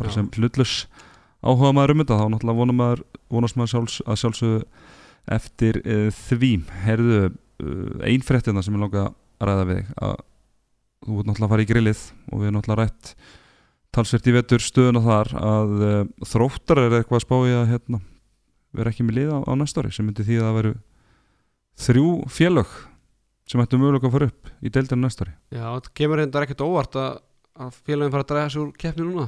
bara 0.00 0.08
Já. 0.08 0.14
sem 0.16 0.30
hlutlus 0.38 0.74
áhuga 1.44 1.74
maður 1.76 1.94
um 1.94 2.02
þetta 2.02 2.16
þá 2.16 2.24
náttúrulega 2.32 2.88
vonast 3.30 3.58
maður 3.60 3.72
sjálfs, 3.74 3.98
að 4.08 4.20
sjálfsögðu 4.22 4.62
eftir 5.28 5.80
uh, 5.84 6.08
því. 6.28 6.52
Herðu, 6.84 7.20
uh, 7.30 8.04
ein 8.08 8.24
fréttina 8.26 8.62
sem 8.64 8.74
ég 8.76 8.82
langa 8.84 9.08
að 9.10 9.50
ræða 9.50 9.66
við 9.68 9.80
þig, 9.80 9.92
að 10.04 10.16
þú 11.00 11.16
ert 11.20 11.28
náttúrulega 11.30 11.46
að 11.46 11.52
fara 11.54 11.64
í 11.64 11.70
grillið 11.70 12.00
og 12.30 12.40
við 12.40 12.48
erum 12.50 12.58
náttúrulega 12.58 12.84
rætt 12.84 13.12
talsvert 13.90 14.28
í 14.30 14.34
vetur 14.36 14.62
stöðuna 14.62 15.02
þar 15.02 15.30
að 15.40 15.72
uh, 15.80 16.02
þróttar 16.28 16.82
er 16.84 16.98
eitthvað 17.00 17.18
að 17.20 17.24
spá 17.24 17.36
í 17.48 17.54
að 17.56 17.70
hérna, 17.72 18.00
vera 18.76 18.92
ekki 18.92 19.06
með 19.06 19.16
lið 19.18 19.32
á, 19.34 19.38
á 19.48 19.52
næsta 19.58 19.82
ári 19.82 19.94
sem 19.96 20.06
myndi 20.06 20.26
því 20.26 20.38
að 20.38 20.46
það 20.46 20.58
veru 20.60 20.74
þrjú 21.80 22.10
félög 22.30 22.76
sem 23.50 23.62
ættu 23.64 23.80
mögulega 23.80 24.06
að 24.06 24.14
fara 24.14 24.28
upp 24.30 24.52
í 24.62 24.70
deildinu 24.70 25.02
næsta 25.06 25.26
ári. 25.26 25.34
Já, 25.50 25.64
það 25.64 25.90
kemur 25.98 26.20
reyndar 26.20 26.46
ekkert 26.46 26.62
óvart 26.62 27.00
að, 27.00 27.16
að 27.64 27.80
félagin 27.88 28.14
fara 28.14 28.26
að 28.26 28.30
draga 28.30 28.52
sig 28.52 28.62
úr 28.62 28.70
keppni 28.78 29.08
núna. 29.08 29.26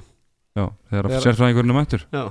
Já, 0.53 0.67
þegar 0.93 1.09
Þegar- 1.09 1.25
sérfræðingurinn 1.27 1.73
er 1.73 1.79
mættur. 1.81 2.07
Já 2.13 2.25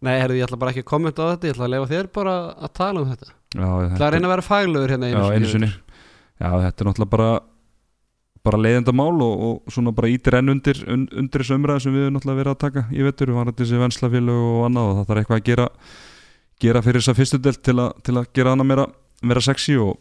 Nei, 0.00 0.14
herrðu, 0.16 0.38
ég 0.40 0.46
ætla 0.48 0.58
bara 0.60 0.72
ekki 0.72 0.84
að 0.84 0.88
kommenta 0.88 1.26
á 1.28 1.30
þetta 1.34 1.48
Ég 1.48 1.54
ætla 1.54 1.66
að 1.66 1.72
lefa 1.74 1.88
þér 1.90 2.10
bara 2.16 2.34
að 2.56 2.74
tala 2.78 3.02
um 3.02 3.08
þetta. 3.10 3.32
Já, 3.52 3.68
ætla 3.90 4.06
að 4.06 4.12
reyna 4.14 4.28
að 4.28 4.34
vera 4.34 4.46
faglegur 4.46 4.94
hérna 4.94 5.10
Já, 5.10 5.20
einu 5.34 5.50
sinni. 5.50 5.70
Já, 6.40 6.50
þetta 6.64 6.84
er 6.84 6.88
náttúrulega 6.88 7.14
bara 7.16 7.30
bara 8.40 8.56
leiðenda 8.56 8.92
mál 8.96 9.20
og, 9.20 9.42
og 9.44 9.72
svona 9.74 9.92
bara 9.92 10.08
ítir 10.08 10.38
enn 10.38 10.48
undir, 10.54 10.78
un, 10.88 11.02
undir 11.12 11.42
þessu 11.42 11.58
umræðu 11.58 11.84
sem 11.84 11.92
við 11.92 12.06
erum 12.06 12.14
náttúrulega 12.16 12.40
verið 12.40 12.54
að 12.54 12.62
taka 12.62 12.84
í 12.88 13.02
vetur, 13.04 13.28
við 13.32 13.36
varum 13.36 13.56
þessi 13.58 13.80
venslafélög 13.82 14.44
og 14.46 14.62
annað 14.70 14.86
og 14.88 14.94
það 14.96 15.10
þarf 15.10 15.20
eitthvað 15.20 15.40
að 15.40 15.48
gera 15.50 15.66
gera 16.60 16.82
fyrir 16.84 17.02
þessa 17.02 17.16
fyrstu 17.18 17.40
delt 17.44 17.60
til, 17.64 17.76
til 18.06 18.16
að 18.16 18.30
gera 18.36 18.54
hana 18.54 18.66
meira, 18.66 18.86
meira 19.20 19.42
sexy 19.44 19.76
og 19.80 19.98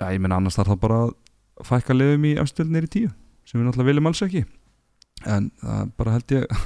já, 0.00 0.08
ég 0.14 0.22
meina 0.24 0.38
annars 0.40 0.56
þarf 0.56 0.72
það 0.74 0.80
bara 0.86 1.00
að 1.04 1.12
fækka 1.68 1.96
leiðum 1.96 2.26
í 2.28 2.32
afstöldinir 2.40 2.88
í 2.88 2.92
tíu 2.94 3.12
sem 3.48 3.60
við 3.60 3.68
náttúrulega 3.68 3.90
viljum 3.92 4.10
alls 4.10 4.24
ekki. 4.24 4.44
En 5.26 5.48
það 5.60 5.78
er 5.82 5.92
bara 5.98 6.16
held 6.16 6.34
ég 6.36 6.58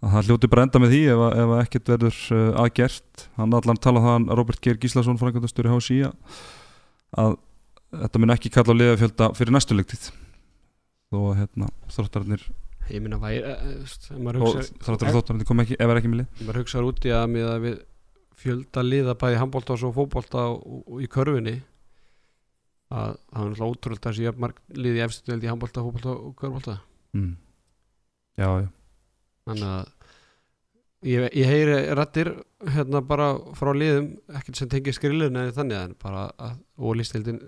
að 0.00 0.14
það 0.14 0.30
hljóti 0.30 0.50
bara 0.52 0.64
enda 0.66 0.80
með 0.80 0.94
því 0.94 1.02
ef, 1.12 1.22
ef 1.42 1.52
ekkert 1.58 1.92
verður 1.94 2.22
uh, 2.36 2.62
aðgert 2.62 3.26
hann 3.36 3.58
allan 3.58 3.82
tala 3.84 4.00
um 4.00 4.06
það 4.06 4.16
að 4.16 4.40
Robert 4.40 4.64
Geir 4.64 4.80
Gíslason 4.80 5.20
frangandastur 5.20 5.68
í 5.68 5.74
HSI 5.74 6.00
að, 7.20 7.36
þetta 7.92 8.22
mun 8.22 8.34
ekki 8.36 8.52
kalla 8.54 8.76
á 8.76 8.80
liðafjölda 8.80 9.30
fyrir 9.36 9.56
næstu 9.56 9.76
leiktið 9.76 10.08
þó 11.10 11.20
hérna 11.36 11.70
þróttararnir 11.92 12.48
Ég 12.90 13.02
minna 13.04 13.20
væri 13.22 13.38
eh, 13.46 13.60
eh, 13.70 14.16
maður 14.18 14.48
og 14.48 14.56
þróttararnir 14.82 15.46
kom 15.46 15.62
ekki 15.62 15.76
ef 15.78 15.92
er 15.92 15.98
ekki 16.00 16.10
með 16.10 16.24
lið. 16.24 16.40
Maður 16.42 16.56
hugsa 16.58 16.80
út 16.82 17.04
í 17.06 17.12
að 17.14 17.26
með 17.30 17.46
að 17.46 17.60
við 17.62 17.76
fjölda 18.40 18.82
liða 18.82 19.14
bæði 19.20 19.38
handbólta 19.38 19.76
og 19.76 20.00
og 20.00 20.96
í 20.98 21.06
körfunni 21.12 21.54
að 22.90 23.14
það 23.14 23.44
er 23.44 23.52
náttúrulega 23.52 23.70
ótrúlega 23.70 24.10
að 24.10 24.18
sé 24.18 24.32
marg 24.42 24.60
liði 24.74 25.06
deild 25.28 25.44
í 25.44 25.50
handbólta, 25.52 25.84
fótbólta 25.86 26.14
og 26.16 26.34
körbólta 26.40 26.76
mm. 27.14 27.32
Já, 28.40 28.48
já 28.64 28.68
þannig 29.48 29.70
að 29.70 29.88
ég, 31.08 31.26
ég 31.40 31.48
heyri 31.48 31.78
rættir 31.96 32.32
hérna 32.74 33.02
bara 33.06 33.32
frá 33.56 33.72
liðum 33.76 34.12
ekkert 34.36 34.60
sem 34.60 34.70
tengir 34.72 34.96
skrillin 34.96 35.40
eða 35.40 35.56
þannig 35.56 35.80
en 35.80 35.96
bara 36.02 36.26
að 36.36 36.58
ólistildin 36.76 37.40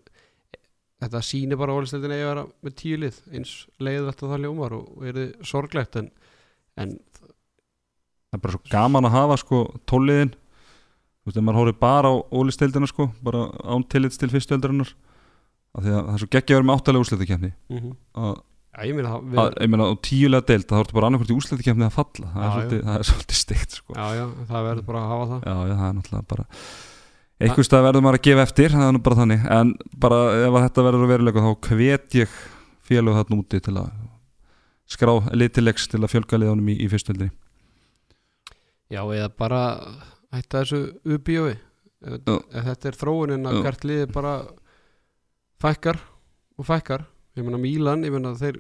þetta 1.02 1.22
sýnir 1.26 1.61
bara 1.61 1.74
ólistildin 1.76 2.14
að 2.14 2.24
vera 2.28 2.44
með 2.64 2.76
tíu 2.81 3.00
lið 3.02 3.18
eins 3.35 3.55
leiðvægt 3.83 4.22
að 4.22 4.35
það 4.35 4.44
ljómar 4.46 4.76
og, 4.78 4.85
og 4.96 5.09
er 5.11 5.18
þið 5.20 5.48
sorglegt 5.52 5.98
en, 6.00 6.12
en 6.81 6.94
Það 8.33 8.38
er 8.38 8.42
bara 8.46 8.52
svo 8.55 8.70
gaman 8.72 9.05
að 9.05 9.12
hafa 9.18 9.35
sko 9.42 9.59
tóliðin 9.90 10.31
Þú 10.33 11.28
veist, 11.28 11.37
ef 11.37 11.44
maður 11.44 11.59
horfir 11.61 11.74
bara 11.83 12.09
á 12.11 12.14
ólistildina 12.33 12.88
sko 12.88 13.11
bara 13.22 13.42
án 13.68 13.85
tillits 13.92 14.16
til 14.18 14.31
fyrstueldarinnar 14.33 14.88
af 15.72 15.85
því 15.85 15.92
að 15.92 16.00
það 16.07 16.14
er 16.14 16.22
svo 16.22 16.31
geggja 16.33 16.55
að 16.55 16.59
vera 16.59 16.68
með 16.68 16.81
áttalega 16.81 17.05
úrslitakefni 17.05 17.50
mm 17.68 17.92
að, 18.16 18.40
já, 18.72 18.87
ég 18.88 18.96
meina 18.96 19.12
það 19.12 19.18
að, 19.18 19.32
við, 19.32 19.58
ég 19.62 19.72
meina 19.74 19.88
á 19.88 19.94
tíulega 20.08 20.48
deild 20.52 20.68
það 20.70 20.80
horfir 20.80 20.98
bara 20.98 21.11
annarkvort 21.11 21.32
í 21.32 21.37
úrslitakefni 21.37 21.88
að 21.88 21.96
falla. 21.98 22.30
Það 22.32 22.42
er 22.42 22.48
Já, 22.48 22.54
svolítið, 22.54 22.87
það 22.88 22.96
er 23.02 23.11
svolítið 23.11 23.40
steikt 23.42 23.76
sko. 23.78 23.98
Já, 23.98 24.06
já, 24.16 24.24
það 24.48 24.66
verður 24.70 24.88
bara 24.88 25.02
að 25.02 25.12
hafa 25.12 25.28
það. 25.32 25.44
Já, 25.44 25.54
já, 25.72 25.76
það 25.76 25.87
er 25.88 25.96
náttúrulega 25.98 26.30
bara 26.32 26.46
einhvers 27.42 27.68
stað 27.68 27.87
verður 27.88 28.04
maður 28.04 28.18
að 28.18 28.26
gefa 28.28 28.44
eftir 28.46 28.74
það 28.74 28.87
er 28.87 28.94
nú 28.94 29.02
bara 29.02 29.18
þannig, 29.18 29.44
en 29.56 29.72
bara 30.02 30.18
ef 30.38 30.56
þetta 30.58 30.85
verður 30.87 31.04
að 31.06 31.12
veruleika 31.12 31.44
þá 31.44 31.68
hvet 31.68 32.16
ég 32.20 32.37
félög 32.87 33.18
þarna 33.18 33.38
úti 33.40 33.61
til 33.62 33.74
að 33.80 33.92
skrá 34.92 35.12
litilegs 35.35 35.88
til 35.90 36.02
að 36.02 36.12
fjölga 36.12 36.40
liðanum 36.40 36.70
í, 36.72 36.76
í 36.85 36.88
fyrstöldri 36.92 37.30
já, 38.92 39.00
eða 39.02 39.28
bara 39.38 39.62
hætta 40.35 40.62
þessu 40.62 40.82
uppbíói 41.16 41.54
ef, 41.54 42.18
ef 42.28 42.68
þetta 42.68 42.90
er 42.90 43.00
þróunin 43.00 43.48
að 43.48 43.61
hvert 43.64 43.87
liði 43.88 44.08
bara 44.12 44.35
fækkar 45.62 46.00
og 46.58 46.68
fækkar 46.68 47.06
ég 47.38 47.45
meina 47.47 47.61
Mílan, 47.61 48.05
ég 48.07 48.12
meina 48.14 48.35
þeir 48.38 48.59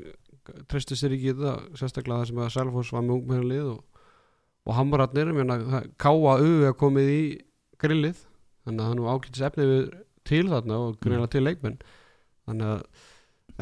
treystu 0.70 0.96
sér 0.98 1.14
ekki 1.16 1.30
í 1.30 1.34
þetta 1.36 1.78
sérstaklega 1.78 2.22
það 2.22 2.28
sem 2.30 2.40
að 2.42 2.52
Selfoss 2.56 2.92
var 2.94 3.04
með 3.06 3.16
ungmennalið 3.18 3.66
og, 3.72 3.80
og 4.66 4.76
Hammararnir, 4.78 5.30
ég 5.32 5.38
meina 5.38 5.58
það- 5.62 5.90
K.A.U. 6.02 6.52
er 6.70 6.76
komið 6.80 7.10
í 7.12 7.20
grillið 7.82 8.22
þannig 8.64 8.82
að 8.82 8.88
það 8.88 8.96
nú 8.98 9.08
ákveðis 9.12 9.44
efnið 9.48 9.72
við 9.72 9.84
til 10.32 10.44
þarna 10.50 10.78
og 10.86 10.98
greinlega 11.02 11.32
til 11.34 11.42
leikmenn. 11.46 11.78
Þannig 12.46 12.68
að 12.72 12.82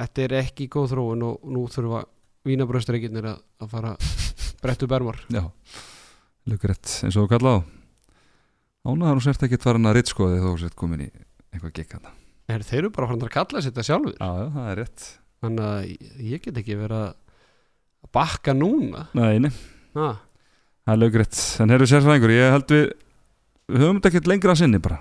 þetta 0.00 0.24
er 0.26 0.34
ekki 0.40 0.68
góð 0.72 0.90
þróun 0.94 1.24
og 1.28 1.46
nú 1.52 1.62
þurfa 1.72 2.02
vínabröðstreikirnir 2.48 3.26
að, 3.32 3.40
að 3.60 3.72
fara 3.74 3.94
brettu 4.62 4.86
bermar 4.88 5.18
Já, 5.32 5.42
lögrætt 6.48 6.88
eins 7.04 7.16
og 7.16 7.26
þú 7.26 7.30
kallaði 7.34 7.60
á. 7.60 7.68
Ánaðar 8.88 9.18
og 9.20 9.24
sért 9.26 9.42
ekkert 9.44 9.64
farin 9.66 9.88
að 9.90 9.98
rittskoði 9.98 10.40
þó 10.40 10.50
sért 10.62 10.76
komin 10.80 11.04
í 11.04 11.10
eitthvað 11.52 11.74
gekk 11.76 11.98
hana 11.98 12.12
er, 12.54 12.64
þeir 12.66 12.78
eru 12.84 12.90
bara 12.94 13.08
farin 13.10 13.26
að 13.26 13.34
kalla 13.34 13.60
sér 13.62 13.72
þetta 13.72 13.86
sjálfur 13.88 14.16
Já, 14.16 14.30
það 14.56 14.70
er 14.72 14.80
rétt. 14.80 15.06
Þannig 15.40 15.66
að 15.70 16.08
ég- 16.30 16.42
get 16.44 16.58
ekki 16.60 16.76
verið 16.76 17.04
að 17.04 17.14
bakka 18.16 18.52
núna. 18.56 19.06
Nei, 19.16 19.38
nei, 19.46 19.50
ha, 19.96 20.08
það 20.84 20.94
er 20.94 21.00
lögrætt 21.00 21.38
En 21.64 21.72
herru 21.72 21.88
sérfræðingur, 21.88 22.34
ég 22.34 22.54
held 22.56 22.74
við 22.74 22.84
við 23.70 23.84
höfum 23.84 24.00
þetta 24.00 24.10
ekkert 24.10 24.30
lengra 24.32 24.54
að 24.54 24.60
sinni 24.64 24.80
bara. 24.82 24.98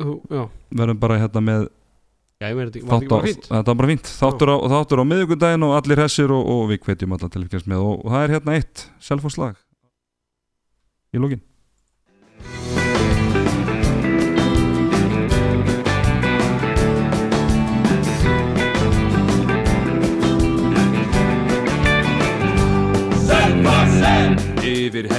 Já, 0.00 0.42
verðum 0.72 1.00
bara 1.00 1.18
hérna 1.20 1.42
með 1.44 1.66
já, 2.40 2.46
ég 2.48 2.56
meina 2.56 2.72
þetta 2.72 3.10
var 3.12 3.26
fínt? 3.28 3.48
Þetta 3.50 3.68
var 3.68 3.78
bara 3.82 3.90
fínt. 3.92 4.08
Þáttur 4.16 4.52
á, 4.52 4.56
þáttur 4.72 5.02
á 5.02 5.10
miðugundaginn 5.10 5.66
og 5.66 5.74
allir 5.76 6.00
hessir 6.00 6.32
og, 6.32 6.46
og 6.48 6.62
við 6.72 6.80
hvetjum 6.86 7.12
allan 7.16 7.32
til 7.34 7.42
að 7.42 7.48
fylgjast 7.50 7.68
með. 7.68 7.84
Og, 7.84 8.00
og 8.06 8.14
það 8.14 8.24
er 8.24 8.34
hérna 8.36 8.56
eitt 8.56 8.84
selfhóðslag 9.04 9.60
í 11.10 11.20
lókin 11.20 11.42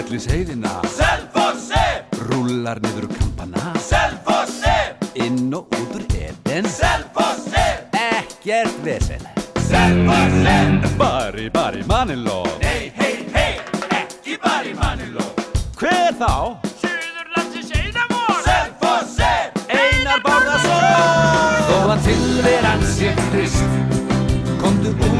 Yfir 0.01 0.09
hellis 0.09 0.25
heiðina 0.31 0.69
Selfossi. 0.89 1.81
Rúlar 2.25 2.79
niður 2.81 3.05
kampana. 3.11 3.73
Selfossi. 3.85 4.73
Inn 5.21 5.53
og 5.53 5.69
út 5.77 5.93
úr 5.99 6.05
eden. 6.17 6.65
Selfossi. 6.65 7.65
Ekkert 7.93 8.79
vesen. 8.81 9.21
Selfossi. 9.67 10.57
Bari, 10.97 11.49
bari, 11.53 11.85
maniló. 11.85 12.41
Nei, 12.63 12.89
hei, 12.97 13.13
hei. 13.35 13.53
Ekki 13.99 14.39
bari, 14.41 14.73
maniló. 14.73 15.27
Hver 15.77 16.17
þá? 16.17 16.33
Suðurlandsins 16.81 17.71
einamór 17.77 18.41
Selfossi. 18.49 19.33
Einar 19.69 20.25
Bárðarsson 20.25 21.65
Þó 21.69 21.79
að 21.93 22.05
tilveran 22.09 22.87
sé 22.97 23.13
frist 23.29 24.00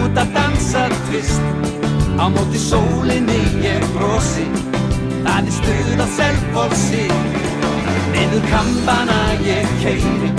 út 0.06 0.20
að 0.22 0.36
dansa 0.36 0.88
tvist. 1.08 1.42
Á 2.18 2.26
móti 2.30 2.60
sólinni 2.62 3.40
ég 3.64 3.86
brosi. 3.96 4.48
Það 5.26 5.48
er 5.48 5.54
stuð 5.58 6.02
á 6.02 6.08
selfossi. 6.18 7.06
Niður 8.12 8.44
kampana 8.52 9.20
ég 9.46 9.68
keiri 9.82 10.32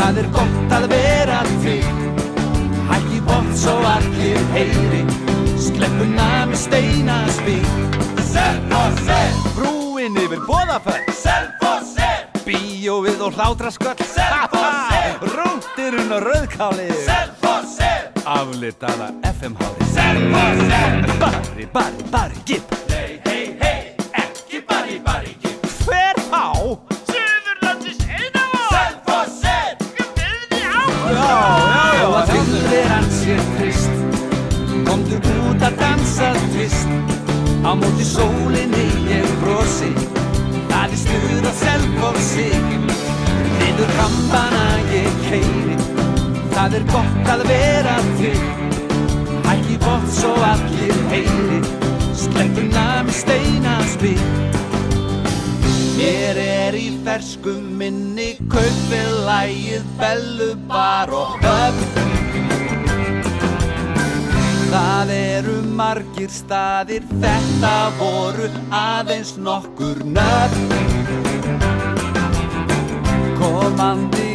Það 0.00 0.18
er 0.22 0.28
gott 0.34 0.74
að 0.76 0.86
vera 0.92 1.40
til. 1.62 1.80
Hækki 2.90 3.20
bort 3.28 3.52
svo 3.58 3.76
allir 3.94 4.40
heyri. 4.54 5.02
Skleppuna 5.60 6.46
með 6.48 6.56
steinaspil 6.62 7.58
Selfossi! 8.30 9.18
Brúin 9.58 10.16
yfir 10.22 10.40
bóðafell 10.48 11.04
Selfossi! 11.20 12.08
Bíóið 12.46 13.26
og 13.26 13.36
hlátrasköll. 13.36 14.00
Selfossi! 14.14 15.04
Rúndirinn 15.34 16.16
og 16.16 16.24
rauðkáli 16.30 16.88
Selfossi 17.04 17.39
Aflitaða 18.26 19.10
FM-hári 19.24 19.84
Selfossi 19.94 21.18
Bari, 21.20 21.66
bari, 21.72 22.04
bari, 22.12 22.34
gipp 22.44 22.74
Nei, 22.90 23.20
hei, 23.24 23.56
hei, 23.60 23.94
ekki 24.12 24.60
bari, 24.68 25.00
bari, 25.04 25.36
gipp 25.42 25.66
Hver 25.86 26.20
á? 26.32 26.52
Suðurlandsins 27.10 28.02
einavó 28.08 28.62
Selfossi 28.74 29.56
Guðni 29.96 30.62
á 30.68 30.82
Já, 31.10 31.30
já, 31.30 31.84
já. 31.96 32.04
Og 32.08 32.16
að 32.20 32.32
tilveran 32.34 33.08
sér 33.20 33.42
trist. 33.56 34.04
Komdu 34.88 35.20
út 35.50 35.64
að 35.70 35.80
dansa 35.80 36.32
tvist? 36.52 36.92
Á 37.64 37.70
móti 37.76 38.04
sólinni 38.04 38.86
ég 39.08 39.28
brosi. 39.42 39.92
Það 40.70 40.92
er 40.92 41.00
stuð 41.04 41.50
að 41.50 41.56
selfossi. 41.64 42.48
Niður 43.60 43.96
kampana 43.98 44.64
ég 44.92 45.20
keiri 45.28 46.09
Það 46.60 46.74
er 46.76 46.82
gott 46.90 47.28
að 47.32 47.42
vera 47.48 47.92
til. 48.18 48.40
Hækki 49.46 49.76
bort 49.80 50.10
svo 50.12 50.32
allir 50.44 50.98
heyri. 51.08 51.60
Sleppuna 52.20 52.82
með 53.06 53.14
steinaspil 53.16 54.18
Mér 55.96 56.36
er 56.42 56.76
í 56.76 56.90
fersku 57.00 57.54
minni 57.80 58.34
Kaupið 58.52 59.16
lægið 59.24 59.88
bellu 60.02 60.50
bar 60.68 61.08
og 61.16 61.40
höfn. 61.40 61.88
Það 64.68 65.14
eru 65.16 65.58
margir 65.80 66.28
staðir, 66.28 67.08
þetta 67.24 67.74
voru 67.96 68.52
aðeins 68.68 69.38
nokkur 69.40 70.04
nöfn. 70.12 70.68
Komandi 73.40 74.29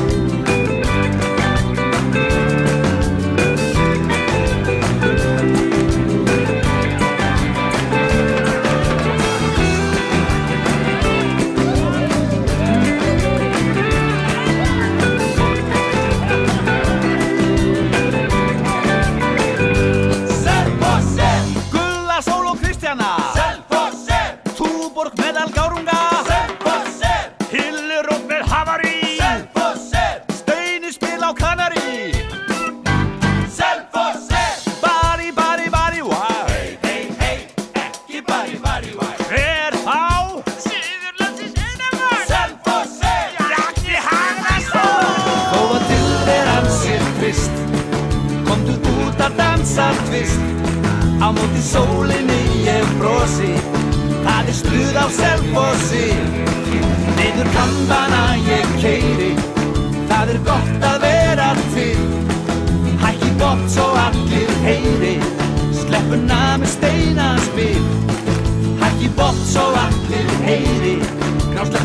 medal 25.18 25.50
gaurunga. 25.50 25.97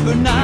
Hækki 0.04 0.22
bótt 0.22 0.43